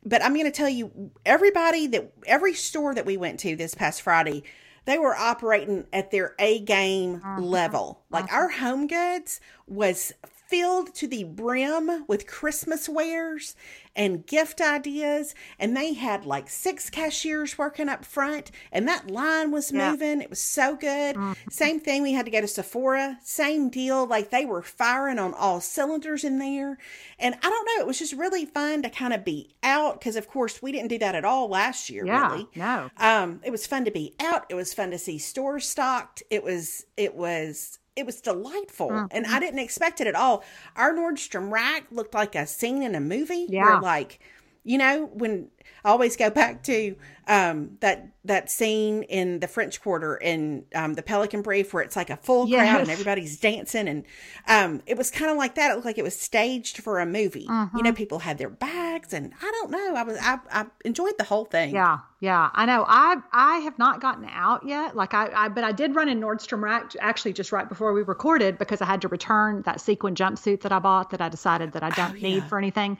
but 0.05 0.23
I'm 0.23 0.33
going 0.33 0.45
to 0.45 0.51
tell 0.51 0.69
you, 0.69 1.11
everybody 1.25 1.87
that, 1.87 2.11
every 2.25 2.53
store 2.53 2.93
that 2.93 3.05
we 3.05 3.17
went 3.17 3.39
to 3.41 3.55
this 3.55 3.73
past 3.73 4.01
Friday, 4.01 4.43
they 4.85 4.99
were 4.99 5.15
operating 5.15 5.87
at 5.91 6.11
their 6.11 6.35
A 6.39 6.59
game 6.59 7.15
uh-huh. 7.15 7.41
level. 7.41 8.03
Like 8.09 8.25
uh-huh. 8.25 8.35
our 8.35 8.49
home 8.49 8.87
goods 8.87 9.41
was 9.67 10.13
filled 10.47 10.93
to 10.95 11.07
the 11.07 11.23
brim 11.23 12.05
with 12.07 12.27
Christmas 12.27 12.87
wares 12.89 13.55
and 13.95 14.25
gift 14.27 14.59
ideas. 14.59 15.33
And 15.57 15.75
they 15.75 15.93
had 15.93 16.25
like 16.25 16.49
six 16.49 16.89
cashiers 16.89 17.57
working 17.57 17.87
up 17.87 18.03
front, 18.03 18.51
and 18.71 18.87
that 18.87 19.09
line 19.09 19.51
was 19.51 19.71
Yeah. 19.71 19.91
moving. 19.91 20.21
It 20.21 20.29
was 20.29 20.41
so 20.41 20.75
good. 20.75 21.15
Same 21.49 21.79
thing, 21.79 22.03
we 22.03 22.11
had 22.13 22.25
to 22.25 22.31
go 22.31 22.41
to 22.41 22.47
Sephora. 22.47 23.19
Same 23.23 23.69
deal. 23.69 24.05
Like 24.05 24.29
they 24.31 24.45
were 24.45 24.61
firing 24.61 25.17
on 25.19 25.33
all 25.33 25.61
cylinders 25.61 26.23
in 26.23 26.39
there. 26.39 26.77
And 27.17 27.35
I 27.35 27.49
don't 27.49 27.65
know, 27.67 27.81
it 27.81 27.87
was 27.87 27.99
just 27.99 28.13
really 28.13 28.45
fun 28.45 28.81
to 28.83 28.89
kind 28.89 29.13
of 29.13 29.23
be 29.23 29.55
out 29.63 29.99
because, 29.99 30.15
of 30.17 30.27
course, 30.27 30.61
we 30.61 30.71
didn't 30.73 30.89
do 30.89 30.99
that 30.99 31.15
at 31.15 31.23
all 31.25 31.47
last 31.47 31.89
year, 31.89 32.05
Yeah. 32.05 32.31
really. 32.31 32.47
No. 32.55 32.89
Um, 32.97 33.39
it 33.45 33.51
was 33.51 33.65
fun 33.65 33.85
to 33.85 33.91
be 33.91 34.13
out. 34.19 34.45
It 34.49 34.55
was 34.55 34.73
fun 34.73 34.91
to 34.91 34.97
see 34.97 35.17
stores 35.17 35.67
stocked. 35.67 36.21
It 36.29 36.43
was 36.43 36.85
it 36.97 37.15
was 37.15 37.79
it 37.95 38.05
was 38.05 38.21
delightful, 38.21 38.89
Mm-hmm. 38.89 39.07
and 39.11 39.25
I 39.27 39.39
didn't 39.39 39.59
expect 39.59 40.01
it 40.01 40.07
at 40.07 40.15
all. 40.15 40.43
Our 40.75 40.93
Nordstrom 40.93 41.51
rack 41.51 41.85
looked 41.91 42.13
like 42.13 42.35
a 42.35 42.45
scene 42.45 42.83
in 42.83 42.93
a 42.95 42.99
movie. 42.99 43.45
Yeah. 43.49 43.63
Where 43.65 43.81
like, 43.81 44.19
you 44.65 44.77
know, 44.77 45.05
when 45.13 45.47
I 45.85 45.89
always 45.89 46.17
go 46.17 46.29
back 46.29 46.63
to 46.63 46.95
um 47.27 47.77
that 47.79 48.09
that 48.25 48.49
scene 48.51 49.03
in 49.03 49.39
the 49.39 49.47
French 49.47 49.81
Quarter 49.81 50.17
in 50.17 50.65
um 50.75 50.93
the 50.95 51.01
Pelican 51.03 51.41
Brief 51.43 51.73
where 51.73 51.81
it's 51.83 51.95
like 51.95 52.09
a 52.09 52.17
full 52.17 52.47
crowd 52.47 52.81
and 52.81 52.89
everybody's 52.89 53.39
dancing, 53.39 53.87
and 53.87 54.03
um 54.47 54.81
it 54.87 54.97
was 54.97 55.09
kind 55.11 55.29
of 55.31 55.37
like 55.37 55.55
that. 55.55 55.71
It 55.71 55.75
looked 55.75 55.85
like 55.85 55.97
it 55.99 56.03
was 56.03 56.19
staged 56.19 56.79
for 56.79 56.99
a 56.99 57.05
movie. 57.05 57.47
You 57.75 57.83
know, 57.83 57.93
people 57.93 58.19
had 58.19 58.37
their 58.39 58.49
bags, 58.49 59.13
and 59.13 59.33
I 59.41 59.51
don't 59.51 59.71
know. 59.71 59.95
I 59.95 60.03
was 60.03 60.17
I 60.21 60.39
I 60.51 60.65
enjoyed 60.83 61.17
the 61.17 61.23
whole 61.23 61.45
thing. 61.45 61.73
Yeah, 61.73 61.99
yeah, 62.19 62.49
I 62.53 62.65
know. 62.65 62.83
I 62.87 63.17
I 63.31 63.57
have 63.59 63.77
not 63.79 64.01
gotten 64.01 64.25
out 64.31 64.65
yet. 64.67 64.95
Like 64.95 65.13
I, 65.13 65.29
I 65.35 65.47
but 65.49 65.63
I 65.63 65.71
did 65.71 65.93
run 65.95 66.09
in 66.09 66.19
Nordstrom 66.19 66.61
Rack 66.63 66.91
actually 66.99 67.33
just 67.33 67.51
right 67.51 67.69
before 67.69 67.93
we 67.93 68.01
recorded 68.01 68.57
because 68.57 68.81
I 68.81 68.85
had 68.85 69.01
to 69.01 69.07
return 69.07 69.61
that 69.63 69.79
sequin 69.81 70.15
jumpsuit 70.15 70.61
that 70.61 70.71
I 70.71 70.79
bought 70.79 71.11
that 71.11 71.21
I 71.21 71.29
decided 71.29 71.73
that 71.73 71.83
I 71.83 71.89
don't 71.91 72.15
need 72.15 72.33
Oh, 72.33 72.37
yeah. 72.37 72.47
for 72.47 72.57
anything. 72.57 72.97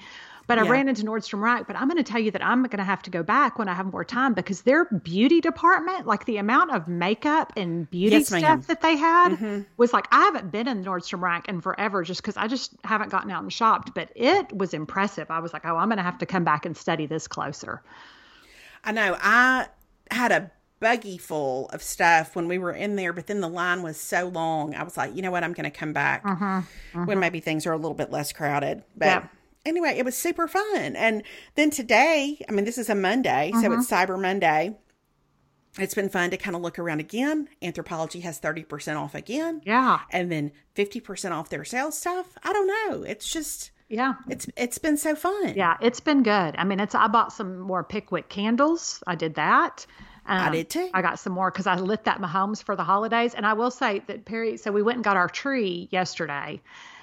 But 0.47 0.59
I 0.59 0.63
Yeah. 0.63 0.69
ran 0.71 0.87
into 0.89 1.03
Nordstrom 1.03 1.41
Rack. 1.41 1.65
But 1.67 1.75
I'm 1.75 1.87
going 1.89 2.03
to 2.03 2.09
tell 2.11 2.21
you 2.21 2.29
that 2.31 2.45
I'm 2.45 2.61
going 2.63 2.77
to 2.77 2.83
have 2.83 3.01
to 3.03 3.09
go 3.09 3.23
back 3.23 3.57
when 3.57 3.67
I 3.67 3.73
have 3.73 3.87
more 3.91 4.03
time 4.03 4.33
because 4.33 4.61
their 4.61 4.85
beauty 4.85 5.41
department, 5.41 6.05
like 6.05 6.25
the 6.25 6.37
amount 6.37 6.71
of 6.71 6.87
makeup 6.87 7.53
and 7.57 7.89
beauty 7.89 8.17
Yes, 8.17 8.27
stuff 8.27 8.41
ma'am. 8.41 8.59
Mm-hmm. 8.59 8.67
that 8.67 8.81
they 8.81 8.95
had, 8.95 9.65
was 9.77 9.91
like 9.93 10.07
I 10.11 10.21
haven't 10.25 10.51
been 10.51 10.67
in 10.67 10.83
Nordstrom 10.83 11.21
Rack 11.21 11.49
in 11.49 11.61
forever 11.61 12.03
just 12.03 12.21
because 12.21 12.37
I 12.37 12.47
just 12.47 12.73
haven't 12.83 13.09
gotten 13.09 13.31
out 13.31 13.41
and 13.43 13.51
shopped. 13.51 13.93
But 13.95 14.09
it 14.15 14.55
was 14.55 14.73
impressive. 14.73 15.31
I 15.31 15.39
was 15.39 15.51
like, 15.53 15.65
oh, 15.65 15.75
I'm 15.77 15.87
going 15.89 15.97
to 15.97 16.03
have 16.03 16.19
to 16.19 16.25
come 16.25 16.43
back 16.43 16.65
and 16.65 16.77
study 16.77 17.05
this 17.05 17.27
closer. 17.27 17.81
I 18.83 18.91
know. 18.91 19.17
I 19.19 19.67
had 20.11 20.31
a 20.31 20.51
buggy 20.79 21.17
full 21.17 21.69
of 21.69 21.81
stuff 21.81 22.35
when 22.35 22.47
we 22.47 22.57
were 22.59 22.71
in 22.71 22.95
there, 22.97 23.13
but 23.13 23.25
then 23.25 23.39
the 23.41 23.47
line 23.47 23.81
was 23.81 23.97
so 23.97 24.27
long. 24.27 24.75
I 24.75 24.83
was 24.83 24.95
like, 24.97 25.15
you 25.15 25.21
know 25.23 25.31
what? 25.31 25.43
I'm 25.43 25.53
going 25.53 25.63
to 25.63 25.75
come 25.75 25.93
back 25.93 26.23
when 26.93 27.19
maybe 27.19 27.39
things 27.39 27.65
are 27.65 27.71
a 27.71 27.77
little 27.77 27.95
bit 27.95 28.11
less 28.11 28.31
crowded. 28.31 28.83
But 28.95 29.05
Yeah. 29.05 29.27
Anyway, 29.65 29.95
it 29.97 30.05
was 30.05 30.15
super 30.15 30.47
fun. 30.47 30.95
And 30.95 31.23
then 31.55 31.69
today, 31.71 32.39
I 32.47 32.51
mean, 32.51 32.65
this 32.65 32.77
is 32.77 32.89
a 32.89 32.95
Monday, 32.95 33.51
so 33.61 33.73
it's 33.73 33.89
Cyber 33.89 34.19
Monday. 34.21 34.77
It's 35.77 35.93
been 35.95 36.07
fun 36.09 36.29
to 36.29 36.37
kind 36.37 36.55
of 36.55 36.61
look 36.61 36.79
around 36.79 37.01
again. 37.01 37.49
Anthropologie 37.61 38.21
has 38.21 38.39
30% 38.39 38.95
off 38.97 39.13
again. 39.13 39.61
Yeah. 39.65 39.99
And 40.11 40.31
then 40.31 40.51
50% 40.75 41.31
off 41.31 41.49
their 41.49 41.65
sales 41.65 41.97
stuff. 41.97 42.27
I 42.43 42.53
don't 42.53 42.67
know. 42.67 43.03
It's 43.03 43.29
just 43.29 43.71
Yeah. 43.89 44.13
it's 44.29 44.47
it's 44.55 44.77
been 44.77 44.95
so 44.95 45.15
fun. 45.15 45.53
Yeah, 45.55 45.75
it's 45.81 45.99
been 45.99 46.23
good. 46.23 46.55
I 46.57 46.63
mean, 46.63 46.79
it's 46.79 46.95
I 46.95 47.07
bought 47.07 47.33
some 47.33 47.59
more 47.59 47.83
Pickwick 47.83 48.29
candles. 48.29 49.03
I 49.05 49.15
did 49.15 49.35
that. 49.35 49.85
Um, 50.27 50.53
did 50.53 50.69
too. 50.69 50.89
I 50.93 51.01
got 51.01 51.19
some 51.19 51.33
more 51.33 51.51
because 51.51 51.67
I 51.67 51.75
lit 51.75 52.05
that 52.05 52.19
Mahomes 52.21 52.63
for 52.63 52.75
the 52.77 52.83
holidays. 52.83 53.33
And 53.35 53.45
I 53.45 53.53
will 53.53 53.69
say 53.69 54.01
that 54.07 54.23
Perry. 54.25 54.55
So 54.57 54.71
we 54.71 54.81
went 54.81 54.95
and 54.95 55.03
got 55.03 55.17
our 55.17 55.27
tree 55.27 55.89
yesterday. 55.91 56.61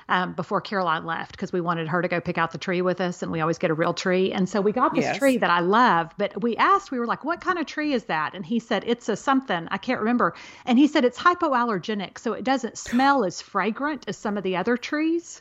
Um, 0.08 0.32
before 0.32 0.60
Caroline 0.60 1.06
left, 1.06 1.32
because 1.32 1.52
we 1.52 1.60
wanted 1.60 1.88
her 1.88 2.02
to 2.02 2.08
go 2.08 2.20
pick 2.20 2.36
out 2.36 2.50
the 2.50 2.58
tree 2.58 2.82
with 2.82 3.00
us, 3.00 3.22
and 3.22 3.30
we 3.30 3.40
always 3.40 3.58
get 3.58 3.70
a 3.70 3.74
real 3.74 3.94
tree. 3.94 4.32
And 4.32 4.48
so 4.48 4.60
we 4.60 4.72
got 4.72 4.94
this 4.94 5.04
Yes. 5.04 5.18
tree 5.18 5.38
that 5.38 5.50
I 5.50 5.60
love, 5.60 6.12
but 6.18 6.42
we 6.42 6.56
asked, 6.56 6.90
we 6.90 6.98
were 6.98 7.06
like, 7.06 7.24
"What 7.24 7.40
kind 7.40 7.58
of 7.58 7.66
tree 7.66 7.92
is 7.92 8.04
that?" 8.04 8.34
And 8.34 8.44
he 8.44 8.58
said, 8.58 8.82
"It's 8.86 9.08
a 9.08 9.16
something 9.16 9.68
I 9.70 9.78
can't 9.78 10.00
remember." 10.00 10.34
And 10.66 10.78
he 10.78 10.86
said 10.88 11.04
it's 11.04 11.18
hypoallergenic, 11.18 12.18
so 12.18 12.32
it 12.32 12.44
doesn't 12.44 12.78
smell 12.78 13.24
as 13.24 13.40
fragrant 13.40 14.04
as 14.08 14.16
some 14.16 14.36
of 14.36 14.42
the 14.42 14.56
other 14.56 14.76
trees. 14.76 15.40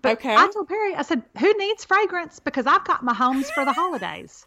But 0.00 0.18
Okay. 0.18 0.34
I 0.34 0.48
told 0.48 0.68
Perry, 0.68 0.94
I 0.96 1.02
said, 1.02 1.22
"Who 1.38 1.52
needs 1.58 1.84
fragrance? 1.84 2.40
Because 2.40 2.66
I've 2.66 2.84
got 2.84 3.04
Mahomes 3.04 3.52
for 3.52 3.64
the 3.64 3.72
holidays." 3.72 4.46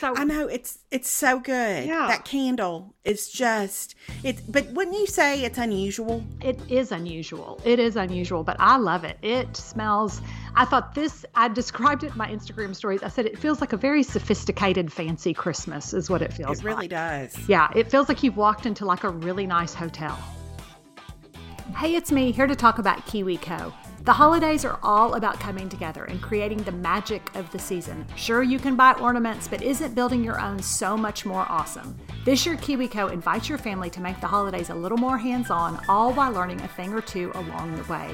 So 0.00 0.14
I 0.16 0.24
know 0.24 0.46
it's 0.48 0.78
it's 0.90 1.10
so 1.10 1.38
good. 1.40 1.86
Yeah. 1.86 2.06
That 2.08 2.24
candle 2.24 2.94
is 3.04 3.28
just 3.28 3.94
it 4.22 4.40
but 4.50 4.66
wouldn't 4.72 4.96
you 4.96 5.06
say 5.06 5.44
it's 5.44 5.58
unusual? 5.58 6.24
it 6.40 6.58
is 6.68 6.92
unusual. 6.92 7.60
It 7.64 7.78
is 7.78 7.96
unusual, 7.96 8.44
but 8.44 8.56
I 8.58 8.76
love 8.76 9.04
it. 9.04 9.18
It 9.22 9.56
smells. 9.56 10.20
I 10.54 10.64
thought 10.64 10.94
this. 10.94 11.24
I 11.34 11.48
described 11.48 12.04
it 12.04 12.12
in 12.12 12.18
my 12.18 12.28
Instagram 12.28 12.74
stories. 12.74 13.02
I 13.02 13.08
said 13.08 13.26
it 13.26 13.38
feels 13.38 13.60
like 13.60 13.72
a 13.72 13.76
very 13.76 14.02
sophisticated, 14.02 14.92
fancy 14.92 15.32
Christmas. 15.34 15.94
Is 15.94 16.10
what 16.10 16.22
it 16.22 16.32
feels. 16.32 16.60
It 16.60 16.64
really 16.64 16.88
like. 16.88 16.90
does. 16.90 17.48
Yeah, 17.48 17.70
it 17.74 17.90
feels 17.90 18.08
like 18.08 18.22
you've 18.22 18.36
walked 18.36 18.66
into 18.66 18.84
like 18.84 19.04
a 19.04 19.10
really 19.10 19.46
nice 19.46 19.74
hotel. 19.74 20.18
Hey, 21.76 21.94
it's 21.94 22.12
me 22.12 22.32
here 22.32 22.46
to 22.46 22.54
talk 22.54 22.78
about 22.78 23.06
KiwiCo. 23.06 23.72
The 24.04 24.12
holidays 24.12 24.64
are 24.64 24.80
all 24.82 25.14
about 25.14 25.38
coming 25.38 25.68
together 25.68 26.02
and 26.02 26.20
creating 26.20 26.58
the 26.64 26.72
magic 26.72 27.32
of 27.36 27.48
the 27.52 27.58
season. 27.60 28.04
Sure, 28.16 28.42
you 28.42 28.58
can 28.58 28.74
buy 28.74 28.94
ornaments, 28.94 29.46
but 29.46 29.62
isn't 29.62 29.94
building 29.94 30.24
your 30.24 30.40
own 30.40 30.60
so 30.60 30.96
much 30.96 31.24
more 31.24 31.46
awesome? 31.48 31.96
This 32.24 32.44
year, 32.44 32.56
KiwiCo 32.56 33.12
invites 33.12 33.48
your 33.48 33.58
family 33.58 33.90
to 33.90 34.00
make 34.00 34.20
the 34.20 34.26
holidays 34.26 34.70
a 34.70 34.74
little 34.74 34.98
more 34.98 35.18
hands 35.18 35.50
on, 35.50 35.80
all 35.88 36.12
while 36.12 36.32
learning 36.32 36.60
a 36.62 36.68
thing 36.68 36.92
or 36.92 37.00
two 37.00 37.30
along 37.36 37.76
the 37.76 37.84
way. 37.84 38.10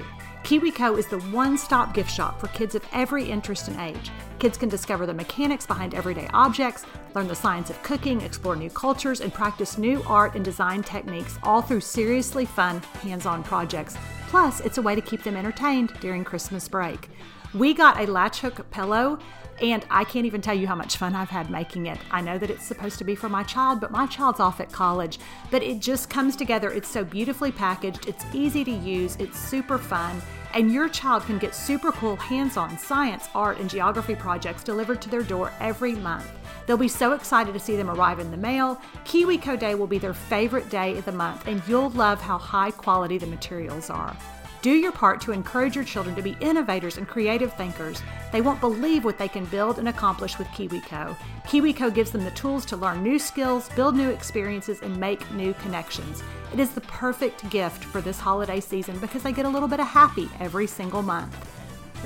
KiwiCo 0.49 0.99
is 0.99 1.07
the 1.07 1.21
one 1.25 1.59
stop 1.59 1.93
gift 1.93 2.11
shop 2.11 2.41
for 2.41 2.47
kids 2.47 2.75
of 2.75 2.83
every 2.95 3.23
interest 3.23 3.69
and 3.69 3.79
age. 3.79 4.11
Kids 4.39 4.57
can 4.57 4.71
discover 4.71 5.05
the 5.05 5.13
mechanics 5.13 5.67
behind 5.67 5.93
everyday 5.93 6.27
objects, 6.33 6.87
learn 7.15 7.29
the 7.29 7.35
science 7.35 7.69
of 7.69 7.83
cooking, 7.83 8.23
explore 8.23 8.57
new 8.57 8.71
cultures, 8.71 9.21
and 9.21 9.31
practice 9.31 9.77
new 9.77 10.03
art 10.07 10.37
and 10.37 10.43
design 10.43 10.83
techniques, 10.83 11.39
all 11.43 11.61
through 11.61 11.83
seriously 11.83 12.47
fun, 12.47 12.81
hands 13.03 13.27
on 13.27 13.43
projects. 13.43 13.95
Plus, 14.29 14.61
it's 14.61 14.79
a 14.79 14.83
way 14.83 14.95
to 14.95 15.03
keep 15.03 15.23
them 15.23 15.37
entertained 15.37 15.93
during 16.01 16.25
Christmas 16.25 16.67
break. 16.67 17.11
We 17.53 17.75
got 17.75 18.01
a 18.01 18.11
latch 18.11 18.41
hook 18.41 18.71
pillow, 18.71 19.19
and 19.63 19.85
I 19.91 20.05
can't 20.05 20.27
even 20.27 20.41
tell 20.41 20.55
you 20.55 20.67
how 20.67 20.75
much 20.75 20.97
fun 20.97 21.15
I've 21.15 21.31
had 21.31 21.51
making 21.51 21.87
it. 21.87 21.99
I 22.11 22.21
know 22.21 22.39
that 22.39 22.51
it's 22.51 22.65
supposed 22.65 22.99
to 22.99 23.05
be 23.05 23.15
for 23.15 23.29
my 23.29 23.43
child, 23.43 23.81
but 23.81 23.91
my 23.91 24.07
child's 24.07 24.41
off 24.41 24.61
at 24.61 24.73
college. 24.73 25.19
But 25.51 25.63
it 25.63 25.81
just 25.81 26.11
comes 26.11 26.37
together. 26.37 26.71
It's 26.71 26.89
so 26.89 27.05
beautifully 27.05 27.53
packaged, 27.53 28.09
it's 28.09 28.25
easy 28.33 28.65
to 28.65 28.71
use, 28.71 29.17
it's 29.17 29.39
super 29.39 29.79
fun, 29.79 30.21
and 30.55 30.73
your 30.73 30.89
child 30.89 31.25
can 31.25 31.39
get 31.39 31.55
super 31.55 31.93
cool 31.93 32.17
hands 32.17 32.57
on 32.57 32.79
science, 32.79 33.29
art, 33.35 33.59
and 33.59 33.69
geography 33.69 34.15
projects 34.15 34.65
delivered 34.65 35.03
to 35.03 35.11
their 35.11 35.23
door 35.23 35.53
every 35.61 35.95
month. 35.95 36.31
They'll 36.67 36.77
be 36.77 36.89
so 36.89 37.13
excited 37.13 37.55
to 37.55 37.61
see 37.61 37.77
them 37.77 37.91
arrive 37.91 38.19
in 38.19 38.31
the 38.31 38.37
mail. 38.37 38.81
KiwiCo 39.05 39.59
Day 39.59 39.75
will 39.75 39.87
be 39.87 39.99
their 39.99 40.15
favorite 40.15 40.69
day 40.69 40.99
of 40.99 41.05
the 41.05 41.13
month, 41.13 41.47
and 41.47 41.63
you'll 41.67 41.91
love 41.91 42.21
how 42.21 42.39
high 42.39 42.71
quality 42.71 43.19
the 43.19 43.27
materials 43.27 43.91
are. 43.91 44.17
Do 44.61 44.73
your 44.73 44.91
part 44.91 45.21
to 45.21 45.31
encourage 45.31 45.77
your 45.77 45.85
children 45.85 46.17
to 46.17 46.23
be 46.23 46.37
innovators 46.41 46.99
and 46.99 47.07
creative 47.07 47.53
thinkers. 47.53 48.03
They 48.33 48.41
won't 48.41 48.61
believe 48.61 49.05
what 49.05 49.17
they 49.17 49.29
can 49.29 49.45
build 49.45 49.79
and 49.79 49.89
accomplish 49.89 50.37
with 50.37 50.49
KiwiCo. 50.49 51.17
KiwiCo 51.45 51.95
gives 51.95 52.11
them 52.11 52.25
the 52.25 52.33
tools 52.33 52.67
to 52.67 52.77
learn 52.77 53.03
new 53.03 53.21
skills, 53.21 53.69
build 53.77 53.95
new 53.95 54.11
experiences, 54.11 54.81
and 54.83 54.99
make 54.99 55.31
new 55.33 55.55
connections. 55.55 56.25
It 56.53 56.59
is 56.59 56.71
the 56.71 56.81
perfect 56.83 57.49
gift 57.51 57.85
for 57.85 58.01
this 58.01 58.19
holiday 58.19 58.59
season 58.59 58.99
because 58.99 59.23
they 59.23 59.33
get 59.33 59.47
a 59.47 59.49
little 59.49 59.69
bit 59.69 59.79
of 59.79 59.87
happy 59.87 60.29
every 60.41 60.67
single 60.67 61.03
month. 61.03 61.37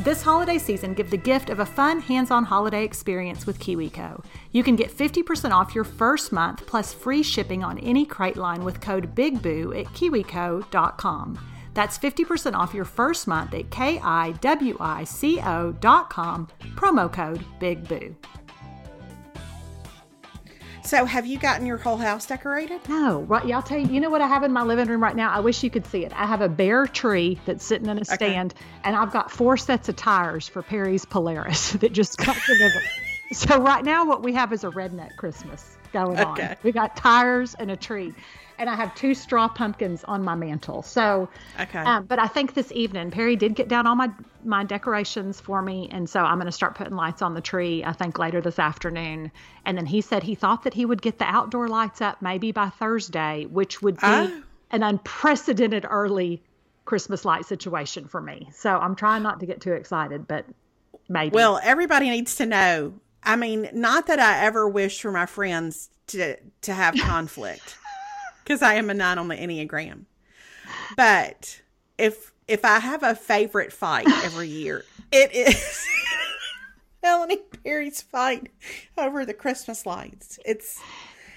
This 0.00 0.22
holiday 0.22 0.58
season, 0.58 0.92
give 0.92 1.10
the 1.10 1.16
gift 1.16 1.48
of 1.48 1.60
a 1.60 1.66
fun, 1.66 2.00
hands 2.00 2.30
on 2.30 2.44
holiday 2.44 2.84
experience 2.84 3.46
with 3.46 3.58
KiwiCo. 3.60 4.22
You 4.50 4.62
can 4.62 4.76
get 4.76 4.90
50% 4.94 5.52
off 5.52 5.74
your 5.74 5.84
first 5.84 6.32
month 6.32 6.66
plus 6.66 6.92
free 6.92 7.22
shipping 7.22 7.64
on 7.64 7.78
any 7.78 8.04
crate 8.04 8.36
line 8.36 8.62
with 8.62 8.80
code 8.80 9.14
BIGBOO 9.14 9.80
at 9.80 9.86
kiwico.com. 9.94 11.38
That's 11.74 11.98
50% 11.98 12.54
off 12.54 12.74
your 12.74 12.84
first 12.84 13.26
month 13.26 13.54
at 13.54 13.70
kiwico.com, 13.70 14.08
promo 16.76 17.12
code 17.12 17.44
BIGBOO. 17.60 18.14
So, 20.84 21.04
have 21.04 21.24
you 21.26 21.38
gotten 21.38 21.64
your 21.64 21.76
whole 21.76 21.96
house 21.96 22.26
decorated? 22.26 22.80
No, 22.88 23.20
right. 23.22 23.46
Yeah, 23.46 23.56
I'll 23.56 23.62
tell 23.62 23.78
you. 23.78 23.86
You 23.86 24.00
know 24.00 24.10
what 24.10 24.20
I 24.20 24.26
have 24.26 24.42
in 24.42 24.52
my 24.52 24.64
living 24.64 24.88
room 24.88 25.00
right 25.02 25.14
now? 25.14 25.30
I 25.30 25.38
wish 25.38 25.62
you 25.62 25.70
could 25.70 25.86
see 25.86 26.04
it. 26.04 26.12
I 26.12 26.26
have 26.26 26.40
a 26.40 26.48
bare 26.48 26.86
tree 26.88 27.38
that's 27.46 27.64
sitting 27.64 27.88
in 27.88 27.98
a 27.98 28.04
stand, 28.04 28.52
and 28.82 28.96
I've 28.96 29.12
got 29.12 29.30
four 29.30 29.56
sets 29.56 29.88
of 29.88 29.96
tires 29.96 30.48
for 30.48 30.60
Perry's 30.60 31.04
Polaris 31.04 31.72
that 31.80 31.92
just 31.92 32.18
got 32.18 32.36
delivered. 32.46 32.82
so 33.32 33.60
right 33.60 33.84
now, 33.84 34.04
what 34.04 34.24
we 34.24 34.32
have 34.32 34.52
is 34.52 34.64
a 34.64 34.70
redneck 34.70 35.16
Christmas 35.16 35.78
going 35.92 36.18
okay. 36.18 36.48
on. 36.48 36.56
We 36.64 36.72
got 36.72 36.96
tires 36.96 37.54
and 37.54 37.70
a 37.70 37.76
tree 37.76 38.12
and 38.58 38.68
I 38.68 38.74
have 38.74 38.94
two 38.94 39.14
straw 39.14 39.48
pumpkins 39.48 40.04
on 40.04 40.24
my 40.24 40.34
mantle. 40.34 40.82
So, 40.82 41.28
okay. 41.60 41.78
Um, 41.78 42.04
but 42.04 42.18
I 42.18 42.26
think 42.26 42.54
this 42.54 42.70
evening 42.72 43.10
Perry 43.10 43.36
did 43.36 43.54
get 43.54 43.68
down 43.68 43.86
all 43.86 43.94
my 43.94 44.10
my 44.44 44.64
decorations 44.64 45.40
for 45.40 45.62
me, 45.62 45.88
and 45.92 46.08
so 46.08 46.20
I'm 46.20 46.36
going 46.36 46.46
to 46.46 46.52
start 46.52 46.74
putting 46.74 46.96
lights 46.96 47.22
on 47.22 47.34
the 47.34 47.40
tree. 47.40 47.84
I 47.84 47.92
think 47.92 48.18
later 48.18 48.40
this 48.40 48.58
afternoon, 48.58 49.30
and 49.64 49.76
then 49.76 49.86
he 49.86 50.00
said 50.00 50.22
he 50.22 50.34
thought 50.34 50.64
that 50.64 50.74
he 50.74 50.84
would 50.84 51.02
get 51.02 51.18
the 51.18 51.24
outdoor 51.24 51.68
lights 51.68 52.00
up 52.00 52.20
maybe 52.22 52.52
by 52.52 52.68
Thursday, 52.68 53.46
which 53.46 53.82
would 53.82 53.96
be 53.96 54.06
oh. 54.06 54.42
an 54.70 54.82
unprecedented 54.82 55.86
early 55.88 56.42
Christmas 56.84 57.24
light 57.24 57.46
situation 57.46 58.06
for 58.06 58.20
me. 58.20 58.48
So 58.52 58.76
I'm 58.76 58.96
trying 58.96 59.22
not 59.22 59.40
to 59.40 59.46
get 59.46 59.60
too 59.60 59.72
excited, 59.72 60.26
but 60.26 60.44
maybe. 61.08 61.34
Well, 61.34 61.60
everybody 61.62 62.10
needs 62.10 62.36
to 62.36 62.46
know. 62.46 62.94
I 63.22 63.36
mean, 63.36 63.68
not 63.72 64.08
that 64.08 64.18
I 64.18 64.44
ever 64.44 64.68
wish 64.68 65.00
for 65.00 65.12
my 65.12 65.26
friends 65.26 65.88
to 66.08 66.36
to 66.62 66.74
have 66.74 66.94
conflict 66.98 67.76
because 68.42 68.62
I 68.62 68.74
am 68.74 68.90
a 68.90 68.94
nine 68.94 69.18
on 69.18 69.28
the 69.28 69.36
Enneagram. 69.36 70.04
But 70.96 71.60
if 71.98 72.32
if 72.48 72.64
I 72.64 72.78
have 72.78 73.02
a 73.02 73.14
favorite 73.14 73.72
fight 73.72 74.06
every 74.24 74.48
year, 74.48 74.84
it 75.10 75.32
is 75.32 75.86
Melanie 77.02 77.38
Perry's 77.64 78.02
fight 78.02 78.50
over 78.98 79.24
the 79.24 79.34
Christmas 79.34 79.86
lights. 79.86 80.38
It's 80.44 80.80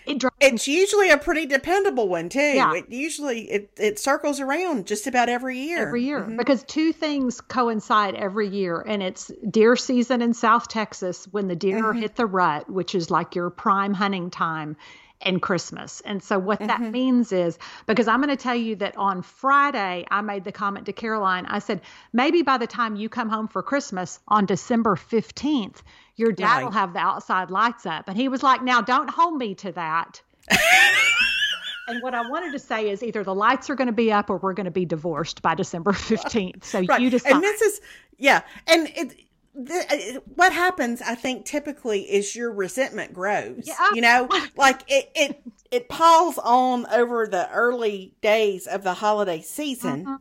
it 0.05 0.23
it's 0.39 0.67
usually 0.67 1.09
a 1.09 1.17
pretty 1.17 1.45
dependable 1.45 2.07
one 2.07 2.29
too. 2.29 2.39
Yeah. 2.39 2.75
It 2.75 2.89
usually 2.89 3.49
it, 3.49 3.71
it 3.77 3.99
circles 3.99 4.39
around 4.39 4.85
just 4.87 5.07
about 5.07 5.29
every 5.29 5.59
year. 5.59 5.87
Every 5.87 6.03
year. 6.03 6.21
Mm-hmm. 6.21 6.37
Because 6.37 6.63
two 6.63 6.93
things 6.93 7.41
coincide 7.41 8.15
every 8.15 8.47
year 8.47 8.83
and 8.85 9.01
it's 9.01 9.31
deer 9.49 9.75
season 9.75 10.21
in 10.21 10.33
South 10.33 10.67
Texas 10.67 11.27
when 11.31 11.47
the 11.47 11.55
deer 11.55 11.81
mm-hmm. 11.81 11.99
hit 11.99 12.15
the 12.15 12.25
rut, 12.25 12.69
which 12.69 12.93
is 12.93 13.09
like 13.09 13.35
your 13.35 13.49
prime 13.49 13.93
hunting 13.93 14.29
time 14.29 14.77
and 15.21 15.41
Christmas. 15.41 16.01
And 16.01 16.21
so 16.21 16.37
what 16.37 16.59
mm-hmm. 16.59 16.67
that 16.67 16.81
means 16.81 17.31
is 17.31 17.57
because 17.85 18.07
I'm 18.07 18.21
going 18.21 18.35
to 18.35 18.41
tell 18.41 18.55
you 18.55 18.75
that 18.77 18.95
on 18.97 19.21
Friday 19.21 20.05
I 20.11 20.21
made 20.21 20.43
the 20.43 20.51
comment 20.51 20.85
to 20.87 20.93
Caroline. 20.93 21.45
I 21.45 21.59
said 21.59 21.81
maybe 22.13 22.41
by 22.41 22.57
the 22.57 22.67
time 22.67 22.95
you 22.95 23.09
come 23.09 23.29
home 23.29 23.47
for 23.47 23.63
Christmas 23.63 24.19
on 24.27 24.45
December 24.45 24.95
15th, 24.95 25.81
your 26.15 26.31
dad 26.31 26.57
right. 26.57 26.63
will 26.63 26.71
have 26.71 26.93
the 26.93 26.99
outside 26.99 27.49
lights 27.49 27.85
up. 27.85 28.07
And 28.07 28.17
he 28.17 28.27
was 28.29 28.43
like, 28.43 28.61
"Now 28.61 28.81
don't 28.81 29.09
hold 29.09 29.37
me 29.37 29.55
to 29.55 29.71
that." 29.73 30.21
and 31.87 32.01
what 32.01 32.13
I 32.13 32.27
wanted 32.29 32.51
to 32.53 32.59
say 32.59 32.89
is 32.89 33.03
either 33.03 33.23
the 33.23 33.35
lights 33.35 33.69
are 33.69 33.75
going 33.75 33.87
to 33.87 33.93
be 33.93 34.11
up 34.11 34.29
or 34.29 34.37
we're 34.37 34.53
going 34.53 34.65
to 34.65 34.71
be 34.71 34.85
divorced 34.85 35.41
by 35.41 35.55
December 35.55 35.91
15th. 35.91 36.63
So 36.63 36.83
right. 36.83 37.01
you 37.01 37.09
decide. 37.09 37.33
And 37.33 37.43
this 37.43 37.61
is 37.61 37.81
yeah, 38.17 38.41
and 38.67 38.87
it 38.95 39.24
the, 39.55 40.17
uh, 40.17 40.19
what 40.35 40.51
happens 40.51 41.01
i 41.01 41.15
think 41.15 41.45
typically 41.45 42.01
is 42.01 42.35
your 42.35 42.51
resentment 42.51 43.13
grows 43.13 43.63
yeah. 43.65 43.89
you 43.93 44.01
know 44.01 44.27
like 44.57 44.81
it 44.87 45.09
it 45.15 45.41
it 45.71 45.89
piles 45.89 46.37
on 46.39 46.85
over 46.87 47.25
the 47.27 47.49
early 47.51 48.13
days 48.21 48.67
of 48.67 48.83
the 48.83 48.95
holiday 48.95 49.41
season 49.41 50.05
uh-huh. 50.05 50.17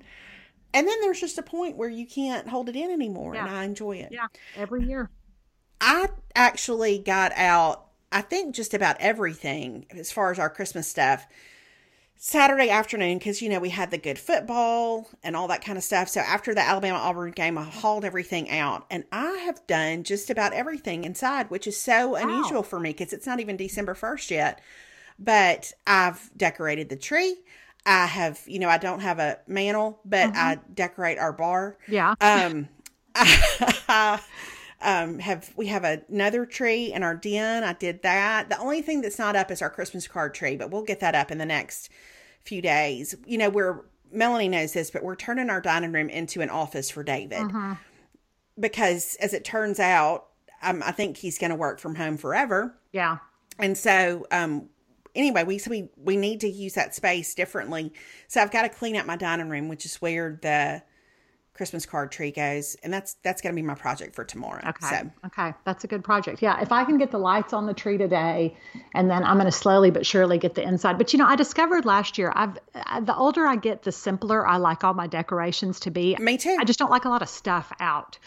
and 0.73 0.87
then 0.87 1.01
there's 1.01 1.21
just 1.21 1.39
a 1.39 1.43
point 1.43 1.77
where 1.77 1.89
you 1.89 2.07
can't 2.07 2.49
hold 2.49 2.69
it 2.69 2.77
in 2.77 2.91
anymore 2.91 3.35
yeah. 3.35 3.47
and 3.47 3.57
i 3.57 3.65
enjoy 3.65 3.97
it 3.97 4.11
yeah 4.13 4.27
every 4.57 4.87
year 4.87 5.11
i 5.81 6.09
actually 6.37 6.99
got 6.99 7.33
out 7.35 7.89
i 8.13 8.21
think 8.21 8.55
just 8.55 8.73
about 8.73 8.97
everything 9.01 9.85
as 9.91 10.13
far 10.13 10.31
as 10.31 10.39
our 10.39 10.51
christmas 10.51 10.87
stuff 10.87 11.27
Saturday 12.27 12.71
afternoon 12.71 13.19
because 13.19 13.43
you 13.43 13.51
know 13.51 13.61
we 13.61 13.69
had 13.69 13.91
the 13.91 13.99
good 13.99 14.19
football 14.19 15.11
and 15.23 15.37
all 15.37 15.47
that 15.47 15.63
kind 15.63 15.77
of 15.77 15.85
stuff. 15.85 16.09
So 16.09 16.21
after 16.21 16.55
the 16.55 16.63
Alabama 16.63 16.97
Auburn 16.97 17.33
game, 17.33 17.59
I 17.59 17.65
hauled 17.65 18.03
everything 18.03 18.49
out, 18.49 18.87
and 18.91 19.05
I 19.13 19.33
have 19.45 19.65
done 19.67 20.05
just 20.05 20.31
about 20.31 20.55
everything 20.55 21.05
inside, 21.05 21.51
which 21.51 21.67
is 21.67 21.79
so 21.79 22.09
wow. 22.09 22.23
unusual 22.23 22.63
for 22.63 22.81
me 22.81 22.93
because 22.93 23.13
it's 23.13 23.27
not 23.27 23.41
even 23.41 23.59
December 23.59 23.93
first 23.93 24.31
yet. 24.31 24.63
But 25.19 25.75
I've 25.87 26.31
decorated 26.35 26.89
the 26.89 26.97
tree. 26.97 27.37
I 27.85 28.07
have, 28.07 28.41
you 28.47 28.59
know, 28.59 28.71
I 28.71 28.79
don't 28.79 29.01
have 29.01 29.19
a 29.19 29.39
mantle, 29.47 30.01
but 30.07 30.31
mm-hmm. 30.31 30.39
I 30.39 30.59
decorate 30.73 31.19
our 31.19 31.35
bar. 31.35 31.77
Yeah. 31.87 32.15
Um, 32.23 32.71
I, 33.15 34.19
um, 34.81 35.19
have 35.19 35.53
we 35.57 35.67
have 35.67 35.85
another 35.85 36.47
tree 36.47 36.91
in 36.91 37.03
our 37.03 37.17
den. 37.17 37.65
I 37.65 37.75
did 37.75 38.01
that. 38.01 38.49
The 38.49 38.59
only 38.59 38.81
thing 38.81 39.03
that's 39.03 39.19
not 39.19 39.37
up 39.37 39.51
is 39.51 39.61
our 39.61 39.69
Christmas 39.69 40.09
card 40.09 40.33
tree, 40.33 40.57
but 40.57 40.71
we'll 40.71 40.85
get 40.85 41.01
that 41.01 41.15
up 41.15 41.31
in 41.31 41.37
the 41.37 41.45
next 41.45 41.91
few 42.45 42.63
days. 42.63 43.15
You 43.27 43.39
know, 43.39 43.51
we're 43.51 43.85
Melanie 44.13 44.49
knows 44.49 44.73
this, 44.73 44.91
but 44.91 45.03
we're 45.03 45.17
turning 45.17 45.51
our 45.51 45.61
dining 45.61 45.93
room 45.93 46.09
into 46.09 46.41
an 46.41 46.51
office 46.51 46.91
for 46.91 47.03
David 47.03 47.43
mm-hmm. 47.43 47.73
because, 48.59 49.17
as 49.21 49.35
it 49.35 49.45
turns 49.45 49.81
out, 49.81 50.27
um, 50.63 50.83
I 50.85 50.93
think 50.93 51.17
he's 51.17 51.39
going 51.39 51.51
to 51.51 51.57
work 51.57 51.81
from 51.81 51.97
home 51.97 52.17
forever. 52.17 52.79
Yeah, 52.93 53.19
and 53.59 53.77
so 53.77 54.27
um, 54.31 54.69
anyway, 55.15 55.45
we 55.45 55.59
so 55.59 55.71
we 55.71 55.89
we 55.97 56.17
need 56.17 56.41
to 56.41 56.49
use 56.49 56.75
that 56.75 56.95
space 56.95 57.35
differently. 57.35 57.93
So 58.29 58.41
I've 58.41 58.53
got 58.53 58.63
to 58.63 58.69
clean 58.69 58.97
up 58.97 59.07
my 59.07 59.17
dining 59.17 59.49
room, 59.49 59.69
which 59.69 59.85
is 59.85 59.97
where 59.97 60.39
the 60.41 60.83
Christmas 61.55 61.87
card 61.87 62.11
tree 62.11 62.33
goes, 62.33 62.77
and 62.83 62.93
that's 62.93 63.15
that's 63.23 63.41
going 63.41 63.55
to 63.55 63.57
be 63.57 63.65
my 63.65 63.75
project 63.75 64.17
for 64.17 64.25
tomorrow. 64.25 64.61
Okay. 64.69 64.87
So. 64.89 65.11
Okay, 65.27 65.55
that's 65.65 65.85
a 65.85 65.87
good 65.87 66.03
project. 66.03 66.43
Yeah, 66.43 66.61
if 66.61 66.73
I 66.73 66.85
can 66.85 66.99
get 66.99 67.13
the 67.13 67.19
lights 67.19 67.53
on 67.53 67.67
the 67.67 67.75
tree 67.75 67.97
today, 67.97 68.57
and 68.93 69.09
then 69.09 69.23
I'm 69.23 69.37
going 69.37 69.47
to 69.47 69.53
slowly 69.53 69.93
but 69.93 70.05
surely 70.05 70.37
get 70.39 70.57
the 70.57 70.63
inside. 70.63 70.99
But 70.99 71.13
you 71.13 71.19
know, 71.21 71.27
I 71.27 71.37
discovered 71.37 71.85
last 71.85 72.19
year, 72.19 72.33
I've 72.35 72.59
I, 72.75 73.01
the 73.01 73.17
older 73.17 73.47
I 73.47 73.55
get, 73.55 73.85
the 73.85 73.93
simpler 73.93 74.47
I 74.47 74.57
like 74.57 74.83
all 74.83 74.95
my 74.95 75.07
decorations 75.07 75.79
to 75.81 75.93
be. 75.93 76.17
Me 76.17 76.37
too. 76.37 76.57
I 76.59 76.65
just 76.65 76.79
don't 76.79 76.91
like 76.91 77.05
a 77.05 77.09
lot 77.09 77.23
of 77.23 77.29
stuff 77.29 77.73
out. 77.79 78.19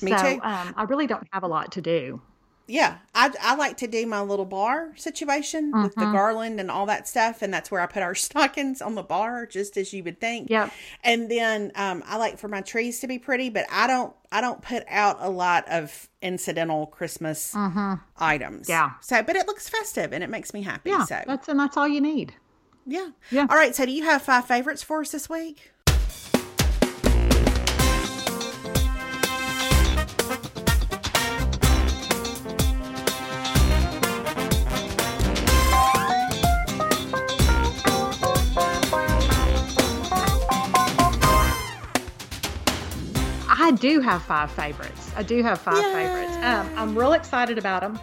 Me 0.00 0.12
so, 0.12 0.18
too. 0.18 0.40
Um, 0.42 0.74
I 0.76 0.84
really 0.88 1.08
don't 1.08 1.26
have 1.32 1.42
a 1.42 1.48
lot 1.48 1.72
to 1.72 1.80
do 1.80 2.20
yeah, 2.68 2.98
I, 3.14 3.32
I 3.40 3.54
like 3.54 3.76
to 3.78 3.86
do 3.86 4.06
my 4.06 4.20
little 4.22 4.44
bar 4.44 4.92
situation 4.96 5.70
with 5.70 5.94
the 5.94 6.02
mm-hmm. 6.02 6.12
garland 6.12 6.58
and 6.58 6.70
all 6.70 6.86
that 6.86 7.06
stuff, 7.06 7.40
and 7.42 7.54
that's 7.54 7.70
where 7.70 7.80
I 7.80 7.86
put 7.86 8.02
our 8.02 8.14
stockings 8.16 8.82
on 8.82 8.96
the 8.96 9.02
bar, 9.02 9.46
just 9.46 9.76
as 9.76 9.92
you 9.92 10.02
would 10.02 10.20
think. 10.20 10.50
Yeah. 10.50 10.70
And 11.04 11.30
then 11.30 11.70
um, 11.76 12.02
I 12.06 12.16
like 12.16 12.38
for 12.38 12.48
my 12.48 12.62
trees 12.62 13.00
to 13.00 13.06
be 13.06 13.18
pretty, 13.18 13.50
but 13.50 13.66
I 13.70 13.86
don't 13.86 14.12
I 14.32 14.40
don't 14.40 14.60
put 14.62 14.84
out 14.88 15.18
a 15.20 15.30
lot 15.30 15.68
of 15.68 16.08
incidental 16.20 16.86
Christmas 16.86 17.54
mm-hmm. 17.54 17.94
items. 18.18 18.68
Yeah. 18.68 18.92
So, 19.00 19.22
but 19.22 19.36
it 19.36 19.46
looks 19.46 19.68
festive 19.68 20.12
and 20.12 20.24
it 20.24 20.30
makes 20.30 20.52
me 20.52 20.62
happy. 20.62 20.90
Yeah. 20.90 21.04
So 21.04 21.22
that's 21.26 21.48
and 21.48 21.60
that's 21.60 21.76
all 21.76 21.86
you 21.86 22.00
need. 22.00 22.34
Yeah. 22.84 23.10
Yeah. 23.30 23.46
All 23.48 23.56
right. 23.56 23.74
So, 23.74 23.86
do 23.86 23.92
you 23.92 24.04
have 24.04 24.22
five 24.22 24.46
favorites 24.46 24.82
for 24.82 25.00
us 25.00 25.10
this 25.10 25.28
week? 25.28 25.72
Do 43.76 44.00
have 44.00 44.22
five 44.22 44.50
favorites. 44.50 45.12
I 45.16 45.22
do 45.22 45.42
have 45.42 45.60
five 45.60 45.76
Yay. 45.76 45.92
favorites. 45.92 46.36
Um, 46.36 46.70
I'm 46.76 46.98
real 46.98 47.12
excited 47.12 47.58
about 47.58 47.82
them. 47.82 47.98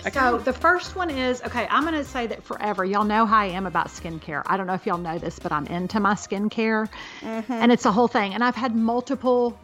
Okay. 0.00 0.10
So 0.10 0.38
the 0.38 0.52
first 0.52 0.94
one 0.94 1.10
is 1.10 1.42
okay. 1.42 1.66
I'm 1.70 1.82
going 1.82 1.94
to 1.94 2.04
say 2.04 2.26
that 2.28 2.44
forever. 2.44 2.84
Y'all 2.84 3.04
know 3.04 3.26
how 3.26 3.38
I 3.38 3.46
am 3.46 3.66
about 3.66 3.88
skincare. 3.88 4.42
I 4.46 4.56
don't 4.56 4.66
know 4.66 4.74
if 4.74 4.86
y'all 4.86 4.98
know 4.98 5.18
this, 5.18 5.38
but 5.38 5.50
I'm 5.50 5.66
into 5.66 5.98
my 5.98 6.14
skincare, 6.14 6.88
mm-hmm. 7.20 7.52
and 7.52 7.72
it's 7.72 7.84
a 7.84 7.90
whole 7.92 8.06
thing. 8.08 8.34
And 8.34 8.44
I've 8.44 8.54
had 8.54 8.76
multiple. 8.76 9.58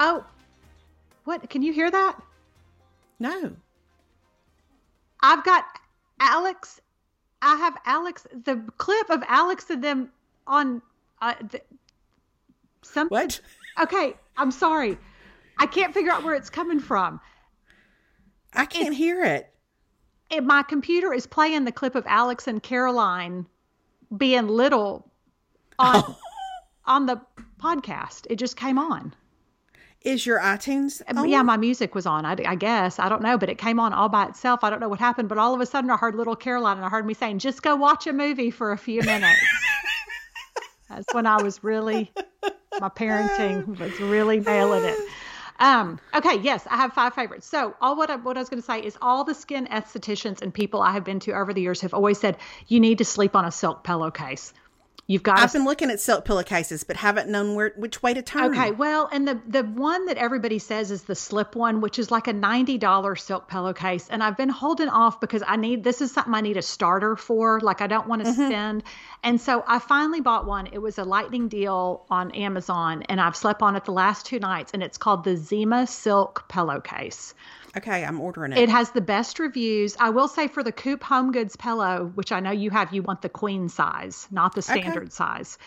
Oh, 0.00 0.24
what? 1.24 1.48
Can 1.50 1.62
you 1.62 1.72
hear 1.72 1.90
that? 1.90 2.18
No. 3.18 3.52
I've 5.20 5.44
got 5.44 5.64
Alex. 6.20 6.80
I 7.42 7.56
have 7.56 7.76
Alex. 7.84 8.26
The 8.44 8.62
clip 8.78 9.10
of 9.10 9.22
Alex 9.28 9.68
and 9.68 9.84
them 9.84 10.10
on. 10.46 10.80
Uh, 11.20 11.34
the, 11.50 11.60
Some, 12.82 13.08
What? 13.08 13.40
Okay, 13.80 14.14
I'm 14.36 14.50
sorry. 14.50 14.98
I 15.58 15.66
can't 15.66 15.94
figure 15.94 16.12
out 16.12 16.22
where 16.22 16.34
it's 16.34 16.50
coming 16.50 16.80
from. 16.80 17.20
I 18.52 18.64
can't 18.66 18.94
hear 18.94 19.22
it. 19.24 19.52
And 20.30 20.46
my 20.46 20.62
computer 20.62 21.12
is 21.12 21.26
playing 21.26 21.64
the 21.64 21.72
clip 21.72 21.94
of 21.94 22.04
Alex 22.06 22.46
and 22.46 22.62
Caroline 22.62 23.46
being 24.16 24.48
little 24.48 25.10
on 25.78 26.16
on 26.84 27.06
the 27.06 27.20
podcast. 27.60 28.26
It 28.30 28.36
just 28.36 28.56
came 28.56 28.78
on. 28.78 29.14
Is 30.02 30.24
your 30.24 30.38
iTunes? 30.38 31.02
Um, 31.08 31.18
on? 31.18 31.28
Yeah, 31.28 31.42
my 31.42 31.56
music 31.56 31.94
was 31.94 32.06
on. 32.06 32.24
I, 32.24 32.36
I 32.46 32.54
guess 32.54 32.98
I 32.98 33.08
don't 33.08 33.22
know, 33.22 33.36
but 33.36 33.48
it 33.48 33.58
came 33.58 33.80
on 33.80 33.92
all 33.92 34.08
by 34.08 34.26
itself. 34.26 34.62
I 34.62 34.70
don't 34.70 34.80
know 34.80 34.88
what 34.88 35.00
happened, 35.00 35.28
but 35.28 35.38
all 35.38 35.54
of 35.54 35.60
a 35.60 35.66
sudden 35.66 35.90
I 35.90 35.96
heard 35.96 36.14
little 36.14 36.36
Caroline 36.36 36.76
and 36.76 36.86
I 36.86 36.88
heard 36.88 37.06
me 37.06 37.14
saying, 37.14 37.38
"Just 37.40 37.62
go 37.62 37.76
watch 37.76 38.06
a 38.06 38.12
movie 38.12 38.50
for 38.50 38.72
a 38.72 38.78
few 38.78 39.02
minutes." 39.02 39.40
That's 40.88 41.12
when 41.12 41.26
I 41.26 41.42
was 41.42 41.62
really 41.64 42.12
my 42.80 42.88
parenting 42.88 43.78
was 43.78 44.00
really 44.00 44.40
nailing 44.40 44.84
it. 44.84 44.98
Um, 45.58 45.98
okay, 46.14 46.38
yes, 46.38 46.66
I 46.68 46.76
have 46.76 46.92
five 46.92 47.14
favorites. 47.14 47.46
So 47.46 47.74
all 47.80 47.96
what 47.96 48.10
I, 48.10 48.16
what 48.16 48.36
I 48.36 48.40
was 48.40 48.48
going 48.48 48.60
to 48.60 48.66
say 48.66 48.80
is 48.80 48.96
all 49.00 49.24
the 49.24 49.34
skin 49.34 49.66
estheticians 49.66 50.42
and 50.42 50.52
people 50.52 50.82
I 50.82 50.92
have 50.92 51.04
been 51.04 51.20
to 51.20 51.32
over 51.32 51.54
the 51.54 51.62
years 51.62 51.80
have 51.80 51.94
always 51.94 52.18
said 52.18 52.36
you 52.68 52.80
need 52.80 52.98
to 52.98 53.04
sleep 53.04 53.34
on 53.34 53.44
a 53.44 53.50
silk 53.50 53.82
pillowcase. 53.82 54.52
You've 55.08 55.22
got 55.22 55.38
I've 55.38 55.52
to 55.52 55.58
been 55.58 55.64
looking 55.64 55.90
at 55.90 56.00
silk 56.00 56.24
pillowcases, 56.24 56.82
but 56.82 56.96
haven't 56.96 57.28
known 57.28 57.54
where 57.54 57.72
which 57.76 58.02
way 58.02 58.12
to 58.12 58.22
turn. 58.22 58.50
Okay, 58.50 58.72
well, 58.72 59.08
and 59.12 59.26
the 59.26 59.40
the 59.46 59.62
one 59.62 60.06
that 60.06 60.16
everybody 60.16 60.58
says 60.58 60.90
is 60.90 61.02
the 61.02 61.14
slip 61.14 61.54
one, 61.54 61.80
which 61.80 62.00
is 62.00 62.10
like 62.10 62.26
a 62.26 62.32
ninety 62.32 62.76
dollar 62.76 63.14
silk 63.14 63.46
pillowcase, 63.46 64.08
and 64.08 64.20
I've 64.20 64.36
been 64.36 64.48
holding 64.48 64.88
off 64.88 65.20
because 65.20 65.44
I 65.46 65.54
need 65.54 65.84
this 65.84 66.00
is 66.00 66.10
something 66.10 66.34
I 66.34 66.40
need 66.40 66.56
a 66.56 66.62
starter 66.62 67.14
for. 67.14 67.60
Like 67.60 67.80
I 67.80 67.86
don't 67.86 68.08
want 68.08 68.24
to 68.24 68.30
mm-hmm. 68.32 68.46
spend, 68.46 68.82
and 69.22 69.40
so 69.40 69.62
I 69.68 69.78
finally 69.78 70.20
bought 70.20 70.44
one. 70.44 70.66
It 70.72 70.78
was 70.78 70.98
a 70.98 71.04
lightning 71.04 71.46
deal 71.46 72.04
on 72.10 72.32
Amazon, 72.32 73.04
and 73.04 73.20
I've 73.20 73.36
slept 73.36 73.62
on 73.62 73.76
it 73.76 73.84
the 73.84 73.92
last 73.92 74.26
two 74.26 74.40
nights, 74.40 74.72
and 74.74 74.82
it's 74.82 74.98
called 74.98 75.22
the 75.22 75.36
Zimasilk 75.36 76.48
Pillowcase. 76.48 77.32
Okay, 77.76 78.04
I'm 78.04 78.20
ordering 78.20 78.52
it. 78.52 78.58
It 78.58 78.68
has 78.68 78.90
the 78.90 79.00
best 79.00 79.38
reviews. 79.38 79.96
I 80.00 80.10
will 80.10 80.28
say 80.28 80.48
for 80.48 80.62
the 80.62 80.72
Coop 80.72 81.02
Home 81.04 81.30
Goods 81.32 81.56
pillow, 81.56 82.10
which 82.14 82.32
I 82.32 82.40
know 82.40 82.50
you 82.50 82.70
have, 82.70 82.94
you 82.94 83.02
want 83.02 83.22
the 83.22 83.28
queen 83.28 83.68
size, 83.68 84.26
not 84.30 84.54
the 84.54 84.62
standard 84.62 85.12
size. 85.12 85.58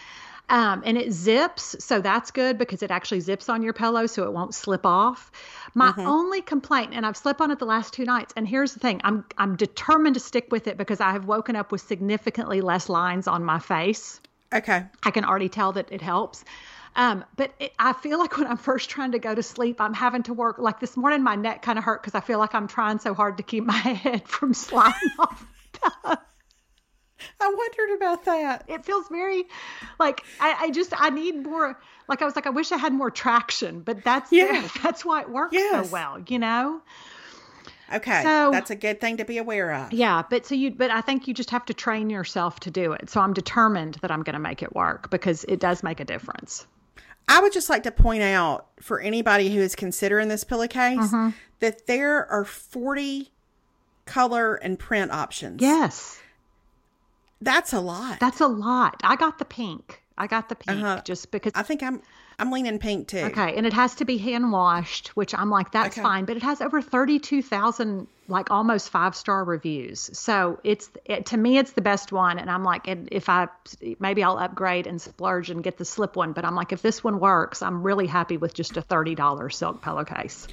Um, 0.49 0.81
and 0.83 0.97
it 0.97 1.11
zips, 1.11 1.75
so 1.77 2.01
that's 2.01 2.31
good 2.31 2.57
because 2.57 2.81
it 2.81 2.89
actually 2.89 3.19
zips 3.19 3.49
on 3.49 3.61
your 3.61 3.73
pillow 3.73 4.07
so 4.07 4.23
it 4.23 4.33
won't 4.33 4.55
slip 4.55 4.83
off. 4.83 5.31
My 5.75 5.93
only 5.97 6.41
complaint, 6.41 6.93
and 6.95 7.05
I've 7.05 7.17
slept 7.17 7.39
on 7.39 7.51
it 7.51 7.59
the 7.59 7.65
last 7.65 7.93
two 7.93 8.03
nights, 8.03 8.33
and 8.35 8.47
here's 8.47 8.73
the 8.73 8.79
thing: 8.79 8.99
I'm 9.03 9.23
I'm 9.37 9.55
determined 9.55 10.15
to 10.15 10.19
stick 10.19 10.47
with 10.49 10.67
it 10.67 10.75
because 10.75 10.99
I 10.99 11.11
have 11.11 11.25
woken 11.25 11.55
up 11.55 11.71
with 11.71 11.81
significantly 11.81 12.61
less 12.61 12.89
lines 12.89 13.27
on 13.27 13.43
my 13.43 13.59
face. 13.59 14.19
okay. 14.51 14.85
I 15.03 15.11
can 15.11 15.23
already 15.23 15.49
tell 15.49 15.73
that 15.73 15.91
it 15.91 16.01
helps. 16.01 16.43
Um, 16.99 17.23
but 17.37 17.53
it, 17.59 17.71
I 17.79 17.93
feel 17.93 18.19
like 18.19 18.37
when 18.37 18.45
I'm 18.45 18.57
first 18.57 18.89
trying 18.89 19.13
to 19.13 19.19
go 19.19 19.33
to 19.33 19.41
sleep, 19.41 19.79
I'm 19.79 19.93
having 19.93 20.23
to 20.23 20.33
work. 20.33 20.59
Like 20.59 20.81
this 20.81 20.97
morning, 20.97 21.23
my 21.23 21.35
neck 21.35 21.61
kind 21.61 21.77
of 21.77 21.85
hurt 21.85 22.01
because 22.01 22.13
I 22.13 22.19
feel 22.19 22.39
like 22.39 22.53
I'm 22.53 22.67
trying 22.67 22.99
so 22.99 23.13
hard 23.13 23.37
to 23.37 23.43
keep 23.43 23.63
my 23.63 23.73
head 24.03 24.27
from 24.27 24.53
sliding 24.53 24.93
off. 25.17 25.45
I 25.81 26.17
wondered 27.41 27.95
about 27.95 28.25
that. 28.25 28.65
It 28.67 28.83
feels 28.85 29.07
very 29.09 29.45
like 29.97 30.21
I, 30.41 30.55
I 30.65 30.69
just 30.71 30.93
I 30.99 31.09
need 31.09 31.43
more. 31.45 31.79
Like 32.09 32.21
I 32.21 32.25
was 32.25 32.35
like 32.35 32.47
I 32.47 32.49
wish 32.49 32.71
I 32.73 32.77
had 32.77 32.91
more 32.91 33.09
traction, 33.11 33.79
but 33.81 34.03
that's 34.03 34.31
Yeah. 34.31 34.67
that's 34.83 35.05
why 35.05 35.21
it 35.21 35.29
works 35.29 35.53
Yes. 35.53 35.87
so 35.87 35.93
well, 35.93 36.19
you 36.27 36.37
know. 36.39 36.81
Okay, 37.93 38.23
So- 38.23 38.51
that's 38.51 38.71
a 38.71 38.75
good 38.75 38.99
thing 39.01 39.17
to 39.17 39.25
be 39.25 39.37
aware 39.37 39.73
of. 39.73 39.93
Yeah, 39.93 40.21
but 40.29 40.45
so 40.45 40.53
you 40.53 40.71
but 40.71 40.91
I 40.91 40.99
think 41.01 41.27
you 41.29 41.33
just 41.33 41.51
have 41.51 41.65
to 41.65 41.73
train 41.73 42.09
yourself 42.09 42.59
to 42.61 42.71
do 42.71 42.91
it. 42.91 43.09
So 43.09 43.21
I'm 43.21 43.33
determined 43.33 43.95
that 44.01 44.11
I'm 44.11 44.21
going 44.23 44.33
to 44.33 44.39
make 44.39 44.61
it 44.63 44.75
work 44.75 45.09
because 45.09 45.45
it 45.45 45.59
does 45.61 45.81
make 45.81 45.99
a 46.01 46.05
difference. 46.05 46.67
I 47.29 47.39
would 47.41 47.53
just 47.53 47.69
like 47.69 47.83
to 47.83 47.91
point 47.91 48.23
out 48.23 48.67
for 48.81 48.99
anybody 48.99 49.53
who 49.53 49.61
is 49.61 49.75
considering 49.75 50.27
this 50.27 50.43
pillowcase 50.43 50.97
Mm-hmm. 50.97 51.29
that 51.59 51.85
there 51.87 52.25
are 52.31 52.43
40 52.43 53.31
color 54.05 54.55
and 54.55 54.77
print 54.79 55.11
options. 55.11 55.61
Yes. 55.61 56.19
That's 57.41 57.71
a 57.71 57.79
lot. 57.79 58.19
That's 58.19 58.41
a 58.41 58.47
lot. 58.47 58.99
I 59.03 59.15
got 59.15 59.37
the 59.39 59.45
pink. 59.45 60.01
I 60.17 60.27
got 60.27 60.49
the 60.49 60.55
pink 60.55 60.83
Uh-huh. 60.83 61.01
just 61.05 61.31
because 61.31 61.53
I 61.55 61.63
think 61.63 61.81
I'm 61.83 62.01
I'm 62.39 62.51
leaning 62.51 62.79
pink 62.79 63.07
too. 63.09 63.17
Okay, 63.19 63.55
and 63.57 63.65
it 63.65 63.73
has 63.73 63.95
to 63.95 64.05
be 64.05 64.17
hand 64.17 64.51
washed, 64.51 65.09
which 65.09 65.33
I'm 65.35 65.49
like, 65.49 65.71
that's 65.71 65.97
Okay. 65.97 66.01
fine. 66.01 66.25
But 66.25 66.37
it 66.37 66.43
has 66.43 66.61
over 66.61 66.81
thirty-two 66.81 67.41
thousand, 67.41 68.07
like 68.29 68.51
almost 68.51 68.89
five-star 68.89 69.43
reviews. 69.43 70.09
So 70.13 70.59
it's 70.63 70.89
it, 71.05 71.25
to 71.27 71.37
me, 71.37 71.57
it's 71.57 71.71
the 71.71 71.81
best 71.81 72.11
one. 72.11 72.39
And 72.39 72.49
I'm 72.49 72.63
like, 72.63 72.87
and 72.87 73.09
if 73.11 73.27
I 73.27 73.47
maybe 73.99 74.23
I'll 74.23 74.37
upgrade 74.37 74.87
and 74.87 75.01
splurge 75.01 75.49
and 75.49 75.63
get 75.63 75.77
the 75.77 75.85
slip 75.85 76.15
one. 76.15 76.33
But 76.33 76.45
I'm 76.45 76.55
like, 76.55 76.71
if 76.71 76.81
this 76.81 77.03
one 77.03 77.19
works, 77.19 77.61
I'm 77.61 77.83
really 77.83 78.07
happy 78.07 78.37
with 78.37 78.53
just 78.53 78.77
a 78.77 78.81
thirty 78.81 79.15
dollar 79.15 79.49
silk 79.49 79.81
pillowcase. 79.81 80.47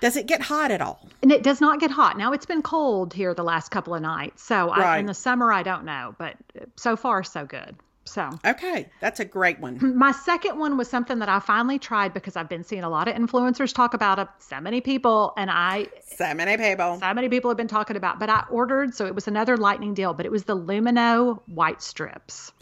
Does 0.00 0.16
it 0.16 0.26
get 0.26 0.42
hot 0.42 0.70
at 0.70 0.82
all? 0.82 1.08
And 1.22 1.32
it 1.32 1.42
does 1.42 1.62
not 1.62 1.80
get 1.80 1.90
hot. 1.90 2.18
Now 2.18 2.32
it's 2.32 2.44
been 2.44 2.60
cold 2.60 3.14
here 3.14 3.32
the 3.32 3.42
last 3.42 3.70
couple 3.70 3.94
of 3.94 4.02
nights. 4.02 4.42
So 4.42 4.68
I, 4.68 4.98
in 4.98 5.06
the 5.06 5.14
summer, 5.14 5.50
I 5.50 5.62
don't 5.62 5.86
know, 5.86 6.14
but 6.18 6.36
so 6.76 6.96
far 6.96 7.22
so 7.22 7.46
good. 7.46 7.74
So 8.06 8.30
Okay, 8.46 8.88
that's 9.00 9.20
a 9.20 9.24
great 9.24 9.58
one. 9.60 9.96
my 9.98 10.12
second 10.12 10.58
one 10.58 10.76
was 10.76 10.88
something 10.88 11.18
that 11.18 11.28
I 11.28 11.40
finally 11.40 11.78
tried 11.78 12.14
because 12.14 12.36
I've 12.36 12.48
been 12.48 12.64
seeing 12.64 12.84
a 12.84 12.88
lot 12.88 13.08
of 13.08 13.14
influencers 13.16 13.74
talk 13.74 13.94
about 13.94 14.18
it, 14.18 14.28
so 14.38 14.60
many 14.60 14.80
people, 14.80 15.32
and 15.36 15.50
I, 15.50 15.88
so 16.16 16.32
many 16.34 16.56
people. 16.56 16.98
so 17.00 17.12
many 17.14 17.28
people 17.28 17.50
have 17.50 17.56
been 17.58 17.68
talking 17.68 17.96
about. 17.96 18.18
But 18.18 18.30
I 18.30 18.44
ordered, 18.50 18.94
so 18.94 19.06
it 19.06 19.14
was 19.14 19.26
another 19.28 19.56
lightning 19.56 19.92
deal, 19.92 20.14
but 20.14 20.24
it 20.24 20.32
was 20.32 20.44
the 20.44 20.56
Lumineux 20.56 21.40
white 21.46 21.82
strips. 21.82 22.52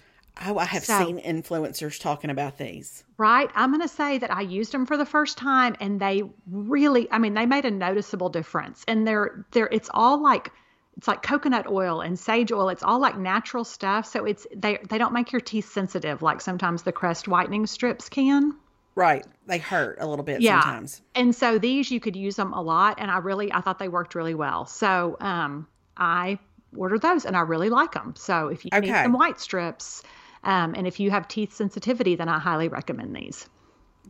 Oh, 0.44 0.58
I 0.58 0.64
have 0.64 0.84
So- 0.84 0.98
seen 1.04 1.20
influencers 1.20 2.00
talking 2.00 2.30
about 2.30 2.58
these. 2.58 3.04
Right, 3.18 3.48
I'm 3.54 3.70
going 3.70 3.82
to 3.82 3.86
say 3.88 4.18
that 4.18 4.32
I 4.34 4.40
used 4.40 4.72
them 4.72 4.84
for 4.86 4.96
the 4.96 5.06
first 5.06 5.38
time, 5.38 5.76
and 5.78 6.00
they 6.00 6.22
really, 6.50 7.06
I 7.12 7.18
mean, 7.18 7.34
they 7.34 7.46
made 7.46 7.64
a 7.64 7.70
noticeable 7.70 8.30
difference. 8.30 8.82
And 8.88 9.06
they're, 9.06 9.44
they're, 9.52 9.68
it's 9.70 9.88
all 9.94 10.20
like, 10.20 10.50
it's 10.96 11.08
like 11.08 11.22
coconut 11.22 11.66
oil 11.66 12.00
and 12.00 12.18
sage 12.18 12.52
oil. 12.52 12.68
It's 12.68 12.82
all 12.82 13.00
like 13.00 13.18
natural 13.18 13.64
stuff, 13.64 14.06
so 14.06 14.24
it's 14.24 14.46
they 14.54 14.78
they 14.88 14.98
don't 14.98 15.12
make 15.12 15.32
your 15.32 15.40
teeth 15.40 15.70
sensitive 15.72 16.22
like 16.22 16.40
sometimes 16.40 16.82
the 16.82 16.92
Crest 16.92 17.28
whitening 17.28 17.66
strips 17.66 18.08
can. 18.08 18.56
Right. 18.94 19.26
They 19.46 19.58
hurt 19.58 19.98
a 20.00 20.06
little 20.06 20.24
bit 20.24 20.40
yeah. 20.40 20.62
sometimes. 20.62 21.02
And 21.14 21.34
so 21.34 21.58
these 21.58 21.90
you 21.90 21.98
could 21.98 22.14
use 22.14 22.36
them 22.36 22.52
a 22.52 22.62
lot 22.62 22.98
and 22.98 23.10
I 23.10 23.18
really 23.18 23.52
I 23.52 23.60
thought 23.60 23.78
they 23.78 23.88
worked 23.88 24.14
really 24.14 24.34
well. 24.34 24.66
So 24.66 25.16
um 25.20 25.66
I 25.96 26.38
ordered 26.76 27.02
those 27.02 27.24
and 27.24 27.36
I 27.36 27.40
really 27.40 27.70
like 27.70 27.92
them. 27.92 28.14
So 28.16 28.48
if 28.48 28.64
you 28.64 28.70
need 28.80 28.92
some 28.92 29.12
white 29.12 29.40
strips 29.40 30.02
um 30.44 30.74
and 30.76 30.86
if 30.86 31.00
you 31.00 31.10
have 31.10 31.26
teeth 31.26 31.52
sensitivity 31.52 32.14
then 32.14 32.28
I 32.28 32.38
highly 32.38 32.68
recommend 32.68 33.16
these. 33.16 33.48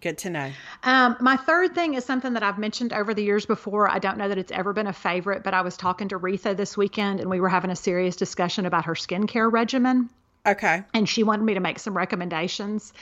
Good 0.05 0.19
to 0.19 0.29
know. 0.29 0.53
Um, 0.83 1.17
my 1.19 1.39
third 1.39 1.75
thing 1.75 1.95
is 1.95 2.05
something 2.05 2.35
that 2.35 2.43
I've 2.43 2.59
mentioned 2.59 2.93
over 2.93 3.15
the 3.15 3.25
years 3.25 3.47
before. 3.47 3.91
I 3.91 3.99
don't 3.99 4.19
know 4.19 4.29
that 4.29 4.37
it's 4.37 4.53
ever 4.53 4.75
been 4.75 4.87
a 4.87 4.93
favorite, 4.93 5.43
but 5.43 5.55
I 5.55 5.63
was 5.63 5.79
talking 5.79 6.09
to 6.09 6.19
Retha 6.19 6.55
this 6.55 6.77
weekend 6.77 7.21
and 7.21 7.31
we 7.31 7.41
were 7.41 7.49
having 7.49 7.71
a 7.71 7.77
serious 7.77 8.15
discussion 8.15 8.67
about 8.67 8.85
her 8.85 8.93
skincare 8.93 9.51
regimen 9.51 10.11
Okay. 10.47 10.83
and 10.93 11.09
she 11.09 11.23
wanted 11.23 11.45
me 11.45 11.55
to 11.55 11.61
make 11.61 11.79
some 11.79 11.97
recommendations. 11.97 12.93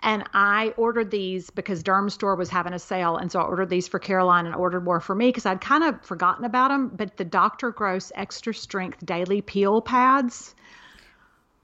And 0.00 0.22
I 0.32 0.74
ordered 0.76 1.10
these 1.10 1.50
because 1.50 1.82
Dermstore 1.82 2.38
was 2.38 2.50
having 2.50 2.72
a 2.72 2.78
sale. 2.78 3.16
And 3.16 3.32
so 3.32 3.40
I 3.40 3.44
ordered 3.46 3.70
these 3.70 3.88
for 3.88 3.98
Caroline 3.98 4.46
and 4.46 4.54
ordered 4.54 4.84
more 4.84 5.00
for 5.00 5.16
me 5.16 5.26
because 5.26 5.46
I'd 5.46 5.60
kind 5.60 5.82
of 5.82 6.02
forgotten 6.02 6.44
about 6.44 6.68
them. 6.68 6.92
But 6.94 7.16
the 7.16 7.24
Dr. 7.24 7.72
Gross 7.72 8.12
Extra 8.14 8.54
Strength 8.54 9.04
Daily 9.04 9.42
Peel 9.42 9.80
Pads. 9.80 10.54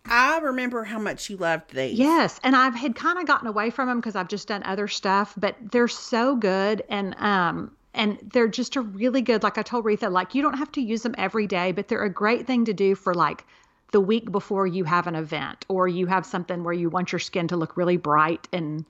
I 0.04 0.38
remember 0.38 0.84
how 0.84 0.98
much 0.98 1.30
you 1.30 1.36
loved 1.36 1.74
these. 1.74 1.98
Yes. 1.98 2.40
And 2.42 2.56
I've 2.56 2.74
had 2.74 2.94
kind 2.94 3.18
of 3.18 3.26
gotten 3.26 3.46
away 3.46 3.70
from 3.70 3.88
them 3.88 4.00
because 4.00 4.16
I've 4.16 4.28
just 4.28 4.48
done 4.48 4.62
other 4.64 4.88
stuff, 4.88 5.34
but 5.36 5.56
they're 5.70 5.88
so 5.88 6.36
good. 6.36 6.82
And, 6.88 7.14
um, 7.18 7.76
and 7.94 8.18
they're 8.32 8.48
just 8.48 8.76
a 8.76 8.80
really 8.80 9.22
good, 9.22 9.42
like 9.42 9.58
I 9.58 9.62
told 9.62 9.84
Retha, 9.84 10.10
like 10.10 10.34
you 10.34 10.42
don't 10.42 10.58
have 10.58 10.72
to 10.72 10.80
use 10.80 11.02
them 11.02 11.14
every 11.18 11.46
day, 11.46 11.72
but 11.72 11.88
they're 11.88 12.04
a 12.04 12.10
great 12.10 12.46
thing 12.46 12.64
to 12.64 12.72
do 12.72 12.94
for 12.94 13.14
like 13.14 13.44
the 13.92 14.00
week 14.00 14.30
before 14.30 14.66
you 14.66 14.84
have 14.84 15.06
an 15.06 15.16
event 15.16 15.64
or 15.68 15.88
you 15.88 16.06
have 16.06 16.24
something 16.24 16.62
where 16.64 16.74
you 16.74 16.88
want 16.88 17.12
your 17.12 17.18
skin 17.18 17.48
to 17.48 17.56
look 17.56 17.76
really 17.76 17.96
bright 17.96 18.48
and 18.52 18.84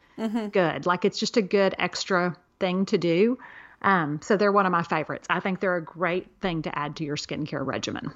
good. 0.53 0.87
Like 0.87 1.05
it's 1.05 1.19
just 1.19 1.37
a 1.37 1.43
good 1.43 1.75
extra 1.79 2.37
thing 2.59 2.85
to 2.87 2.99
do. 2.99 3.39
Um, 3.83 4.21
so 4.23 4.37
they're 4.37 4.53
one 4.53 4.67
of 4.67 4.73
my 4.73 4.83
favorites. 4.83 5.27
I 5.31 5.41
think 5.41 5.61
they're 5.61 5.77
a 5.77 5.83
great 5.83 6.27
thing 6.43 6.63
to 6.63 6.79
add 6.79 6.97
to 6.97 7.05
your 7.05 7.17
skincare 7.17 7.65
regimen. 7.65 8.13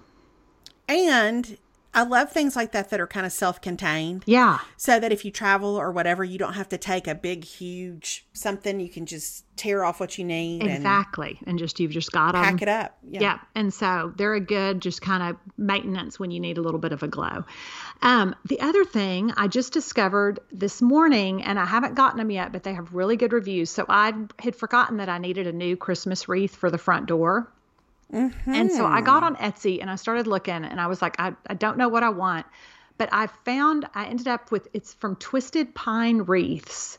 And 0.88 1.56
I 1.94 2.02
love 2.02 2.32
things 2.32 2.56
like 2.56 2.72
that 2.72 2.90
that 2.90 3.00
are 3.00 3.06
kind 3.06 3.24
of 3.24 3.32
self 3.32 3.60
contained. 3.60 4.24
Yeah. 4.26 4.58
So 4.76 4.98
that 4.98 5.12
if 5.12 5.24
you 5.24 5.30
travel 5.30 5.76
or 5.76 5.92
whatever, 5.92 6.24
you 6.24 6.38
don't 6.38 6.54
have 6.54 6.68
to 6.70 6.78
take 6.78 7.06
a 7.06 7.14
big, 7.14 7.44
huge 7.44 8.26
something. 8.32 8.80
You 8.80 8.88
can 8.88 9.06
just 9.06 9.44
tear 9.56 9.84
off 9.84 10.00
what 10.00 10.18
you 10.18 10.24
need 10.24 10.64
Exactly. 10.64 11.38
And 11.46 11.58
just, 11.58 11.78
you've 11.78 11.92
just 11.92 12.10
got 12.10 12.32
them. 12.32 12.42
and 12.42 12.58
pack 12.58 12.62
it 12.62 12.68
up. 12.68 12.98
Yeah. 13.08 13.20
Yeah. 13.20 13.38
And 13.54 13.72
so 13.72 14.12
they're 14.16 14.34
a 14.34 14.40
good, 14.40 14.82
just 14.82 15.00
kind 15.00 15.22
of 15.22 15.36
maintenance 15.56 16.18
when 16.18 16.30
you 16.32 16.40
need 16.40 16.58
a 16.58 16.60
little 16.60 16.80
bit 16.80 16.92
of 16.92 17.02
a 17.02 17.08
glow. 17.08 17.44
Um, 18.02 18.34
the 18.44 18.60
other 18.60 18.84
thing 18.84 19.32
I 19.36 19.46
just 19.46 19.72
discovered 19.72 20.40
this 20.50 20.82
morning, 20.82 21.42
and 21.42 21.58
I 21.58 21.64
haven't 21.64 21.94
gotten 21.94 22.18
them 22.18 22.30
yet, 22.30 22.50
but 22.52 22.64
they 22.64 22.74
have 22.74 22.92
really 22.92 23.16
good 23.16 23.32
reviews. 23.32 23.70
So 23.70 23.86
I 23.88 24.12
had 24.40 24.56
forgotten 24.56 24.96
that 24.96 25.08
I 25.08 25.18
needed 25.18 25.46
a 25.46 25.52
new 25.52 25.76
Christmas 25.76 26.28
wreath 26.28 26.56
for 26.56 26.70
the 26.70 26.78
front 26.78 27.06
door. 27.06 27.50
And 28.10 28.70
so 28.70 28.86
I 28.86 29.00
got 29.00 29.22
on 29.22 29.36
Etsy 29.36 29.80
and 29.80 29.90
I 29.90 29.96
started 29.96 30.26
looking 30.26 30.64
and 30.64 30.80
I 30.80 30.86
was 30.86 31.02
like, 31.02 31.16
I, 31.18 31.32
I 31.48 31.54
don't 31.54 31.76
know 31.78 31.88
what 31.88 32.02
I 32.02 32.10
want. 32.10 32.46
but 32.96 33.08
I 33.12 33.26
found 33.44 33.86
I 33.94 34.06
ended 34.06 34.28
up 34.28 34.52
with 34.52 34.68
it's 34.72 34.94
from 34.94 35.16
Twisted 35.16 35.74
Pine 35.74 36.18
Wreaths. 36.22 36.98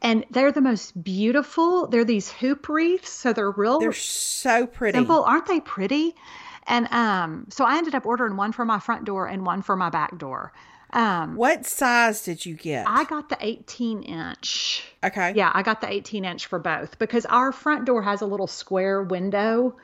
And 0.00 0.24
they're 0.30 0.52
the 0.52 0.60
most 0.60 1.02
beautiful. 1.02 1.88
They're 1.88 2.04
these 2.04 2.30
hoop 2.30 2.68
wreaths, 2.68 3.10
so 3.10 3.32
they're 3.32 3.50
real 3.50 3.80
They're 3.80 3.92
so 3.92 4.64
pretty. 4.66 4.96
simple. 4.96 5.24
Aren't 5.24 5.46
they 5.46 5.58
pretty? 5.60 6.14
And 6.68 6.86
um, 6.92 7.46
so 7.50 7.64
I 7.64 7.76
ended 7.78 7.94
up 7.96 8.06
ordering 8.06 8.36
one 8.36 8.52
for 8.52 8.64
my 8.64 8.78
front 8.78 9.04
door 9.06 9.26
and 9.26 9.44
one 9.44 9.60
for 9.60 9.74
my 9.74 9.90
back 9.90 10.16
door. 10.16 10.52
Um, 10.92 11.34
What 11.34 11.66
size 11.66 12.22
did 12.22 12.46
you 12.46 12.54
get? 12.54 12.86
I 12.88 13.04
got 13.04 13.28
the 13.28 13.36
18 13.40 14.02
inch. 14.04 14.84
okay. 15.04 15.32
Yeah, 15.34 15.50
I 15.52 15.62
got 15.62 15.80
the 15.80 15.92
18 15.92 16.24
inch 16.24 16.46
for 16.46 16.58
both 16.60 16.98
because 17.00 17.26
our 17.26 17.50
front 17.52 17.84
door 17.84 18.00
has 18.02 18.20
a 18.22 18.26
little 18.26 18.46
square 18.46 19.02
window. 19.02 19.76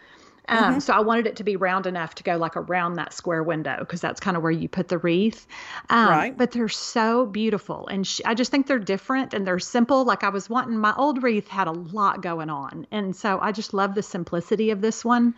Um, 0.49 0.59
Mm-hmm. 0.59 0.79
So 0.81 0.93
I 0.93 1.01
wanted 1.01 1.27
it 1.27 1.37
to 1.37 1.45
be 1.45 1.57
round 1.57 1.87
enough 1.87 2.15
to 2.17 2.23
go 2.23 2.37
like 2.37 2.57
around 2.57 2.95
that 2.95 3.13
square 3.13 3.43
window 3.43 3.77
because 3.79 4.01
that's 4.01 4.21
kind 4.21 4.37
of 4.37 4.43
where 4.43 4.53
you 4.53 4.69
put 4.69 4.89
the 4.89 4.99
wreath. 4.99 5.47
Um, 5.89 6.09
Right. 6.09 6.37
But 6.37 6.51
they're 6.53 6.69
so 6.69 7.27
beautiful. 7.27 7.87
And 7.89 8.07
sh- 8.07 8.21
I 8.25 8.35
just 8.35 8.51
think 8.51 8.67
they're 8.67 8.79
different 8.79 9.33
and 9.35 9.47
they're 9.47 9.59
simple. 9.59 10.05
Like 10.05 10.23
I 10.23 10.29
was 10.29 10.51
wanting, 10.51 10.77
my 10.77 10.95
old 10.97 11.23
wreath 11.23 11.49
had 11.49 11.67
a 11.67 11.73
lot 11.73 12.23
going 12.23 12.51
on. 12.51 12.87
And 12.91 13.17
so 13.17 13.39
I 13.41 13.53
just 13.53 13.73
love 13.73 13.95
the 13.95 14.03
simplicity 14.03 14.71
of 14.71 14.81
this 14.81 15.05
one. 15.05 15.35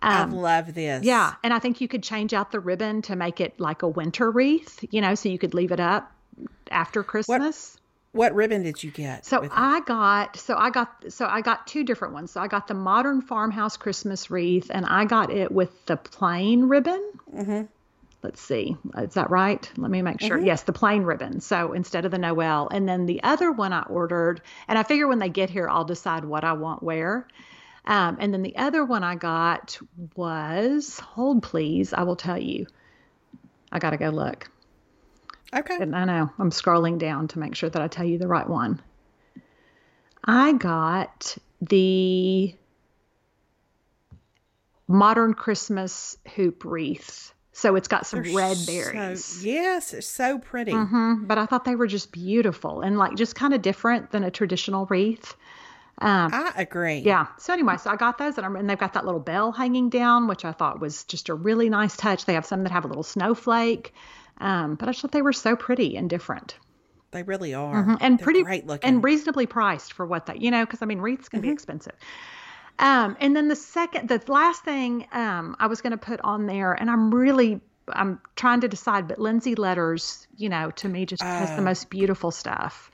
I 0.00 0.24
love 0.24 0.74
this. 0.74 0.98
Um, 0.98 1.02
Yeah, 1.02 1.34
and 1.42 1.52
I 1.52 1.58
think 1.58 1.80
you 1.80 1.88
could 1.88 2.02
change 2.02 2.32
out 2.34 2.50
the 2.52 2.60
ribbon 2.60 3.02
to 3.02 3.16
make 3.16 3.40
it 3.40 3.58
like 3.58 3.82
a 3.82 3.88
winter 3.88 4.30
wreath, 4.30 4.84
you 4.90 5.00
know, 5.00 5.14
so 5.14 5.28
you 5.28 5.38
could 5.38 5.54
leave 5.54 5.72
it 5.72 5.80
up 5.80 6.12
after 6.70 7.02
Christmas. 7.02 7.76
What 7.76 7.80
ribbon 8.34 8.62
did 8.62 8.82
you 8.82 8.90
get? 8.90 9.26
So? 9.26 9.48
I 9.50 9.80
got 9.80 10.36
so 10.36 10.56
I 10.56 10.70
got 10.70 11.12
so 11.12 11.26
I 11.26 11.40
got 11.40 11.66
two 11.66 11.84
different 11.84 12.14
ones. 12.14 12.30
So 12.30 12.40
I 12.40 12.48
got 12.48 12.66
the 12.66 12.74
modern 12.74 13.20
farmhouse 13.20 13.76
Christmas 13.76 14.30
wreath, 14.30 14.70
and 14.72 14.86
I 14.86 15.04
got 15.04 15.30
it 15.30 15.52
with 15.52 15.86
the 15.86 15.96
plain 15.96 16.64
ribbon. 16.64 17.02
Mm-hmm. 17.34 17.62
Let's 18.20 18.40
see, 18.40 18.76
is 18.96 19.14
that 19.14 19.30
right? 19.30 19.70
Let 19.76 19.92
me 19.92 20.02
make 20.02 20.20
sure. 20.20 20.38
Yes, 20.38 20.62
the 20.64 20.72
plain 20.72 21.04
ribbon. 21.04 21.40
So 21.40 21.72
instead 21.72 22.04
of 22.04 22.10
the 22.10 22.18
Noel, 22.18 22.68
and 22.68 22.88
then 22.88 23.06
the 23.06 23.22
other 23.22 23.52
one 23.52 23.72
I 23.72 23.82
ordered, 23.82 24.40
and 24.66 24.76
I 24.76 24.82
figure 24.82 25.06
when 25.06 25.20
they 25.20 25.28
get 25.28 25.50
here, 25.50 25.68
I'll 25.68 25.84
decide 25.84 26.24
what 26.24 26.42
I 26.42 26.54
want 26.54 26.82
where. 26.82 27.28
Um, 27.86 28.16
and 28.18 28.34
then 28.34 28.42
the 28.42 28.56
other 28.56 28.84
one 28.84 29.04
I 29.04 29.14
got 29.14 29.78
was 30.16 30.98
hold 30.98 31.44
please. 31.44 31.92
I 31.92 32.02
will 32.02 32.16
tell 32.16 32.38
you. 32.38 32.66
I 33.70 33.78
got 33.78 33.90
to 33.90 33.96
go 33.96 34.08
look. 34.08 34.50
Okay. 35.54 35.76
And 35.80 35.94
I 35.96 36.04
know 36.04 36.30
I'm 36.38 36.50
scrolling 36.50 36.98
down 36.98 37.28
to 37.28 37.38
make 37.38 37.54
sure 37.54 37.70
that 37.70 37.80
I 37.82 37.88
tell 37.88 38.04
you 38.04 38.18
the 38.18 38.28
right 38.28 38.48
one. 38.48 38.80
I 40.24 40.52
got 40.52 41.36
the 41.60 42.54
modern 44.86 45.34
Christmas 45.34 46.16
hoop 46.34 46.64
wreath. 46.64 47.32
So 47.52 47.74
it's 47.74 47.88
got 47.88 48.06
some 48.06 48.22
red 48.34 48.56
berries. 48.66 49.24
So, 49.24 49.46
yes, 49.46 49.92
it's 49.92 50.06
so 50.06 50.38
pretty. 50.38 50.72
Mhm, 50.72 51.26
But 51.26 51.38
I 51.38 51.46
thought 51.46 51.64
they 51.64 51.74
were 51.74 51.88
just 51.88 52.12
beautiful 52.12 52.82
and 52.82 52.96
like 52.96 53.16
just 53.16 53.34
kind 53.34 53.52
of 53.52 53.62
different 53.62 54.10
than 54.12 54.22
a 54.22 54.30
traditional 54.30 54.86
wreath. 54.86 55.34
Um, 56.00 56.30
I 56.32 56.52
agree. 56.56 57.00
yeah. 57.00 57.26
So 57.38 57.52
anyway, 57.52 57.76
so 57.76 57.90
I 57.90 57.96
got 57.96 58.18
those 58.18 58.36
and, 58.38 58.46
I'm, 58.46 58.54
and 58.54 58.70
they've 58.70 58.78
got 58.78 58.92
that 58.92 59.04
little 59.04 59.20
bell 59.20 59.50
hanging 59.50 59.88
down, 59.90 60.28
which 60.28 60.44
I 60.44 60.52
thought 60.52 60.78
was 60.80 61.02
just 61.04 61.28
a 61.28 61.34
really 61.34 61.68
nice 61.68 61.96
touch. 61.96 62.24
They 62.24 62.34
have 62.34 62.46
some 62.46 62.62
that 62.62 62.70
have 62.70 62.84
a 62.84 62.88
little 62.88 63.02
snowflake. 63.02 63.92
Um, 64.40 64.74
but 64.76 64.88
I 64.88 64.92
just 64.92 65.02
thought 65.02 65.12
they 65.12 65.22
were 65.22 65.32
so 65.32 65.56
pretty 65.56 65.96
and 65.96 66.08
different. 66.08 66.56
They 67.10 67.22
really 67.22 67.54
are. 67.54 67.74
Mm-hmm. 67.74 67.94
and 68.00 68.18
They're 68.18 68.24
pretty 68.24 68.42
great 68.42 68.66
looking. 68.66 68.88
and 68.88 69.02
reasonably 69.02 69.46
priced 69.46 69.92
for 69.94 70.06
what 70.06 70.26
that 70.26 70.42
you 70.42 70.50
know 70.50 70.64
because 70.66 70.82
i 70.82 70.86
mean 70.86 71.00
wreaths 71.00 71.30
can 71.30 71.40
be 71.40 71.48
expensive 71.48 71.94
um 72.78 73.16
and 73.18 73.34
then 73.34 73.48
the 73.48 73.56
second 73.56 74.08
the 74.10 74.20
last 74.30 74.62
thing 74.62 75.06
um 75.12 75.56
i 75.58 75.66
was 75.66 75.80
going 75.80 75.92
to 75.92 75.96
put 75.96 76.20
on 76.22 76.44
there 76.46 76.74
and 76.74 76.90
i'm 76.90 77.14
really 77.14 77.60
i'm 77.94 78.20
trying 78.36 78.60
to 78.60 78.68
decide 78.68 79.08
but 79.08 79.18
lindsay 79.18 79.54
letters 79.54 80.28
you 80.36 80.50
know 80.50 80.70
to 80.72 80.86
me 80.86 81.06
just 81.06 81.22
has 81.22 81.56
the 81.56 81.62
most 81.62 81.88
beautiful 81.88 82.30
stuff 82.30 82.90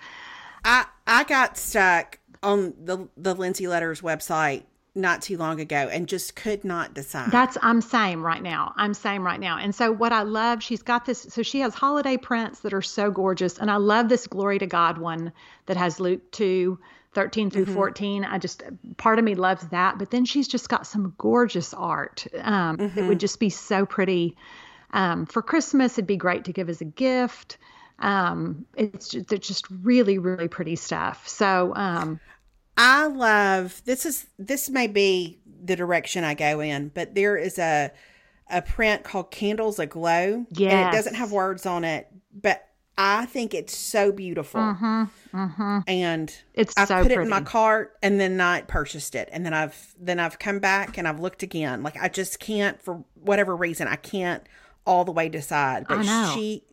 I 0.64 0.86
I 1.06 1.24
got 1.24 1.58
stuck 1.58 2.18
on 2.42 2.72
the 2.82 3.08
the 3.16 3.34
Lindsay 3.34 3.66
Letters 3.66 4.00
website 4.00 4.62
not 4.94 5.22
too 5.22 5.36
long 5.36 5.60
ago 5.60 5.88
and 5.90 6.08
just 6.08 6.36
could 6.36 6.64
not 6.64 6.94
decide. 6.94 7.30
That's 7.32 7.58
I'm 7.62 7.80
saying 7.80 8.22
right 8.22 8.42
now. 8.42 8.72
I'm 8.76 8.94
saying 8.94 9.22
right 9.22 9.40
now. 9.40 9.58
And 9.58 9.74
so 9.74 9.90
what 9.90 10.12
I 10.12 10.22
love, 10.22 10.62
she's 10.62 10.82
got 10.82 11.04
this 11.04 11.26
so 11.30 11.42
she 11.42 11.60
has 11.60 11.74
holiday 11.74 12.16
prints 12.16 12.60
that 12.60 12.72
are 12.72 12.82
so 12.82 13.10
gorgeous. 13.10 13.58
And 13.58 13.70
I 13.70 13.76
love 13.76 14.08
this 14.08 14.26
glory 14.26 14.58
to 14.60 14.66
God 14.66 14.98
one 14.98 15.32
that 15.66 15.76
has 15.76 15.98
Luke 15.98 16.30
2, 16.30 16.78
13 17.12 17.50
through 17.50 17.66
14. 17.66 18.24
I 18.24 18.38
just 18.38 18.62
part 18.96 19.18
of 19.18 19.24
me 19.24 19.34
loves 19.34 19.66
that. 19.68 19.98
But 19.98 20.10
then 20.10 20.24
she's 20.24 20.46
just 20.46 20.68
got 20.68 20.86
some 20.86 21.14
gorgeous 21.18 21.74
art. 21.74 22.26
Um 22.40 22.92
it 22.96 23.02
would 23.08 23.20
just 23.20 23.40
be 23.40 23.50
so 23.50 23.84
pretty. 23.86 24.36
Um, 24.92 25.26
for 25.26 25.42
Christmas, 25.42 25.94
it'd 25.94 26.06
be 26.06 26.16
great 26.16 26.44
to 26.44 26.52
give 26.52 26.68
as 26.68 26.80
a 26.80 26.84
gift. 26.84 27.58
Um, 27.98 28.66
it's 28.76 29.08
just, 29.08 29.32
it's 29.32 29.48
just 29.48 29.66
really, 29.82 30.18
really 30.18 30.46
pretty 30.46 30.76
stuff. 30.76 31.26
So, 31.26 31.72
um, 31.74 32.20
I 32.76 33.06
love 33.06 33.82
this 33.84 34.04
is 34.04 34.26
this 34.38 34.68
may 34.68 34.86
be 34.86 35.38
the 35.64 35.76
direction 35.76 36.24
I 36.24 36.34
go 36.34 36.60
in, 36.60 36.88
but 36.88 37.14
there 37.14 37.36
is 37.36 37.58
a 37.58 37.90
a 38.50 38.62
print 38.62 39.04
called 39.04 39.30
Candles 39.30 39.78
Aglow. 39.78 40.46
And 40.70 40.88
it 40.88 40.96
doesn't 40.96 41.14
have 41.14 41.32
words 41.32 41.66
on 41.66 41.84
it, 41.84 42.08
but 42.32 42.68
I 42.96 43.26
think 43.26 43.54
it's 43.54 43.76
so 43.76 44.12
beautiful. 44.12 44.60
Mm-hmm, 44.60 45.04
mm-hmm. 45.34 45.78
And 45.88 46.36
It's 46.52 46.76
I've 46.76 46.88
so 46.88 47.02
put 47.02 47.10
it 47.10 47.18
in 47.18 47.28
my 47.28 47.40
cart 47.40 47.96
and 48.02 48.20
then 48.20 48.36
not 48.36 48.68
purchased 48.68 49.14
it. 49.14 49.28
And 49.32 49.44
then 49.44 49.52
I've 49.52 49.94
then 49.98 50.20
I've 50.20 50.38
come 50.38 50.60
back 50.60 50.96
and 50.96 51.08
I've 51.08 51.18
looked 51.18 51.42
again. 51.42 51.82
Like 51.82 51.96
I 52.00 52.08
just 52.08 52.38
can't 52.38 52.80
for 52.80 53.04
whatever 53.14 53.56
reason 53.56 53.88
I 53.88 53.96
can't 53.96 54.44
all 54.86 55.04
the 55.04 55.12
way 55.12 55.28
decide. 55.28 55.86
But 55.88 56.06
I 56.06 56.34
she 56.34 56.64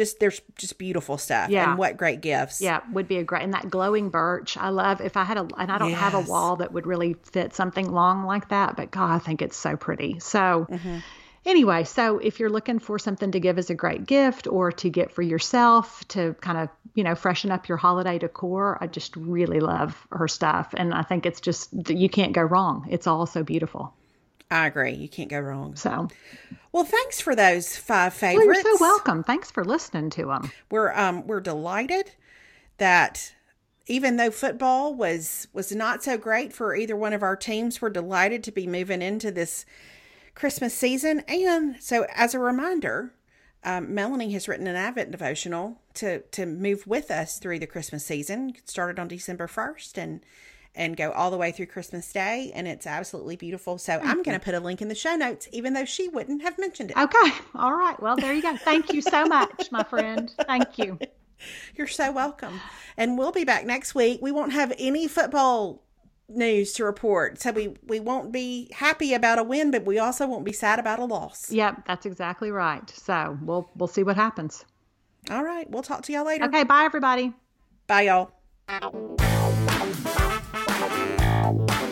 just 0.00 0.18
there's 0.18 0.40
just 0.56 0.78
beautiful 0.78 1.18
stuff. 1.18 1.50
Yeah. 1.50 1.68
And 1.68 1.78
what 1.78 1.98
great 1.98 2.22
gifts. 2.22 2.62
Yeah, 2.62 2.80
would 2.92 3.06
be 3.06 3.18
a 3.18 3.22
great 3.24 3.42
and 3.42 3.52
that 3.52 3.68
glowing 3.68 4.08
birch. 4.08 4.56
I 4.56 4.70
love 4.70 5.02
if 5.02 5.14
I 5.16 5.24
had 5.24 5.36
a 5.36 5.46
and 5.58 5.70
I 5.70 5.76
don't 5.76 5.92
have 5.92 6.14
a 6.14 6.20
wall 6.20 6.56
that 6.56 6.72
would 6.72 6.86
really 6.86 7.16
fit 7.32 7.54
something 7.54 7.92
long 7.92 8.24
like 8.24 8.48
that, 8.48 8.76
but 8.76 8.90
God, 8.90 9.14
I 9.14 9.18
think 9.18 9.42
it's 9.42 9.56
so 9.56 9.76
pretty. 9.76 10.18
So 10.20 10.66
Mm-hmm. 10.70 10.98
anyway, 11.44 11.84
so 11.84 12.18
if 12.18 12.40
you're 12.40 12.48
looking 12.50 12.78
for 12.78 12.98
something 12.98 13.32
to 13.32 13.40
give 13.40 13.58
as 13.58 13.68
a 13.68 13.74
great 13.74 14.06
gift 14.06 14.46
or 14.46 14.72
to 14.72 14.88
get 14.88 15.12
for 15.12 15.22
yourself 15.22 16.02
to 16.08 16.34
kind 16.40 16.56
of, 16.56 16.70
you 16.94 17.04
know, 17.04 17.14
freshen 17.14 17.50
up 17.50 17.68
your 17.68 17.76
holiday 17.76 18.18
decor, 18.18 18.78
I 18.80 18.86
just 18.86 19.14
really 19.16 19.60
love 19.60 20.06
her 20.12 20.28
stuff 20.28 20.72
and 20.76 20.94
I 20.94 21.02
think 21.02 21.26
it's 21.26 21.40
just 21.42 21.90
you 21.90 22.08
can't 22.08 22.32
go 22.32 22.42
wrong. 22.42 22.86
It's 22.90 23.06
all 23.06 23.26
so 23.26 23.42
beautiful. 23.42 23.92
I 24.50 24.66
agree. 24.66 24.94
You 24.94 25.08
can't 25.08 25.30
go 25.30 25.38
wrong. 25.38 25.76
So, 25.76 26.08
Well, 26.72 26.84
thanks 26.84 27.20
for 27.20 27.36
those 27.36 27.76
five 27.76 28.20
well, 28.20 28.44
you're 28.44 28.54
so 28.54 28.76
welcome. 28.80 29.22
Thanks 29.22 29.50
for 29.50 29.64
listening 29.64 30.10
to 30.10 30.26
them. 30.26 30.50
We're 30.70 30.92
um 30.92 31.26
we're 31.26 31.40
delighted 31.40 32.12
that 32.78 33.32
even 33.86 34.16
though 34.16 34.30
football 34.30 34.94
was 34.94 35.48
was 35.52 35.72
not 35.72 36.02
so 36.02 36.16
great 36.16 36.52
for 36.52 36.74
either 36.74 36.96
one 36.96 37.12
of 37.12 37.22
our 37.22 37.36
teams, 37.36 37.80
we're 37.80 37.90
delighted 37.90 38.42
to 38.44 38.52
be 38.52 38.66
moving 38.66 39.02
into 39.02 39.30
this 39.30 39.64
Christmas 40.34 40.74
season. 40.74 41.20
And 41.28 41.76
so, 41.80 42.06
as 42.14 42.34
a 42.34 42.38
reminder, 42.38 43.12
um, 43.62 43.94
Melanie 43.94 44.32
has 44.32 44.48
written 44.48 44.66
an 44.66 44.76
Advent 44.76 45.10
devotional 45.10 45.80
to 45.94 46.20
to 46.20 46.46
move 46.46 46.86
with 46.86 47.10
us 47.10 47.38
through 47.38 47.58
the 47.58 47.66
Christmas 47.66 48.04
season. 48.04 48.50
It 48.56 48.68
started 48.68 48.98
on 48.98 49.08
December 49.08 49.46
first 49.46 49.98
and 49.98 50.20
and 50.74 50.96
go 50.96 51.10
all 51.12 51.30
the 51.30 51.36
way 51.36 51.52
through 51.52 51.66
Christmas 51.66 52.12
Day, 52.12 52.52
and 52.54 52.68
it's 52.68 52.86
absolutely 52.86 53.36
beautiful. 53.36 53.78
So 53.78 53.98
I'm 54.02 54.22
going 54.22 54.38
to 54.38 54.44
put 54.44 54.54
a 54.54 54.60
link 54.60 54.80
in 54.80 54.88
the 54.88 54.94
show 54.94 55.16
notes, 55.16 55.48
even 55.52 55.72
though 55.72 55.84
she 55.84 56.08
wouldn't 56.08 56.42
have 56.42 56.58
mentioned 56.58 56.90
it. 56.90 56.96
Okay. 56.96 57.32
All 57.54 57.74
right. 57.74 58.00
Well, 58.00 58.16
there 58.16 58.32
you 58.32 58.42
go. 58.42 58.56
Thank 58.56 58.92
you 58.92 59.00
so 59.00 59.26
much, 59.26 59.70
my 59.72 59.82
friend. 59.82 60.32
Thank 60.46 60.78
you. 60.78 60.98
You're 61.74 61.86
so 61.86 62.12
welcome. 62.12 62.60
And 62.96 63.18
we'll 63.18 63.32
be 63.32 63.44
back 63.44 63.64
next 63.66 63.94
week. 63.94 64.20
We 64.22 64.30
won't 64.30 64.52
have 64.52 64.72
any 64.78 65.08
football 65.08 65.82
news 66.28 66.72
to 66.74 66.84
report. 66.84 67.40
So 67.40 67.50
we, 67.50 67.76
we 67.86 67.98
won't 67.98 68.30
be 68.30 68.70
happy 68.72 69.14
about 69.14 69.38
a 69.38 69.42
win, 69.42 69.70
but 69.70 69.84
we 69.84 69.98
also 69.98 70.26
won't 70.26 70.44
be 70.44 70.52
sad 70.52 70.78
about 70.78 70.98
a 70.98 71.04
loss. 71.04 71.50
Yep, 71.50 71.86
that's 71.86 72.06
exactly 72.06 72.50
right. 72.50 72.88
So 72.90 73.38
we'll 73.42 73.68
we'll 73.74 73.88
see 73.88 74.02
what 74.02 74.16
happens. 74.16 74.64
All 75.30 75.42
right. 75.42 75.68
We'll 75.70 75.82
talk 75.82 76.02
to 76.02 76.12
y'all 76.12 76.26
later. 76.26 76.44
Okay, 76.44 76.64
bye 76.64 76.84
everybody. 76.84 77.32
Bye, 77.86 78.02
y'all. 78.02 79.39
Bye. 81.52 81.89